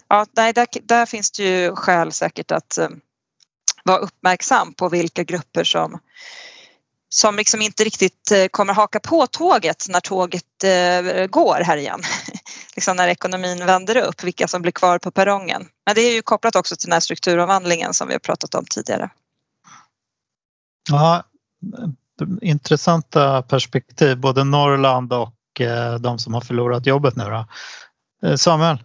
ja, 0.07 0.25
nej, 0.35 0.53
där, 0.53 0.67
där 0.83 1.05
finns 1.05 1.31
det 1.31 1.43
ju 1.43 1.75
skäl 1.75 2.11
säkert 2.11 2.51
att 2.51 2.77
eh, 2.77 2.89
vara 3.83 3.97
uppmärksam 3.97 4.73
på 4.73 4.89
vilka 4.89 5.23
grupper 5.23 5.63
som 5.63 5.99
som 7.09 7.35
liksom 7.35 7.61
inte 7.61 7.83
riktigt 7.83 8.31
eh, 8.31 8.45
kommer 8.51 8.73
haka 8.73 8.99
på 8.99 9.27
tåget 9.27 9.85
när 9.89 9.99
tåget 9.99 10.63
eh, 10.63 11.25
går 11.27 11.61
här 11.63 11.77
igen. 11.77 12.01
liksom 12.75 12.95
när 12.97 13.07
ekonomin 13.07 13.65
vänder 13.65 13.97
upp, 13.97 14.23
vilka 14.23 14.47
som 14.47 14.61
blir 14.61 14.71
kvar 14.71 14.99
på 14.99 15.11
perrongen. 15.11 15.67
Men 15.85 15.95
det 15.95 16.01
är 16.01 16.13
ju 16.13 16.21
kopplat 16.21 16.55
också 16.55 16.75
till 16.75 16.87
den 16.87 16.93
här 16.93 16.99
strukturomvandlingen 16.99 17.93
som 17.93 18.07
vi 18.07 18.13
har 18.13 18.19
pratat 18.19 18.55
om 18.55 18.65
tidigare. 18.69 19.09
Ja, 20.89 21.23
intressanta 22.41 23.41
perspektiv, 23.41 24.17
både 24.17 24.43
Norrland 24.43 25.13
och 25.13 25.61
eh, 25.61 25.95
de 25.95 26.19
som 26.19 26.33
har 26.33 26.41
förlorat 26.41 26.85
jobbet 26.85 27.15
nu. 27.15 27.23
Då. 27.23 27.47
Samuel? 28.37 28.83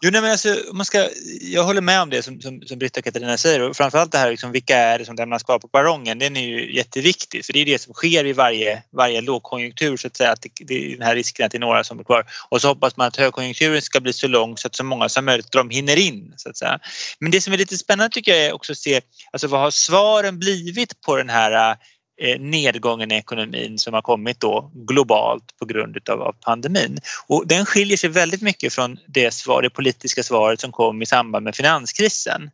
Jo, 0.00 0.10
nej, 0.10 0.22
men 0.22 0.30
alltså, 0.30 0.56
man 0.72 0.86
ska, 0.86 1.08
jag 1.40 1.64
håller 1.64 1.80
med 1.80 2.02
om 2.02 2.10
det 2.10 2.22
som, 2.22 2.40
som, 2.40 2.62
som 2.62 2.78
Britta 2.78 3.00
och 3.00 3.04
Katarina 3.04 3.38
säger 3.38 3.60
och 3.60 3.76
framförallt 3.76 4.12
det 4.12 4.18
här 4.18 4.30
liksom, 4.30 4.52
vilka 4.52 4.76
är 4.76 4.98
det 4.98 5.04
som 5.04 5.16
lämnas 5.16 5.42
kvar 5.42 5.58
på 5.58 5.68
perrongen. 5.68 6.18
Den 6.18 6.36
är 6.36 6.40
ju 6.40 6.74
jätteviktig 6.74 7.44
för 7.44 7.52
det 7.52 7.60
är 7.60 7.64
det 7.64 7.78
som 7.78 7.94
sker 7.94 8.26
i 8.26 8.32
varje, 8.32 8.82
varje 8.96 9.20
lågkonjunktur 9.20 9.96
så 9.96 10.06
att 10.06 10.16
säga. 10.16 10.32
Att 10.32 10.42
det, 10.42 10.64
det 10.64 10.74
är 10.74 10.90
den 10.90 11.06
här 11.06 11.14
risken 11.14 11.46
att 11.46 11.52
det 11.52 11.58
är 11.58 11.60
några 11.60 11.84
som 11.84 11.96
blir 11.96 12.04
kvar 12.04 12.26
och 12.48 12.60
så 12.60 12.68
hoppas 12.68 12.96
man 12.96 13.06
att 13.06 13.16
högkonjunkturen 13.16 13.82
ska 13.82 14.00
bli 14.00 14.12
så 14.12 14.28
lång 14.28 14.56
så 14.56 14.66
att 14.66 14.74
så 14.74 14.84
många 14.84 15.08
som 15.08 15.24
möjligt 15.24 15.52
de 15.52 15.70
hinner 15.70 15.96
in 15.96 16.34
så 16.36 16.48
att 16.48 16.56
säga. 16.56 16.78
Men 17.18 17.30
det 17.30 17.40
som 17.40 17.52
är 17.52 17.58
lite 17.58 17.78
spännande 17.78 18.14
tycker 18.14 18.32
jag 18.32 18.44
är 18.44 18.52
också 18.52 18.72
att 18.72 18.78
se 18.78 19.00
alltså 19.32 19.46
vad 19.48 19.60
har 19.60 19.70
svaren 19.70 20.38
blivit 20.38 21.00
på 21.00 21.16
den 21.16 21.30
här 21.30 21.76
Eh, 22.22 22.40
nedgången 22.40 23.12
i 23.12 23.14
ekonomin 23.14 23.78
som 23.78 23.94
har 23.94 24.02
kommit 24.02 24.40
då 24.40 24.70
globalt 24.74 25.44
på 25.58 25.64
grund 25.64 26.08
av 26.08 26.32
pandemin. 26.40 26.98
Och 27.26 27.46
den 27.46 27.66
skiljer 27.66 27.96
sig 27.96 28.10
väldigt 28.10 28.42
mycket 28.42 28.72
från 28.72 28.98
det, 29.06 29.34
svar, 29.34 29.62
det 29.62 29.70
politiska 29.70 30.22
svaret 30.22 30.60
som 30.60 30.72
kom 30.72 31.02
i 31.02 31.06
samband 31.06 31.44
med 31.44 31.54
finanskrisen. 31.54 32.50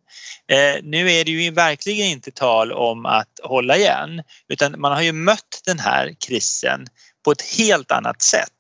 Eh, 0.52 0.82
nu 0.82 1.12
är 1.12 1.24
det 1.24 1.30
ju 1.30 1.50
verkligen 1.50 2.06
inte 2.06 2.30
tal 2.30 2.72
om 2.72 3.06
att 3.06 3.40
hålla 3.42 3.76
igen 3.76 4.22
utan 4.48 4.80
man 4.80 4.92
har 4.92 5.02
ju 5.02 5.12
mött 5.12 5.62
den 5.66 5.78
här 5.78 6.14
krisen 6.26 6.86
på 7.24 7.32
ett 7.32 7.42
helt 7.42 7.92
annat 7.92 8.22
sätt. 8.22 8.57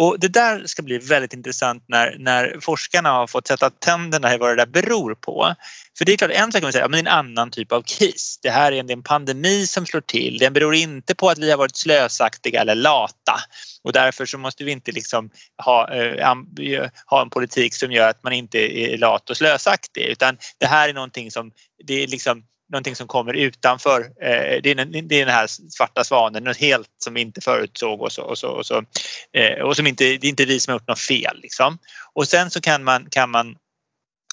Och 0.00 0.20
det 0.20 0.28
där 0.28 0.66
ska 0.66 0.82
bli 0.82 0.98
väldigt 0.98 1.32
intressant 1.32 1.84
när, 1.88 2.16
när 2.18 2.56
forskarna 2.60 3.10
har 3.10 3.26
fått 3.26 3.46
sätta 3.46 3.70
tänderna 3.70 4.34
i 4.34 4.38
vad 4.38 4.50
det 4.50 4.56
där 4.56 4.66
beror 4.66 5.14
på. 5.14 5.54
För 5.98 6.04
det 6.04 6.12
är 6.12 6.16
klart, 6.16 6.30
en 6.30 6.52
sak 6.52 6.60
kan 6.60 6.62
man 6.62 6.72
säga, 6.72 6.88
men 6.88 7.04
det 7.04 7.10
är 7.10 7.12
en 7.12 7.18
annan 7.18 7.50
typ 7.50 7.72
av 7.72 7.82
kris. 7.82 8.38
Det 8.42 8.50
här 8.50 8.72
är 8.72 8.92
en 8.92 9.02
pandemi 9.02 9.66
som 9.66 9.86
slår 9.86 10.00
till. 10.00 10.38
Den 10.38 10.52
beror 10.52 10.74
inte 10.74 11.14
på 11.14 11.28
att 11.28 11.38
vi 11.38 11.50
har 11.50 11.58
varit 11.58 11.76
slösaktiga 11.76 12.60
eller 12.60 12.74
lata 12.74 13.40
och 13.84 13.92
därför 13.92 14.26
så 14.26 14.38
måste 14.38 14.64
vi 14.64 14.72
inte 14.72 14.92
liksom 14.92 15.30
ha, 15.64 15.94
eh, 15.94 16.88
ha 17.06 17.22
en 17.22 17.30
politik 17.30 17.74
som 17.74 17.92
gör 17.92 18.08
att 18.08 18.22
man 18.22 18.32
inte 18.32 18.58
är 18.58 18.98
lat 18.98 19.30
och 19.30 19.36
slösaktig 19.36 20.02
utan 20.02 20.38
det 20.58 20.66
här 20.66 20.88
är 20.88 20.92
någonting 20.92 21.30
som 21.30 21.52
det 21.84 22.02
är 22.02 22.06
liksom 22.06 22.42
någonting 22.70 22.96
som 22.96 23.06
kommer 23.06 23.34
utanför. 23.34 24.00
Eh, 24.00 24.62
det, 24.62 24.70
är, 24.70 25.02
det 25.02 25.20
är 25.20 25.26
den 25.26 25.34
här 25.34 25.46
svarta 25.46 26.04
svanen, 26.04 26.44
något 26.44 26.56
helt 26.56 26.88
som 26.98 27.14
vi 27.14 27.20
inte 27.20 27.40
förutsåg 27.40 28.00
och, 28.00 28.12
så, 28.12 28.22
och, 28.22 28.38
så, 28.38 28.48
och, 28.48 28.66
så, 28.66 28.84
eh, 29.32 29.62
och 29.62 29.76
som 29.76 29.86
inte, 29.86 30.04
det 30.04 30.26
är 30.26 30.30
inte 30.30 30.44
vi 30.44 30.60
som 30.60 30.72
har 30.72 30.78
gjort 30.78 30.88
något 30.88 31.00
fel. 31.00 31.40
Liksom. 31.42 31.78
Och 32.12 32.28
sen 32.28 32.50
så 32.50 32.60
kan 32.60 32.84
man, 32.84 33.06
kan 33.10 33.30
man 33.30 33.56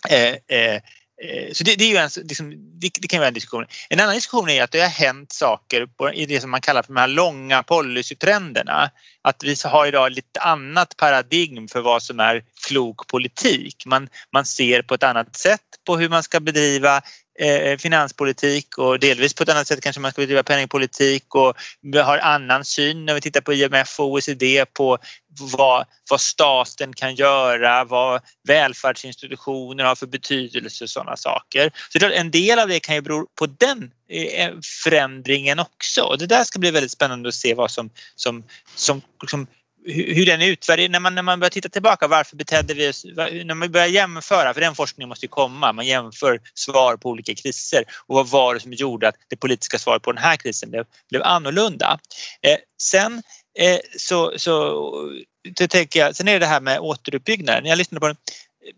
Eh, 0.09 0.35
eh, 0.57 0.75
eh 0.75 1.51
så 1.53 1.63
det, 1.63 1.75
det, 1.75 1.83
är 1.83 1.89
ju 1.89 1.97
en, 1.97 2.09
liksom, 2.15 2.49
det, 2.79 2.89
det, 3.01 3.07
kan 3.07 3.19
vara 3.19 3.27
en 3.27 3.33
diskussion. 3.33 3.65
En 3.89 3.99
annan 3.99 4.15
diskussion 4.15 4.49
är 4.49 4.63
att 4.63 4.71
det 4.71 4.79
har 4.79 4.88
hänt 4.88 5.31
saker 5.31 5.85
på, 5.85 6.13
i 6.13 6.25
det 6.25 6.41
som 6.41 6.51
man 6.51 6.61
kallar 6.61 6.83
för 6.83 6.93
de 6.93 6.99
här 6.99 7.07
långa 7.07 7.63
policytrenderna. 7.63 8.91
Att 9.21 9.43
vi 9.43 9.55
har 9.63 9.88
idag 9.88 10.11
lite 10.11 10.39
annat 10.39 10.97
paradigm 10.97 11.67
för 11.67 11.81
vad 11.81 12.03
som 12.03 12.19
är 12.19 12.43
klok 12.67 13.07
politik. 13.07 13.83
Man, 13.85 14.09
man 14.33 14.45
ser 14.45 14.81
på 14.81 14.93
ett 14.93 15.03
annat 15.03 15.35
sätt 15.35 15.61
på 15.85 15.97
hur 15.97 16.09
man 16.09 16.23
ska 16.23 16.39
bedriva 16.39 17.01
Eh, 17.39 17.55
eh, 17.55 17.77
finanspolitik 17.77 18.77
och 18.77 18.99
delvis 18.99 19.33
på 19.33 19.43
ett 19.43 19.49
annat 19.49 19.67
sätt 19.67 19.81
kanske 19.81 19.99
man 19.99 20.11
ska 20.11 20.21
bedriva 20.21 20.43
penningpolitik 20.43 21.35
och 21.35 21.53
vi 21.81 21.99
har 21.99 22.17
annan 22.17 22.65
syn 22.65 23.05
när 23.05 23.13
vi 23.13 23.21
tittar 23.21 23.41
på 23.41 23.53
IMF 23.53 23.99
och 23.99 24.11
OECD 24.11 24.65
på 24.65 24.97
vad, 25.57 25.85
vad 26.09 26.21
staten 26.21 26.93
kan 26.93 27.15
göra, 27.15 27.83
vad 27.83 28.21
välfärdsinstitutioner 28.47 29.83
har 29.83 29.95
för 29.95 30.07
betydelse 30.07 30.83
och 30.83 30.89
sådana 30.89 31.17
saker. 31.17 31.71
Så 31.89 32.05
en 32.05 32.31
del 32.31 32.59
av 32.59 32.67
det 32.67 32.79
kan 32.79 32.95
ju 32.95 33.01
bero 33.01 33.27
på 33.35 33.45
den 33.45 33.91
eh, 34.09 34.51
förändringen 34.83 35.59
också 35.59 36.01
och 36.01 36.17
det 36.17 36.27
där 36.27 36.43
ska 36.43 36.59
bli 36.59 36.71
väldigt 36.71 36.91
spännande 36.91 37.29
att 37.29 37.35
se 37.35 37.53
vad 37.53 37.71
som, 37.71 37.89
som, 38.15 38.43
som, 38.75 39.01
som 39.27 39.47
hur 39.86 40.25
den 40.25 40.41
utvärderas. 40.41 40.91
när 40.91 40.99
man, 40.99 41.15
när 41.15 41.21
man 41.21 41.39
börjar 41.39 41.49
titta 41.49 41.69
tillbaka, 41.69 42.07
varför 42.07 42.36
betedde 42.36 42.73
vi 42.73 42.89
oss, 42.89 43.05
när 43.45 43.53
man 43.53 43.71
börjar 43.71 43.88
jämföra, 43.88 44.53
för 44.53 44.61
den 44.61 44.75
forskningen 44.75 45.09
måste 45.09 45.25
ju 45.25 45.30
komma, 45.30 45.73
man 45.73 45.86
jämför 45.86 46.41
svar 46.53 46.97
på 46.97 47.09
olika 47.09 47.36
kriser 47.36 47.84
och 48.07 48.15
vad 48.15 48.28
var 48.28 48.53
det 48.53 48.59
som 48.59 48.73
gjorde 48.73 49.07
att 49.07 49.15
det 49.28 49.36
politiska 49.36 49.80
svaret 49.80 50.01
på 50.01 50.11
den 50.11 50.23
här 50.23 50.36
krisen 50.36 50.69
blev, 50.69 50.86
blev 51.09 51.23
annorlunda. 51.23 51.99
Eh, 52.41 52.57
sen 52.82 53.23
eh, 53.59 53.80
så, 53.97 54.34
så 54.38 54.91
det 55.57 55.67
tänker 55.67 55.99
jag, 55.99 56.15
sen 56.15 56.28
är 56.28 56.34
det 56.34 56.39
det 56.39 56.45
här 56.45 56.61
med 56.61 56.80
återuppbyggnaden. 56.80 57.65
Jag 57.65 57.78
lyssnade 57.78 57.99
på 57.99 58.05
en 58.05 58.11
eh, 58.11 58.73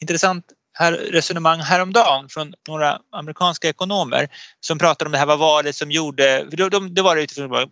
intressant 0.00 0.44
här 0.72 0.92
resonemang 0.92 1.60
häromdagen 1.60 2.28
från 2.28 2.54
några 2.68 2.98
amerikanska 3.12 3.68
ekonomer 3.68 4.28
som 4.60 4.78
pratade 4.78 5.08
om 5.08 5.12
det 5.12 5.18
här, 5.18 5.26
vad 5.26 5.38
var 5.38 5.62
det 5.62 5.72
som 5.72 5.90
gjorde, 5.90 6.46
då, 6.50 6.68
då, 6.68 6.80
det 6.80 7.02
var 7.02 7.16
utifrån, 7.16 7.70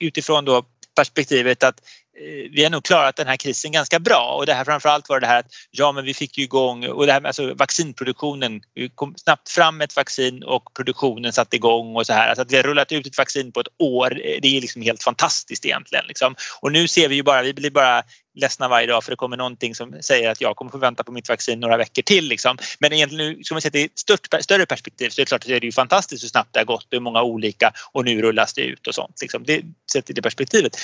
utifrån 0.00 0.44
då 0.44 0.64
perspektivet 0.96 1.62
att 1.62 1.80
Eh, 2.20 2.50
vi 2.52 2.62
har 2.62 2.70
nog 2.70 2.84
klarat 2.84 3.16
den 3.16 3.26
här 3.26 3.36
krisen 3.36 3.72
ganska 3.72 3.98
bra 3.98 4.34
och 4.38 4.46
det 4.46 4.54
här 4.54 4.64
framförallt 4.64 5.08
var 5.08 5.20
det 5.20 5.26
här 5.26 5.38
att 5.38 5.46
ja 5.70 5.92
men 5.92 6.04
vi 6.04 6.14
fick 6.14 6.38
ju 6.38 6.44
igång 6.44 6.86
och 6.86 7.06
det 7.06 7.12
här 7.12 7.20
med 7.20 7.28
alltså 7.28 7.54
vaccinproduktionen, 7.54 8.60
vi 8.74 8.88
kom 8.88 9.14
snabbt 9.16 9.50
fram 9.50 9.80
ett 9.80 9.96
vaccin 9.96 10.42
och 10.42 10.74
produktionen 10.74 11.32
satte 11.32 11.56
igång 11.56 11.96
och 11.96 12.06
så 12.06 12.12
här. 12.12 12.28
Alltså 12.28 12.42
att 12.42 12.52
vi 12.52 12.56
har 12.56 12.62
rullat 12.62 12.92
ut 12.92 13.06
ett 13.06 13.18
vaccin 13.18 13.52
på 13.52 13.60
ett 13.60 13.68
år, 13.78 14.12
eh, 14.12 14.38
det 14.42 14.56
är 14.56 14.60
liksom 14.60 14.82
helt 14.82 15.02
fantastiskt 15.02 15.64
egentligen. 15.64 16.04
Liksom. 16.08 16.34
Och 16.60 16.72
nu 16.72 16.88
ser 16.88 17.08
vi 17.08 17.14
ju 17.14 17.22
bara, 17.22 17.42
vi 17.42 17.54
blir 17.54 17.70
bara 17.70 18.02
ledsna 18.38 18.68
varje 18.68 18.86
dag 18.86 19.04
för 19.04 19.10
det 19.10 19.16
kommer 19.16 19.36
någonting 19.36 19.74
som 19.74 20.02
säger 20.02 20.30
att 20.30 20.40
jag 20.40 20.56
kommer 20.56 20.70
få 20.70 20.78
vänta 20.78 21.04
på 21.04 21.12
mitt 21.12 21.28
vaccin 21.28 21.60
några 21.60 21.76
veckor 21.76 22.02
till. 22.02 22.28
Liksom. 22.28 22.58
Men 22.78 22.92
egentligen 22.92 23.32
nu, 23.32 23.44
ska 23.44 23.54
man 23.54 23.62
se 23.62 23.70
det 23.70 23.80
i 23.80 23.84
ett 23.84 24.42
större 24.42 24.66
perspektiv 24.66 25.10
så 25.10 25.20
är 25.20 25.24
det 25.24 25.28
klart 25.28 25.42
att 25.42 25.48
det 25.48 25.56
är 25.56 25.64
ju 25.64 25.72
fantastiskt 25.72 26.24
hur 26.24 26.28
snabbt 26.28 26.52
det 26.52 26.60
har 26.60 26.64
gått 26.64 26.84
och 26.84 26.92
hur 26.92 27.00
många 27.00 27.22
olika 27.22 27.72
och 27.92 28.04
nu 28.04 28.22
rullas 28.22 28.54
det 28.54 28.62
ut 28.62 28.86
och 28.86 28.94
sånt. 28.94 29.20
Liksom. 29.20 29.44
Det, 29.44 29.62
sett 29.92 30.10
i 30.10 30.12
det 30.12 30.22
perspektivet. 30.22 30.76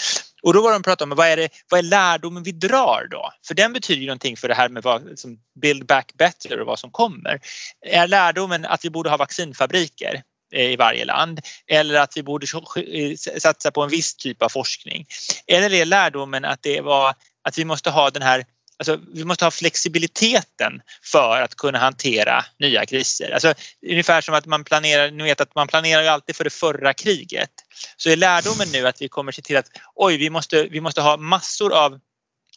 Och 0.43 0.53
då 0.53 0.63
var 0.63 0.73
de 0.73 0.83
pratade 0.83 1.13
om 1.13 1.17
vad 1.17 1.27
är, 1.27 1.37
det, 1.37 1.49
vad 1.71 1.79
är 1.79 1.83
lärdomen 1.83 2.43
vi 2.43 2.53
drar 2.53 3.09
då? 3.11 3.31
För 3.47 3.55
den 3.55 3.73
betyder 3.73 4.01
ju 4.01 4.07
någonting 4.07 4.37
för 4.37 4.49
det 4.49 4.55
här 4.55 4.69
med 4.69 4.83
vad, 4.83 5.09
liksom, 5.09 5.39
build 5.61 5.87
back 5.87 6.13
better 6.15 6.61
och 6.61 6.67
vad 6.67 6.79
som 6.79 6.91
kommer. 6.91 7.41
Är 7.87 8.07
lärdomen 8.07 8.65
att 8.65 8.85
vi 8.85 8.91
borde 8.91 9.11
ha 9.11 9.17
vaccinfabriker? 9.17 10.23
Eh, 10.55 10.73
i 10.73 10.77
varje 10.77 11.05
land 11.05 11.41
eller 11.67 11.95
att 11.95 12.17
vi 12.17 12.23
borde 12.23 12.47
eh, 12.77 13.17
satsa 13.17 13.71
på 13.71 13.83
en 13.83 13.91
viss 13.91 14.17
typ 14.17 14.43
av 14.43 14.49
forskning. 14.49 15.07
Eller 15.47 15.73
är 15.73 15.85
lärdomen 15.85 16.45
att 16.45 16.63
det 16.63 16.81
var 16.81 17.15
att 17.45 17.59
vi 17.59 17.65
måste 17.65 17.91
ha 17.91 18.11
den 18.11 18.23
här 18.23 18.45
Alltså, 18.79 19.01
vi 19.15 19.25
måste 19.25 19.45
ha 19.45 19.51
flexibiliteten 19.51 20.83
för 21.03 21.41
att 21.41 21.55
kunna 21.55 21.79
hantera 21.79 22.45
nya 22.59 22.87
kriser. 22.87 23.31
Alltså, 23.31 23.55
ungefär 23.91 24.21
som 24.21 24.35
att 24.35 24.47
man 24.47 24.65
planerar, 24.65 25.11
ni 25.11 25.25
vet 25.25 25.41
att 25.41 25.55
man 25.55 25.67
planerar 25.67 26.03
ju 26.03 26.09
alltid 26.09 26.37
för 26.37 26.45
det 26.45 26.51
förra 26.51 26.95
kriget. 26.95 27.51
Så 27.97 28.11
är 28.11 28.17
lärdomen 28.17 28.69
nu 28.73 28.87
att 28.87 29.03
vi 29.03 29.09
kommer 29.09 29.33
se 29.33 29.43
till 29.43 29.57
att 29.57 29.67
oj, 29.95 30.17
vi 30.17 30.31
måste, 30.31 30.65
vi 30.65 30.81
måste 30.81 31.01
ha 31.01 31.17
massor 31.17 31.73
av 31.73 32.01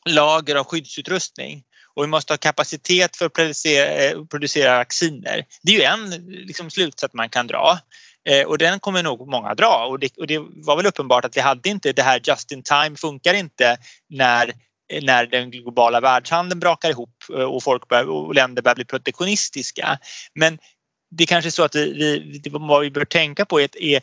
lager 0.05 0.55
av 0.55 0.65
skyddsutrustning 0.65 1.63
och 1.95 2.03
vi 2.03 2.07
måste 2.07 2.33
ha 2.33 2.38
kapacitet 2.38 3.17
för 3.17 3.25
att 3.25 3.33
producera, 3.33 3.85
eh, 3.85 4.25
producera 4.25 4.77
vacciner. 4.77 5.45
Det 5.63 5.71
är 5.71 5.75
ju 5.75 5.83
en 5.83 6.09
liksom, 6.27 6.69
slutsats 6.69 7.13
man 7.13 7.29
kan 7.29 7.47
dra 7.47 7.79
eh, 8.29 8.47
och 8.47 8.57
den 8.57 8.79
kommer 8.79 9.03
nog 9.03 9.27
många 9.27 9.55
dra 9.55 9.88
och 9.89 9.99
det, 9.99 10.17
och 10.17 10.27
det 10.27 10.39
var 10.39 10.75
väl 10.75 10.85
uppenbart 10.85 11.25
att 11.25 11.38
vi 11.38 11.41
hade 11.41 11.69
inte 11.69 11.93
det 11.93 12.03
här 12.03 12.21
just 12.23 12.51
in 12.51 12.63
time 12.63 12.95
funkar 12.95 13.33
inte 13.33 13.77
när 14.09 14.53
när 15.01 15.25
den 15.25 15.51
globala 15.51 15.99
världshandeln 15.99 16.59
brakar 16.59 16.89
ihop 16.89 17.23
eh, 17.33 17.43
och, 17.43 17.63
folk 17.63 17.88
bör, 17.88 18.09
och 18.09 18.35
länder 18.35 18.61
börjar 18.61 18.75
bli 18.75 18.85
protektionistiska. 18.85 19.99
Men 20.35 20.59
det 21.11 21.23
är 21.23 21.27
kanske 21.27 21.49
är 21.49 21.51
så 21.51 21.63
att 21.63 21.75
vi, 21.75 22.39
vi, 22.43 22.49
vad 22.49 22.81
vi 22.81 22.91
bör 22.91 23.05
tänka 23.05 23.45
på 23.45 23.61
är, 23.61 23.69
är 23.81 24.01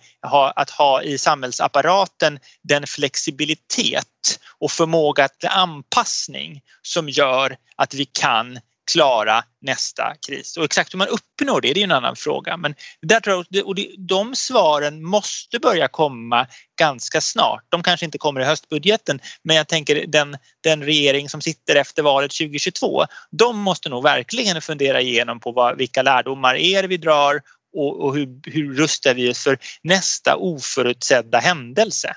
att 0.57 0.71
ha 0.71 1.03
i 1.03 1.19
samhällsapparaten 1.19 2.39
den 2.63 2.87
flexibilitet 2.87 4.41
och 4.59 4.71
förmåga 4.71 5.29
till 5.29 5.49
anpassning 5.49 6.61
som 6.83 7.09
gör 7.09 7.57
att 7.77 7.95
vi 7.95 8.05
kan 8.05 8.59
klara 8.93 9.45
nästa 9.61 10.15
kris. 10.27 10.57
Och 10.57 10.65
exakt 10.65 10.95
hur 10.95 10.99
man 10.99 11.09
uppnår 11.09 11.61
det, 11.61 11.73
det 11.73 11.81
är 11.81 11.85
en 11.85 11.93
annan 11.93 12.17
fråga. 12.17 12.57
Men 12.57 12.75
där 13.03 13.21
tror 13.21 13.47
jag, 13.49 13.67
och 13.67 13.77
de 13.99 14.35
svaren 14.35 15.05
måste 15.05 15.59
börja 15.59 15.89
komma 15.89 16.47
ganska 16.79 17.21
snart. 17.21 17.65
De 17.69 17.83
kanske 17.83 18.07
inte 18.07 18.19
kommer 18.19 18.41
i 18.41 18.45
höstbudgeten 18.45 19.21
men 19.43 19.57
jag 19.57 19.69
tänker 19.69 20.07
den, 20.07 20.37
den 20.61 20.83
regering 20.83 21.29
som 21.29 21.41
sitter 21.41 21.77
efter 21.77 22.03
valet 22.03 22.31
2022 22.31 23.05
de 23.31 23.59
måste 23.59 23.89
nog 23.89 24.03
verkligen 24.03 24.63
fundera 24.63 25.01
igenom 25.01 25.41
på 25.41 25.53
vad, 25.53 25.79
vilka 25.79 26.03
lärdomar 26.03 26.55
är 26.55 26.83
det 26.83 26.89
vi 26.89 26.97
drar 26.97 27.41
och, 27.77 28.05
och 28.05 28.15
hur, 28.15 28.51
hur 28.51 28.75
rustar 28.75 29.15
vi 29.15 29.31
oss 29.31 29.45
för 29.45 29.59
nästa 29.83 30.37
oförutsedda 30.37 31.39
händelse. 31.39 32.17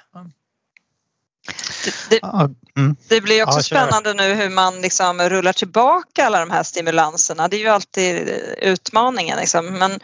Det, 2.10 2.20
mm. 2.78 2.96
det, 3.08 3.22
blir 3.22 3.44
också 3.44 3.60
ja, 3.60 3.64
spännande 3.64 4.14
nu 4.14 4.34
hur 4.34 4.50
man 4.50 4.82
liksom 4.82 5.22
rullar 5.22 5.54
tillbaka 5.54 6.26
alla 6.26 6.40
de 6.40 6.52
här 6.52 6.64
stimulanserna. 6.64 7.48
Det 7.48 7.58
är 7.58 7.60
ju 7.60 7.68
alltid 7.68 8.30
utmaningen. 8.62 9.38
Liksom. 9.40 9.66
Men 9.66 10.00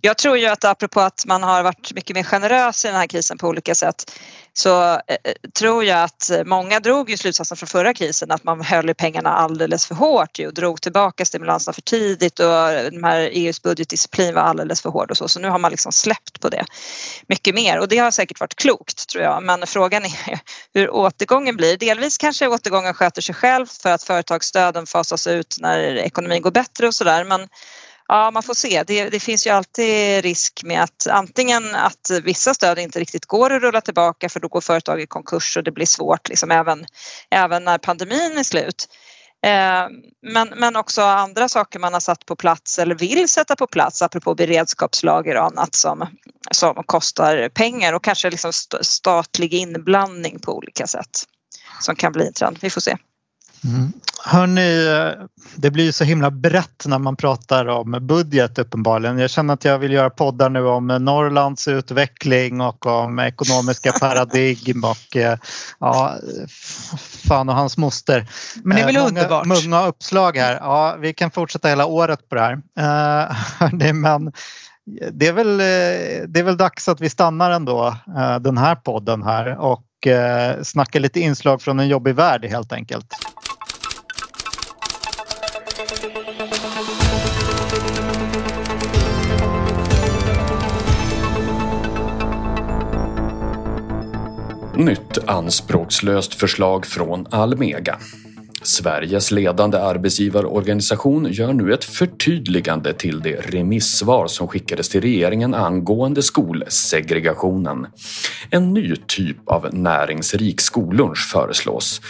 jag 0.00 0.18
tror 0.18 0.38
ju 0.38 0.46
att 0.46 0.64
apropå 0.64 1.00
att 1.00 1.24
man 1.26 1.42
har 1.42 1.62
varit 1.62 1.92
mycket 1.94 2.16
mer 2.16 2.22
generös 2.22 2.84
i 2.84 2.88
den 2.88 2.96
här 2.96 3.06
krisen 3.06 3.38
på 3.38 3.48
olika 3.48 3.74
sätt 3.74 4.12
så 4.56 4.82
eh, 4.92 4.96
eh, 5.06 5.32
tror 5.58 5.84
jag 5.84 6.02
att 6.02 6.30
många 6.44 6.80
drog 6.80 7.10
ju 7.10 7.16
slutsatsen 7.16 7.56
från 7.56 7.66
förra 7.66 7.94
krisen 7.94 8.30
att 8.30 8.44
man 8.44 8.60
höll 8.60 8.90
i 8.90 8.94
pengarna 8.94 9.30
alldeles 9.30 9.86
för 9.86 9.94
hårt 9.94 10.38
och 10.38 10.54
drog 10.54 10.80
tillbaka 10.80 11.24
stimulanserna 11.24 11.72
för 11.72 11.82
tidigt 11.82 12.40
och 12.40 12.46
de 12.92 13.04
här 13.04 13.20
EUs 13.32 13.62
budgetdisciplin 13.62 14.34
var 14.34 14.42
alldeles 14.42 14.82
för 14.82 14.90
hård 14.90 15.10
och 15.10 15.16
så. 15.16 15.28
Så 15.28 15.40
nu 15.40 15.48
har 15.48 15.58
man 15.58 15.70
liksom 15.70 15.92
släppt 15.92 16.40
på 16.40 16.48
det 16.48 16.64
mycket 17.28 17.54
mer 17.54 17.78
och 17.78 17.88
det 17.88 17.98
har 17.98 18.10
säkert 18.10 18.40
varit 18.40 18.54
klokt 18.54 19.08
tror 19.08 19.24
jag. 19.24 19.42
Men 19.42 19.66
frågan 19.66 20.04
är 20.04 20.40
hur 20.74 20.90
återgången 20.90 21.56
blir. 21.56 21.76
Delvis 21.76 22.18
kanske 22.18 22.48
återgången 22.48 22.94
sköter 22.94 23.22
sig 23.22 23.34
själv 23.34 23.66
för 23.66 23.90
att 23.90 24.02
företagsstöden 24.02 24.86
fasas 24.86 25.26
ut 25.26 25.56
när 25.60 25.96
ekonomin 25.96 26.42
går 26.42 26.50
bättre 26.50 26.86
och 26.86 26.94
sådär. 26.94 27.24
Men 27.24 27.48
Ja, 28.08 28.30
man 28.30 28.42
får 28.42 28.54
se. 28.54 28.82
Det, 28.86 29.10
det, 29.10 29.20
finns 29.20 29.46
ju 29.46 29.50
alltid 29.50 30.22
risk 30.22 30.60
med 30.64 30.82
att 30.82 31.06
antingen 31.10 31.74
att 31.74 32.10
vissa 32.24 32.54
stöd 32.54 32.78
inte 32.78 33.00
riktigt 33.00 33.26
går 33.26 33.52
att 33.52 33.62
rulla 33.62 33.80
tillbaka 33.80 34.28
för 34.28 34.40
då 34.40 34.48
går 34.48 34.60
företag 34.60 35.00
i 35.00 35.06
konkurs 35.06 35.56
och 35.56 35.64
det 35.64 35.72
blir 35.72 35.86
svårt 35.86 36.28
liksom 36.28 36.50
även, 36.50 36.84
även 37.30 37.64
när 37.64 37.78
pandemin 37.78 38.38
är 38.38 38.42
slut. 38.42 38.88
Eh, 39.46 39.88
men, 40.32 40.48
men 40.56 40.76
också 40.76 41.02
andra 41.02 41.48
saker 41.48 41.78
man 41.78 41.92
har 41.92 42.00
satt 42.00 42.26
på 42.26 42.36
plats 42.36 42.78
eller 42.78 42.94
vill 42.94 43.28
sätta 43.28 43.56
på 43.56 43.66
plats 43.66 44.02
apropå 44.02 44.34
beredskapslager 44.34 45.36
och 45.36 45.44
annat 45.44 45.74
som, 45.74 46.06
som 46.50 46.74
kostar 46.86 47.48
pengar 47.48 47.92
och 47.92 48.04
kanske 48.04 48.30
liksom 48.30 48.52
statlig 48.80 49.54
inblandning 49.54 50.38
på 50.38 50.56
olika 50.56 50.86
sätt 50.86 51.24
som 51.80 51.96
kan 51.96 52.12
bli 52.12 52.26
en 52.26 52.32
trend. 52.32 52.58
Vi 52.60 52.70
får 52.70 52.80
se. 52.80 52.96
Mm. 53.64 53.92
Hörni, 54.26 55.14
det 55.56 55.70
blir 55.70 55.92
så 55.92 56.04
himla 56.04 56.30
brett 56.30 56.84
när 56.86 56.98
man 56.98 57.16
pratar 57.16 57.66
om 57.66 57.98
budget 58.00 58.58
uppenbarligen. 58.58 59.18
Jag 59.18 59.30
känner 59.30 59.54
att 59.54 59.64
jag 59.64 59.78
vill 59.78 59.92
göra 59.92 60.10
poddar 60.10 60.50
nu 60.50 60.66
om 60.66 60.86
Norrlands 60.86 61.68
utveckling 61.68 62.60
och 62.60 62.86
om 62.86 63.18
ekonomiska 63.18 63.92
paradigm 64.00 64.84
och 64.84 65.16
ja, 65.78 66.14
fan 66.98 67.48
och 67.48 67.54
hans 67.54 67.76
moster. 67.76 68.26
Men 68.62 68.76
det 68.76 68.82
är 68.82 68.86
väl 68.86 68.94
många, 68.94 69.08
underbart? 69.08 69.46
Många 69.46 69.86
uppslag 69.86 70.36
här. 70.36 70.54
Ja, 70.54 70.96
vi 71.00 71.14
kan 71.14 71.30
fortsätta 71.30 71.68
hela 71.68 71.86
året 71.86 72.28
på 72.28 72.34
det 72.34 72.40
här. 72.40 72.62
Men 73.92 74.32
det 75.12 75.26
är 75.26 75.32
väl, 75.32 75.56
det 76.32 76.40
är 76.40 76.42
väl 76.42 76.56
dags 76.56 76.88
att 76.88 77.00
vi 77.00 77.10
stannar 77.10 77.50
ändå 77.50 77.96
den 78.40 78.58
här 78.58 78.74
podden 78.74 79.22
här 79.22 79.58
och 79.58 79.84
snackar 80.62 81.00
lite 81.00 81.20
inslag 81.20 81.62
från 81.62 81.80
en 81.80 81.88
jobbig 81.88 82.14
värld 82.14 82.44
helt 82.44 82.72
enkelt. 82.72 83.06
Nytt 94.76 95.18
anspråkslöst 95.26 96.34
förslag 96.34 96.86
från 96.86 97.26
Almega. 97.30 97.98
Sveriges 98.62 99.30
ledande 99.30 99.78
arbetsgivarorganisation 99.78 101.26
gör 101.30 101.52
nu 101.52 101.74
ett 101.74 101.84
förtydligande 101.84 102.92
till 102.92 103.20
det 103.20 103.36
remissvar 103.36 104.26
som 104.26 104.48
skickades 104.48 104.88
till 104.88 105.00
regeringen 105.00 105.54
angående 105.54 106.22
skolsegregationen. 106.22 107.86
En 108.50 108.74
ny 108.74 108.96
typ 109.06 109.36
av 109.48 109.74
näringsrik 109.74 110.60
skollunch 110.60 111.30
föreslås. 111.32 112.00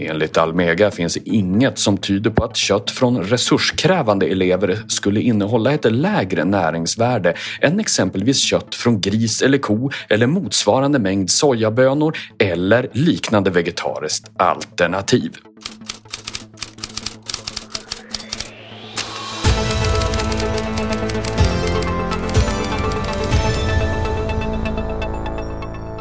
Enligt 0.00 0.38
Almega 0.38 0.90
finns 0.90 1.16
inget 1.16 1.78
som 1.78 1.96
tyder 1.96 2.30
på 2.30 2.44
att 2.44 2.56
kött 2.56 2.90
från 2.90 3.22
resurskrävande 3.22 4.26
elever 4.26 4.78
skulle 4.88 5.20
innehålla 5.20 5.72
ett 5.72 5.92
lägre 5.92 6.44
näringsvärde 6.44 7.34
än 7.60 7.80
exempelvis 7.80 8.42
kött 8.42 8.74
från 8.74 9.00
gris 9.00 9.42
eller 9.42 9.58
ko 9.58 9.90
eller 10.08 10.26
motsvarande 10.26 10.98
mängd 10.98 11.30
sojabönor 11.30 12.16
eller 12.38 12.88
liknande 12.92 13.50
vegetariskt 13.50 14.30
alternativ. 14.36 15.36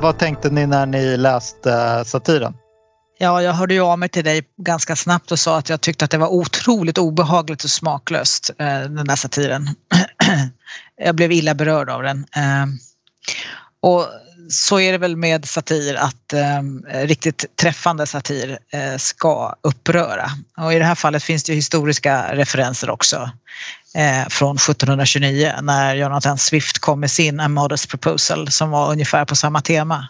Vad 0.01 0.19
tänkte 0.19 0.49
ni 0.49 0.67
när 0.67 0.85
ni 0.85 1.17
läste 1.17 1.71
eh, 1.71 2.03
satiren? 2.03 2.53
Ja, 3.19 3.41
jag 3.41 3.53
hörde 3.53 3.73
ju 3.73 3.81
av 3.81 3.99
mig 3.99 4.09
till 4.09 4.23
dig 4.23 4.43
ganska 4.57 4.95
snabbt 4.95 5.31
och 5.31 5.39
sa 5.39 5.57
att 5.57 5.69
jag 5.69 5.81
tyckte 5.81 6.05
att 6.05 6.11
det 6.11 6.17
var 6.17 6.27
otroligt 6.27 6.97
obehagligt 6.97 7.63
och 7.63 7.69
smaklöst, 7.69 8.49
eh, 8.59 8.79
den 8.79 9.07
där 9.07 9.15
satiren. 9.15 9.69
jag 11.01 11.15
blev 11.15 11.31
illa 11.31 11.53
berörd 11.53 11.89
av 11.89 12.03
den. 12.03 12.25
Ehm, 12.35 12.77
och 13.81 14.07
så 14.49 14.79
är 14.79 14.91
det 14.91 14.97
väl 14.97 15.15
med 15.15 15.45
satir 15.45 15.95
att 15.95 16.33
ehm, 16.33 16.85
riktigt 16.93 17.45
träffande 17.55 18.07
satir 18.07 18.59
eh, 18.73 18.97
ska 18.97 19.55
uppröra. 19.61 20.31
Och 20.57 20.73
i 20.73 20.79
det 20.79 20.85
här 20.85 20.95
fallet 20.95 21.23
finns 21.23 21.43
det 21.43 21.53
historiska 21.53 22.35
referenser 22.35 22.89
också 22.89 23.29
eh, 23.95 24.27
från 24.29 24.55
1729 24.55 25.53
när 25.61 25.95
Jonathan 25.95 26.37
Swift 26.37 26.79
kom 26.79 26.99
med 26.99 27.11
sin 27.11 27.39
A 27.39 27.47
Modest 27.47 27.89
Proposal 27.89 28.51
som 28.51 28.69
var 28.69 28.91
ungefär 28.91 29.25
på 29.25 29.35
samma 29.35 29.61
tema. 29.61 30.07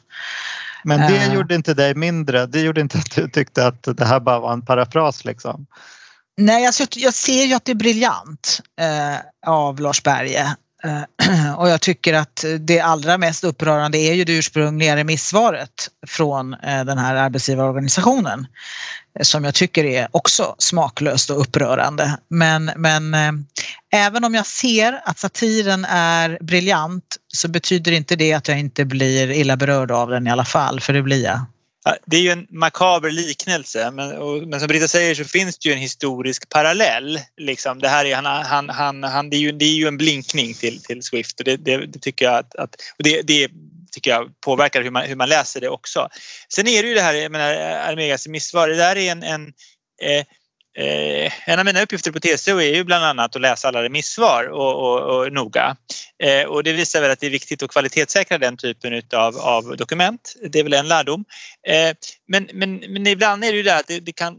Men 0.83 0.99
det 1.11 1.17
Eh. 1.17 1.33
gjorde 1.33 1.55
inte 1.55 1.73
dig 1.73 1.95
mindre. 1.95 2.45
Det 2.45 2.61
gjorde 2.61 2.81
inte 2.81 2.97
att 2.97 3.15
du 3.15 3.29
tyckte 3.29 3.67
att 3.67 3.83
det 3.97 4.05
här 4.05 4.19
bara 4.19 4.39
var 4.39 4.53
en 4.53 4.65
parafras 4.65 5.25
liksom. 5.25 5.65
Nej, 6.37 6.65
alltså, 6.65 6.83
jag- 6.83 6.89
jag 7.03 7.13
ser 7.13 7.43
ju 7.45 7.53
att 7.53 7.65
det 7.65 7.71
är 7.71 7.75
briljant 7.75 8.61
eh, 8.81 9.17
av 9.51 9.79
Lars 9.79 10.03
Berge. 10.03 10.55
Eh, 10.87 11.53
och 11.59 11.69
jag 11.69 11.81
tycker 11.81 12.13
att 12.13 12.45
det 12.59 12.79
allra 12.79 13.17
mest 13.17 13.43
upprörande 13.43 13.97
är 13.97 14.13
ju 14.13 14.23
det 14.23 14.37
ursprungliga 14.37 14.95
remissvaret 14.95 15.89
från 16.07 16.53
eh, 16.53 16.83
den 16.83 16.97
här 16.97 17.15
arbetsgivarorganisationen. 17.15 18.47
Eh, 19.19 19.23
som 19.23 19.43
jag 19.43 19.53
tycker 19.53 19.83
är 19.83 20.07
också 20.11 20.55
smaklöst 20.57 21.29
och 21.29 21.41
upprörande. 21.41 22.17
Men, 22.29 22.71
men 22.75 23.15
även 23.93 24.23
om 24.23 24.35
jag 24.35 24.45
ser 24.45 25.01
att 25.05 25.19
satiren 25.19 25.85
är 25.89 26.37
briljant 26.41 27.17
så 27.27 27.47
betyder 27.47 27.91
inte 27.91 28.15
det 28.15 28.33
att 28.33 28.47
jag 28.47 28.59
inte 28.59 28.85
blir 28.85 29.31
illa 29.31 29.57
berörd 29.57 29.91
av 29.91 30.09
den 30.09 30.27
i 30.27 30.31
alla 30.31 30.45
fall, 30.45 30.79
för 30.79 30.93
det 30.93 31.01
blir 31.01 31.23
jag. 31.23 31.39
Det 32.05 32.17
är 32.17 32.21
ju 32.21 32.29
en 32.29 32.47
makaber 32.49 33.11
liknelse 33.11 33.91
men, 33.91 34.17
och, 34.17 34.47
men 34.47 34.59
som 34.59 34.67
Britta 34.67 34.87
säger 34.87 35.15
så 35.15 35.23
finns 35.23 35.57
det 35.57 35.69
ju 35.69 35.73
en 35.73 35.81
historisk 35.81 36.49
parallell. 36.49 37.19
Liksom. 37.37 37.79
Det, 37.79 37.87
här 37.87 38.05
är, 38.05 38.15
han, 38.15 38.25
han, 38.25 38.69
han, 38.69 39.03
han, 39.03 39.29
det, 39.29 39.37
är 39.37 39.39
ju, 39.39 39.51
det 39.51 39.65
är 39.65 39.73
ju 39.73 39.87
en 39.87 39.97
blinkning 39.97 40.53
till, 40.53 40.83
till 40.83 41.03
Swift 41.03 41.39
och 41.39 41.45
det, 41.45 41.57
det, 41.57 41.85
det 41.85 41.99
tycker 41.99 42.25
jag 42.25 42.35
att, 42.35 42.55
att 42.55 42.75
och 42.97 43.03
det, 43.03 43.21
det 43.21 43.49
tycker 43.91 44.11
jag 44.11 44.41
påverkar 44.41 44.81
hur 44.81 44.91
man, 44.91 45.03
hur 45.03 45.15
man 45.15 45.29
läser 45.29 45.61
det 45.61 45.69
också. 45.69 46.09
Sen 46.53 46.67
är 46.67 46.83
det 46.83 46.89
ju 46.89 46.95
det 46.95 47.01
här, 47.01 47.13
jag 47.13 47.31
menar 47.31 47.55
Almegas 47.55 48.25
remissvar, 48.25 48.67
det 48.67 48.75
där 48.75 48.95
är 48.95 49.11
en, 49.11 49.23
en 49.23 49.53
eh, 50.01 50.25
Eh, 50.77 51.49
en 51.49 51.59
av 51.59 51.65
mina 51.65 51.81
uppgifter 51.81 52.11
på 52.11 52.19
TCO 52.19 52.61
är 52.61 52.75
ju 52.75 52.83
bland 52.83 53.05
annat 53.05 53.35
att 53.35 53.41
läsa 53.41 53.67
alla 53.67 53.83
remissvar 53.83 54.43
och, 54.43 54.73
och, 54.75 55.17
och 55.17 55.33
noga. 55.33 55.75
Eh, 56.23 56.47
och 56.47 56.63
det 56.63 56.73
visar 56.73 57.01
väl 57.01 57.11
att 57.11 57.19
det 57.19 57.27
är 57.27 57.31
viktigt 57.31 57.63
att 57.63 57.71
kvalitetssäkra 57.71 58.37
den 58.37 58.57
typen 58.57 58.93
utav, 58.93 59.37
av 59.37 59.77
dokument. 59.77 60.35
Det 60.49 60.59
är 60.59 60.63
väl 60.63 60.73
en 60.73 60.87
lärdom. 60.87 61.25
Eh, 61.67 61.95
men, 62.27 62.49
men, 62.53 62.75
men 62.77 63.07
ibland 63.07 63.43
är 63.43 63.51
det 63.51 63.57
ju 63.57 63.63
det 63.63 63.75
att 63.75 63.87
det, 63.87 63.99
det 63.99 64.11
kan 64.11 64.35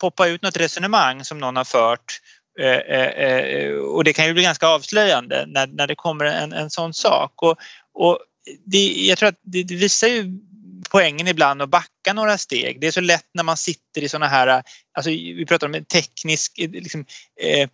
poppa 0.00 0.26
ut 0.26 0.42
något 0.42 0.56
resonemang 0.56 1.24
som 1.24 1.38
någon 1.38 1.56
har 1.56 1.64
fört 1.64 2.20
eh, 2.60 2.96
eh, 2.96 3.38
eh, 3.38 3.72
och 3.74 4.04
det 4.04 4.12
kan 4.12 4.26
ju 4.26 4.32
bli 4.32 4.42
ganska 4.42 4.68
avslöjande 4.68 5.44
när, 5.46 5.66
när 5.66 5.86
det 5.86 5.94
kommer 5.94 6.24
en, 6.24 6.52
en 6.52 6.70
sån 6.70 6.94
sak. 6.94 7.42
Och, 7.42 7.56
och 7.94 8.18
det, 8.64 9.06
jag 9.08 9.18
tror 9.18 9.28
att 9.28 9.40
det, 9.42 9.62
det 9.62 9.76
visar 9.76 10.08
ju 10.08 10.24
poängen 10.92 11.28
ibland 11.28 11.62
att 11.62 11.68
backa 11.68 12.12
några 12.14 12.38
steg. 12.38 12.80
Det 12.80 12.86
är 12.86 12.90
så 12.90 13.00
lätt 13.00 13.28
när 13.34 13.42
man 13.42 13.56
sitter 13.56 14.02
i 14.02 14.08
såna 14.08 14.28
här, 14.28 14.62
alltså 14.92 15.10
vi 15.10 15.46
pratar 15.46 15.66
om 15.66 15.74
en 15.74 15.84
teknisk, 15.84 16.52
liksom, 16.56 17.04
eh, 17.40 17.68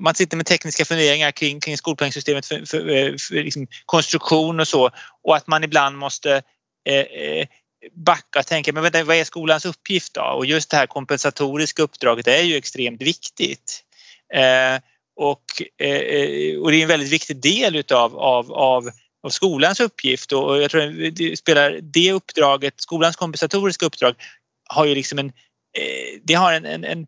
man 0.00 0.14
sitter 0.14 0.36
med 0.36 0.46
tekniska 0.46 0.84
funderingar 0.84 1.30
kring, 1.30 1.60
kring 1.60 1.76
skolpengssystemet 1.76 2.46
för, 2.46 2.58
för, 2.58 2.66
för, 2.66 3.16
för 3.18 3.34
liksom 3.34 3.66
konstruktion 3.86 4.60
och 4.60 4.68
så 4.68 4.90
och 5.22 5.36
att 5.36 5.46
man 5.46 5.64
ibland 5.64 5.98
måste 5.98 6.42
eh, 6.88 6.94
eh, 6.94 7.46
backa 7.96 8.38
och 8.38 8.46
tänka, 8.46 8.72
men 8.72 8.82
vänta, 8.82 9.04
vad 9.04 9.16
är 9.16 9.24
skolans 9.24 9.64
uppgift 9.64 10.14
då? 10.14 10.22
Och 10.22 10.46
just 10.46 10.70
det 10.70 10.76
här 10.76 10.86
kompensatoriska 10.86 11.82
uppdraget 11.82 12.26
är 12.26 12.42
ju 12.42 12.56
extremt 12.56 13.02
viktigt. 13.02 13.82
Eh, 14.34 14.80
och, 15.16 15.44
eh, 15.78 15.90
eh 15.90 16.58
och 16.58 16.70
det 16.70 16.76
är 16.76 16.82
en 16.82 16.88
väldigt 16.88 17.12
viktig 17.12 17.36
del 17.36 17.76
utav 17.76 18.18
av, 18.18 18.52
av 18.52 18.90
av 19.24 19.30
skolans 19.30 19.80
uppgift 19.80 20.32
och 20.32 20.62
jag 20.62 20.70
tror 20.70 21.10
det 21.10 21.36
spelar 21.36 21.78
det 21.82 22.12
uppdraget, 22.12 22.74
skolans 22.76 23.16
kompensatoriska 23.16 23.86
uppdrag 23.86 24.14
har 24.68 24.84
ju 24.84 24.94
liksom 24.94 25.18
en, 25.18 25.26
eh, 25.78 26.20
det 26.22 26.34
har 26.34 26.52
en, 26.52 26.64
en, 26.64 26.84
en 26.84 27.06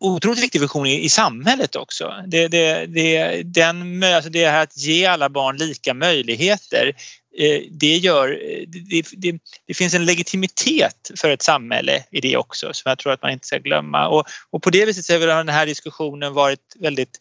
otroligt 0.00 0.42
viktig 0.42 0.60
funktion 0.60 0.86
i, 0.86 1.04
i 1.04 1.08
samhället 1.08 1.76
också. 1.76 2.14
Det, 2.26 2.48
det, 2.48 2.86
det, 2.86 3.42
den, 3.42 4.02
alltså 4.02 4.30
det 4.30 4.46
här 4.46 4.62
att 4.62 4.76
ge 4.76 5.06
alla 5.06 5.28
barn 5.28 5.56
lika 5.56 5.94
möjligheter 5.94 6.94
eh, 7.38 7.62
det 7.70 7.96
gör, 7.96 8.28
det, 8.66 9.06
det, 9.12 9.38
det, 9.66 9.74
finns 9.74 9.94
en 9.94 10.04
legitimitet 10.04 11.10
för 11.16 11.30
ett 11.30 11.42
samhälle 11.42 12.04
i 12.10 12.20
det 12.20 12.36
också 12.36 12.72
som 12.72 12.88
jag 12.88 12.98
tror 12.98 13.12
att 13.12 13.22
man 13.22 13.30
inte 13.30 13.46
ska 13.46 13.58
glömma 13.58 14.08
och, 14.08 14.26
och 14.50 14.62
på 14.62 14.70
det 14.70 14.86
viset 14.86 15.04
så 15.04 15.12
har 15.12 15.26
den 15.26 15.48
här 15.48 15.66
diskussionen 15.66 16.32
varit 16.32 16.76
väldigt 16.78 17.20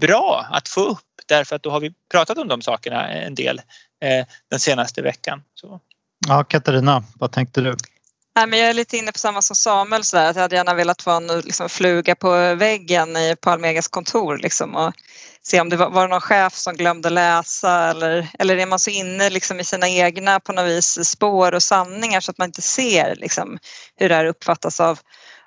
bra 0.00 0.46
att 0.50 0.68
få 0.68 0.80
upp 0.80 1.04
därför 1.26 1.56
att 1.56 1.62
då 1.62 1.70
har 1.70 1.80
vi 1.80 1.92
pratat 2.10 2.38
om 2.38 2.48
de 2.48 2.62
sakerna 2.62 3.08
en 3.08 3.34
del 3.34 3.58
eh, 4.04 4.26
den 4.50 4.60
senaste 4.60 5.02
veckan. 5.02 5.42
Så. 5.54 5.80
Ja, 6.28 6.44
Katarina, 6.44 7.04
vad 7.18 7.32
tänkte 7.32 7.60
du? 7.60 7.76
Nej, 8.36 8.46
men 8.46 8.58
jag 8.58 8.68
är 8.68 8.74
lite 8.74 8.96
inne 8.96 9.12
på 9.12 9.18
samma 9.18 9.42
som 9.42 9.56
Samuel, 9.56 10.04
så 10.04 10.16
där, 10.16 10.30
att 10.30 10.36
jag 10.36 10.42
hade 10.42 10.56
gärna 10.56 10.74
velat 10.74 11.02
få 11.02 11.10
en 11.10 11.26
liksom, 11.26 11.68
fluga 11.68 12.14
på 12.14 12.54
väggen 12.54 13.16
i, 13.16 13.36
på 13.40 13.50
Almegas 13.50 13.88
kontor 13.88 14.38
liksom, 14.38 14.74
och 14.74 14.94
se 15.42 15.60
om 15.60 15.68
det 15.68 15.76
var, 15.76 15.90
var 15.90 16.02
det 16.02 16.08
någon 16.08 16.20
chef 16.20 16.54
som 16.54 16.74
glömde 16.74 17.10
läsa 17.10 17.90
eller, 17.90 18.28
eller 18.38 18.56
är 18.56 18.66
man 18.66 18.78
så 18.78 18.90
inne 18.90 19.30
liksom, 19.30 19.60
i 19.60 19.64
sina 19.64 19.88
egna 19.88 20.40
på 20.40 20.52
något 20.52 20.66
vis 20.66 21.08
spår 21.08 21.54
och 21.54 21.62
sanningar 21.62 22.20
så 22.20 22.30
att 22.30 22.38
man 22.38 22.48
inte 22.48 22.62
ser 22.62 23.14
liksom, 23.16 23.58
hur 23.96 24.08
det 24.08 24.14
här 24.14 24.24
uppfattas 24.24 24.80
av 24.80 24.98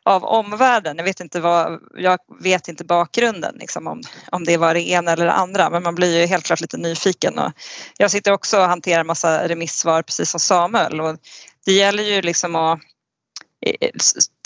av 0.06 0.24
omvärlden. 0.24 0.98
Jag 0.98 1.04
vet 1.04 1.20
inte, 1.20 1.40
vad, 1.40 1.80
jag 1.96 2.20
vet 2.40 2.68
inte 2.68 2.84
bakgrunden 2.84 3.56
liksom, 3.60 3.88
om, 3.88 4.02
om 4.32 4.44
det 4.44 4.58
var 4.58 4.74
det 4.74 4.90
ena 4.90 5.12
eller 5.12 5.26
det 5.26 5.32
andra 5.32 5.70
men 5.70 5.84
man 5.84 5.96
blir 5.96 6.20
ju 6.20 6.26
helt 6.26 6.46
klart 6.46 6.62
lite 6.62 6.78
nyfiken. 6.78 7.40
Och 7.40 7.52
jag 7.98 8.12
sitter 8.12 8.32
också 8.32 8.60
och 8.60 8.68
hanterar 8.68 9.04
massa 9.04 9.48
remissvar 9.48 10.02
precis 10.02 10.30
som 10.30 10.40
Samuel 10.40 11.02
och 11.02 11.18
det 11.66 11.74
gäller 11.74 12.04
ju 12.04 12.22
liksom 12.22 12.56
att 12.56 12.80
eh, 13.66 13.90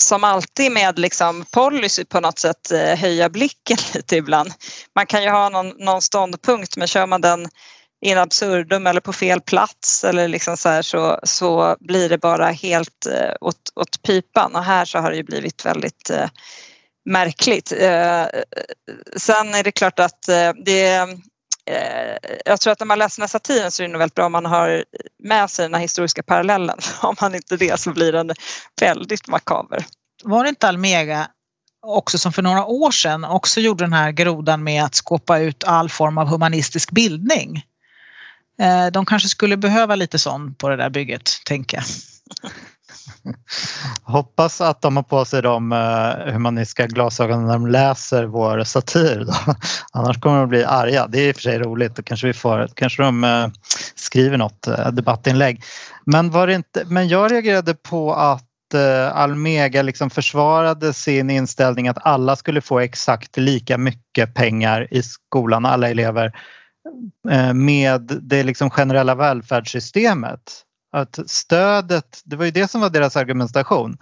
som 0.02 0.24
alltid 0.24 0.72
med 0.72 1.00
liksom 1.00 1.46
policy 1.52 2.06
på 2.06 2.20
något 2.20 2.40
sätt 2.40 2.72
eh, 2.72 2.96
höja 2.96 3.30
blicken 3.30 3.78
lite 3.94 4.16
ibland. 4.16 4.54
Man 4.96 5.06
kan 5.06 5.24
ju 5.24 5.30
ha 5.30 5.50
någon, 5.50 5.70
någon 5.70 6.02
ståndpunkt 6.02 6.78
men 6.78 6.88
kör 6.88 7.08
man 7.08 7.22
den 7.22 7.48
in 8.06 8.18
absurdum 8.18 8.88
eller 8.88 9.02
på 9.02 9.14
fel 9.14 9.42
plats 9.42 10.04
eller 10.04 10.28
liksom 10.28 10.58
så, 10.58 10.70
här, 10.70 10.82
så, 10.82 11.20
så 11.24 11.76
blir 11.80 12.10
det 12.10 12.18
bara 12.18 12.48
helt 12.48 13.06
eh, 13.06 13.34
åt, 13.42 13.72
åt 13.76 14.02
pipan 14.02 14.56
och 14.56 14.64
här 14.64 14.86
så 14.86 15.00
har 15.00 15.12
det 15.12 15.18
ju 15.18 15.24
blivit 15.24 15.66
väldigt 15.66 16.10
eh, 16.10 16.30
märkligt. 17.10 17.72
Eh, 17.72 18.22
eh 18.22 18.28
sen 19.16 19.56
är 19.56 19.64
det 19.64 19.72
klart 19.72 20.00
att 20.00 20.28
eh, 20.28 20.52
det 20.66 20.96
eh, 21.70 22.18
jag 22.46 22.62
tror 22.62 22.74
att 22.74 22.80
när 22.80 22.88
man 22.88 23.00
läser 23.00 23.20
den 23.20 23.24
här 23.24 23.28
satiren 23.28 23.72
så 23.72 23.84
är 23.84 23.88
det 23.88 23.94
nog 23.94 24.00
väldigt 24.00 24.16
bra 24.16 24.26
om 24.26 24.32
man 24.32 24.46
har 24.46 24.84
med 25.24 25.50
sig 25.50 25.66
den 25.66 25.74
här 25.74 25.82
historiska 25.82 26.24
parallellen. 26.24 26.78
Om 27.02 27.16
man 27.22 27.36
inte 27.36 27.58
det 27.58 27.80
så 27.80 27.92
blir 27.92 28.12
den 28.12 28.32
väldigt 28.82 29.28
makaber. 29.28 29.86
Var 30.24 30.44
det 30.44 30.50
inte 30.50 30.68
Almega 30.68 31.28
också 31.86 32.18
som 32.18 32.34
för 32.34 32.42
några 32.42 32.66
år 32.66 32.92
sedan 32.92 33.24
också 33.24 33.60
gjorde 33.60 33.84
den 33.84 33.94
här 33.94 34.12
grodan 34.12 34.64
med 34.64 34.84
att 34.84 34.96
skåpa 34.96 35.40
ut 35.40 35.64
all 35.64 35.90
form 35.90 36.18
av 36.18 36.28
humanistisk 36.28 36.92
bildning? 36.92 37.64
Eh, 38.60 38.92
de 38.92 39.06
kanske 39.06 39.30
skulle 39.30 39.58
behöva 39.58 39.96
lite 39.96 40.20
sån 40.20 40.56
på 40.56 40.70
det 40.70 40.76
där 40.76 40.90
bygget, 40.90 41.30
tänker 41.46 41.78
jag. 41.78 41.86
Hoppas 44.04 44.62
att 44.62 44.82
de 44.82 44.96
har 44.96 45.04
på 45.04 45.26
sig 45.26 45.42
de 45.42 45.72
eh, 45.72 46.34
humanistiska 46.34 46.88
glasögonen 46.88 47.46
när 47.46 47.54
de 47.54 47.68
läser 47.68 48.24
vår 48.24 48.64
satir. 48.64 49.26
Då. 49.28 49.34
Annars 49.92 50.20
kommer 50.20 50.38
de 50.38 50.44
att 50.44 50.50
bli 50.50 50.64
arga. 50.64 51.08
Det 51.08 51.20
är 51.20 51.28
i 51.28 51.32
och 51.32 51.36
för 51.36 51.42
sig 51.42 51.60
roligt. 51.60 51.96
Då 51.96 52.04
kanske, 52.04 52.28
vi 52.28 52.34
får, 52.34 52.70
kanske 52.76 53.04
de 53.04 53.24
eh, 53.24 53.48
skriver 53.96 54.38
något 54.38 54.68
debattinlägg. 54.92 55.64
Men, 56.06 56.32
var 56.32 56.48
det 56.48 56.54
inte, 56.54 56.84
men 56.86 57.08
jag 57.08 57.32
reagerade 57.32 57.74
på 57.74 58.14
att 58.14 58.44
Almega 59.14 59.82
liksom 59.82 60.10
försvarade 60.10 60.94
sin 60.94 61.30
inställning 61.30 61.88
att 61.88 61.98
alla 62.06 62.36
skulle 62.36 62.62
få 62.62 62.80
exakt 62.80 63.38
lika 63.38 63.78
mycket 63.78 64.34
pengar 64.34 64.88
i 64.92 65.04
skolan, 65.04 65.66
alla 65.66 65.90
elever 65.90 66.34
Eh, 67.30 67.54
med 67.54 68.20
det 68.22 68.44
liksom 68.44 68.70
generella 68.70 69.16
välfärdssystemet. 69.16 70.62
Att 70.92 71.20
stödet, 71.26 72.22
det 72.26 72.36
var 72.36 72.46
ju 72.46 72.52
det 72.52 72.72
som 72.72 72.82
var 72.82 72.90
deras 72.90 73.18
argumentation. 73.18 73.98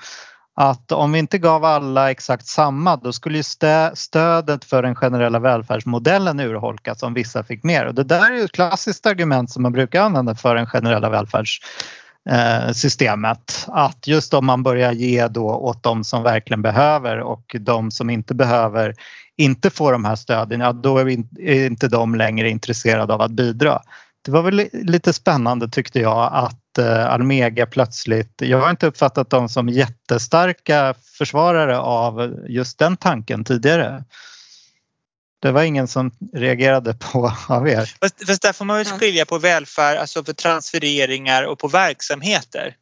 Att 0.55 0.91
om 0.91 1.11
vi 1.11 1.19
inte 1.19 1.37
gav 1.37 1.65
alla 1.65 2.11
exakt 2.11 2.47
samma 2.47 2.95
då 2.95 3.13
skulle 3.13 3.37
ju 3.37 3.43
stödet 3.93 4.65
för 4.65 4.83
den 4.83 4.95
generella 4.95 5.39
välfärdsmodellen 5.39 6.39
urholkas 6.39 7.03
om 7.03 7.13
vissa 7.13 7.43
fick 7.43 7.63
mer. 7.63 7.85
Och 7.85 7.95
det 7.95 8.03
där 8.03 8.31
är 8.31 8.35
ju 8.35 8.43
ett 8.43 8.51
klassiskt 8.51 9.05
argument 9.05 9.51
som 9.51 9.63
man 9.63 9.71
brukar 9.71 10.01
använda 10.01 10.35
för 10.35 10.55
den 10.55 10.67
generella 10.67 11.09
välfärdssystemet. 11.09 13.65
Eh, 13.67 13.75
Att 13.75 14.07
just 14.07 14.33
om 14.33 14.45
man 14.45 14.63
börjar 14.63 14.91
ge 14.91 15.27
då 15.27 15.47
åt 15.47 15.83
de 15.83 16.03
som 16.03 16.23
verkligen 16.23 16.61
behöver 16.61 17.19
och 17.19 17.55
de 17.59 17.91
som 17.91 18.09
inte 18.09 18.35
behöver 18.35 18.95
inte 19.37 19.69
får 19.69 19.91
de 19.91 20.05
här 20.05 20.15
stöden, 20.15 20.59
ja 20.59 20.73
då 20.73 20.97
är 20.97 21.07
inte 21.65 21.87
de 21.87 22.15
längre 22.15 22.49
intresserade 22.49 23.13
av 23.13 23.21
att 23.21 23.31
bidra. 23.31 23.81
Det 24.25 24.31
var 24.31 24.41
väl 24.41 24.69
lite 24.73 25.13
spännande 25.13 25.69
tyckte 25.69 25.99
jag 25.99 26.29
att 26.33 26.79
Almega 27.09 27.65
plötsligt, 27.65 28.33
jag 28.37 28.61
har 28.61 28.69
inte 28.69 28.87
uppfattat 28.87 29.29
dem 29.29 29.49
som 29.49 29.69
jättestarka 29.69 30.95
försvarare 31.17 31.77
av 31.77 32.35
just 32.47 32.79
den 32.79 32.97
tanken 32.97 33.43
tidigare. 33.43 34.03
Det 35.41 35.51
var 35.51 35.63
ingen 35.63 35.87
som 35.87 36.11
reagerade 36.33 36.93
på 36.93 37.33
av 37.47 37.67
er. 37.67 37.93
Fast, 37.99 38.27
fast 38.27 38.41
där 38.41 38.53
får 38.53 38.65
man 38.65 38.77
väl 38.77 38.85
skilja 38.85 39.25
på 39.25 39.37
välfärd, 39.37 39.97
alltså 39.97 40.23
för 40.23 40.33
transfereringar 40.33 41.43
och 41.43 41.59
på 41.59 41.67
verksamheter. 41.67 42.75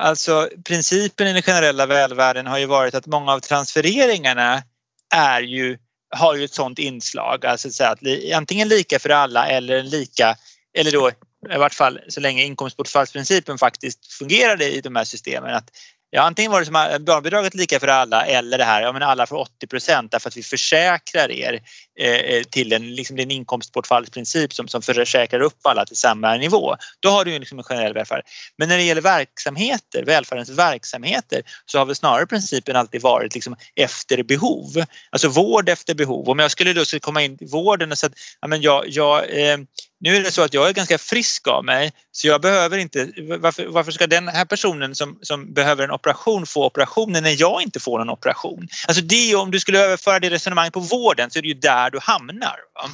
Alltså 0.00 0.48
principen 0.64 1.26
i 1.26 1.32
den 1.32 1.42
generella 1.42 1.86
välfärden 1.86 2.46
har 2.46 2.58
ju 2.58 2.66
varit 2.66 2.94
att 2.94 3.06
många 3.06 3.32
av 3.32 3.40
transfereringarna 3.40 4.62
är 5.10 5.40
ju, 5.40 5.78
har 6.10 6.36
ju 6.36 6.44
ett 6.44 6.54
sådant 6.54 6.78
inslag, 6.78 7.46
alltså 7.46 7.70
så 7.70 7.84
att 7.84 7.98
antingen 8.34 8.68
lika 8.68 8.98
för 8.98 9.10
alla 9.10 9.48
eller 9.48 9.78
en 9.78 9.88
lika 9.88 10.36
eller 10.78 10.92
då 10.92 11.10
i 11.54 11.58
vart 11.58 11.74
fall 11.74 12.00
så 12.08 12.20
länge 12.20 12.44
inkomstbortfallsprincipen 12.44 13.58
faktiskt 13.58 14.12
fungerade 14.12 14.70
i 14.70 14.80
de 14.80 14.96
här 14.96 15.04
systemen. 15.04 15.54
Att 15.54 15.70
Ja, 16.12 16.22
antingen 16.22 16.52
var 16.52 16.60
det 16.60 16.66
som 16.66 16.76
eh, 16.76 16.98
barnbidraget 16.98 17.54
lika 17.54 17.80
för 17.80 17.88
alla 17.88 18.26
eller 18.26 18.58
det 18.58 18.64
här, 18.64 18.82
ja 18.82 18.92
men 18.92 19.02
alla 19.02 19.26
får 19.26 19.36
80 19.36 19.66
procent 19.66 20.12
därför 20.12 20.28
att 20.28 20.36
vi 20.36 20.42
försäkrar 20.42 21.30
er 21.30 21.62
eh, 22.00 22.14
eh 22.14 22.42
till 22.42 22.72
en, 22.72 22.94
liksom, 22.94 23.18
en 23.18 23.30
inkomstbortfallsprincip 23.30 24.52
som, 24.52 24.68
som 24.68 24.82
försäkrar 24.82 25.40
upp 25.40 25.58
alla 25.62 25.86
till 25.86 25.96
samma 25.96 26.36
nivå. 26.36 26.76
Då 27.00 27.10
har 27.10 27.24
du 27.24 27.32
ju 27.32 27.38
liksom 27.38 27.58
en 27.58 27.64
generell 27.64 27.94
välfärd. 27.94 28.22
Men 28.58 28.68
när 28.68 28.76
det 28.76 28.82
gäller 28.82 29.02
verksamheter, 29.02 30.04
välfärdens 30.04 30.48
verksamheter, 30.48 31.42
så 31.66 31.78
har 31.78 31.86
väl 31.86 31.96
snarare 31.96 32.26
principen 32.26 32.76
alltid 32.76 33.02
varit 33.02 33.34
liksom 33.34 33.56
efter 33.76 34.22
behov. 34.22 34.84
Alltså 35.10 35.28
vård 35.28 35.68
efter 35.68 35.94
behov. 35.94 36.28
Om 36.28 36.38
jag 36.38 36.50
skulle 36.50 36.72
då 36.72 36.84
komma 37.00 37.22
in 37.22 37.38
i 37.40 37.46
vården 37.46 37.92
och 37.92 37.98
säga 37.98 38.10
att 38.10 38.18
ja, 38.40 38.48
men 38.48 38.60
jag, 38.60 38.88
jag 38.88 39.40
eh, 39.40 39.58
nu 40.00 40.16
är 40.16 40.22
det 40.22 40.32
så 40.32 40.42
att 40.42 40.54
jag 40.54 40.68
är 40.68 40.72
ganska 40.72 40.98
frisk 40.98 41.48
av 41.48 41.64
mig 41.64 41.92
så 42.12 42.26
jag 42.26 42.40
behöver 42.40 42.78
inte, 42.78 43.12
varför, 43.40 43.66
varför 43.66 43.92
ska 43.92 44.06
den 44.06 44.28
här 44.28 44.44
personen 44.44 44.94
som, 44.94 45.18
som 45.22 45.54
behöver 45.54 45.84
en 45.84 45.90
operation 45.90 46.46
få 46.46 46.66
operationen 46.66 47.22
när 47.22 47.40
jag 47.40 47.62
inte 47.62 47.80
får 47.80 47.98
någon 47.98 48.10
operation? 48.10 48.68
Alltså 48.88 49.02
det, 49.04 49.34
om 49.34 49.50
du 49.50 49.60
skulle 49.60 49.84
överföra 49.84 50.20
det 50.20 50.30
resonemanget 50.30 50.74
på 50.74 50.80
vården 50.80 51.30
så 51.30 51.38
är 51.38 51.42
det 51.42 51.48
ju 51.48 51.54
där 51.54 51.90
du 51.90 51.98
hamnar. 52.02 52.56
Va? 52.74 52.90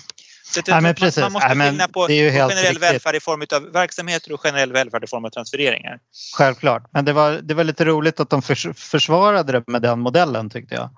Så 0.55 0.61
ja, 0.67 0.81
man, 0.81 0.95
måste 1.01 1.21
ja, 1.21 1.31
skilja 1.49 1.89
på, 1.89 1.93
på 1.93 2.09
generell 2.09 2.57
riktigt. 2.57 2.83
välfärd 2.83 3.15
i 3.15 3.21
form 3.21 3.47
av 3.55 3.73
verksamheter 3.73 4.33
och 4.33 4.41
generell 4.41 4.73
välfärd 4.73 5.05
i 5.05 5.07
form 5.07 5.25
av 5.25 5.31
transfereringar. 5.31 5.99
Självklart, 6.37 6.83
men 6.93 7.05
det 7.05 7.13
var, 7.13 7.33
det 7.33 7.55
var 7.55 7.65
lite 7.65 7.85
roligt 7.85 8.21
att 8.21 8.31
de 8.31 8.43
förs 8.43 8.67
försvarade 8.77 9.53
det 9.53 9.65
med 9.67 9.83
den 9.83 9.99
modellen 9.99 10.51
tyckte 10.51 10.75
jag. 10.75 10.91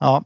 Ja, 0.00 0.24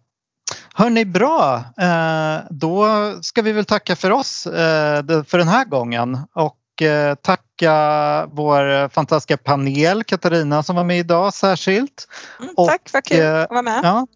Hörni, 0.77 1.05
bra. 1.05 1.65
Eh, 1.79 2.37
då 2.51 2.87
ska 3.23 3.43
vi 3.43 3.53
väl 3.53 3.65
tacka 3.65 3.97
för 3.97 4.11
oss 4.11 4.47
eh, 4.47 5.25
för 5.25 5.39
den 5.39 5.49
här 5.49 5.65
gången 5.65 6.19
och 6.35 6.83
eh, 6.83 7.15
tacka 7.15 8.27
vår 8.33 8.89
fantastiska 8.89 9.37
panel, 9.37 10.05
Katarina 10.05 10.63
som 10.63 10.77
var 10.77 10.85
med 10.85 10.99
idag 10.99 11.35
särskilt. 11.35 12.09
Mm, 12.41 12.55
tack, 12.69 12.91
vad 12.93 13.05
kul 13.05 13.27
att 13.27 13.51
vara 13.51 13.63
med. 13.63 13.81
Ja, 13.83 14.07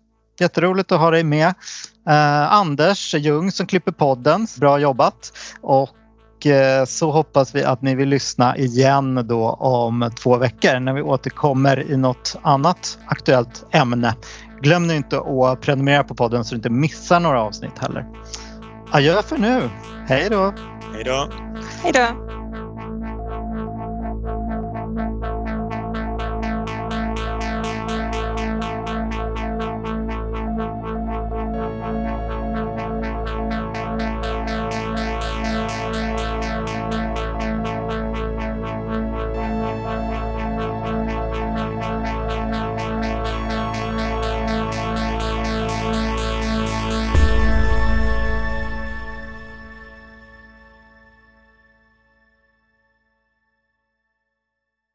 jätteroligt 0.40 0.92
att 0.92 1.00
ha 1.00 1.10
dig 1.10 1.24
med. 1.24 1.54
Anders 2.50 3.14
Ljung 3.14 3.52
som 3.52 3.66
klipper 3.66 3.92
podden, 3.92 4.46
bra 4.56 4.78
jobbat. 4.78 5.32
Och 5.60 5.96
så 6.86 7.10
hoppas 7.10 7.54
vi 7.54 7.64
att 7.64 7.82
ni 7.82 7.94
vill 7.94 8.08
lyssna 8.08 8.56
igen 8.56 9.26
då 9.28 9.50
om 9.50 10.10
två 10.22 10.36
veckor 10.36 10.80
när 10.80 10.92
vi 10.92 11.02
återkommer 11.02 11.90
i 11.90 11.96
något 11.96 12.36
annat 12.42 12.98
aktuellt 13.06 13.64
ämne. 13.72 14.14
Glöm 14.60 14.86
nu 14.86 14.96
inte 14.96 15.18
att 15.18 15.60
prenumerera 15.60 16.04
på 16.04 16.14
podden 16.14 16.44
så 16.44 16.54
du 16.54 16.56
inte 16.56 16.70
missar 16.70 17.20
några 17.20 17.42
avsnitt 17.42 17.78
heller. 17.78 18.06
Adjö 18.90 19.22
för 19.22 19.38
nu. 19.38 19.70
Hej 20.06 20.28
då! 20.30 20.54
Hej 20.94 21.04
då! 21.04 21.30
Hej 21.82 21.92
då! 21.92 22.27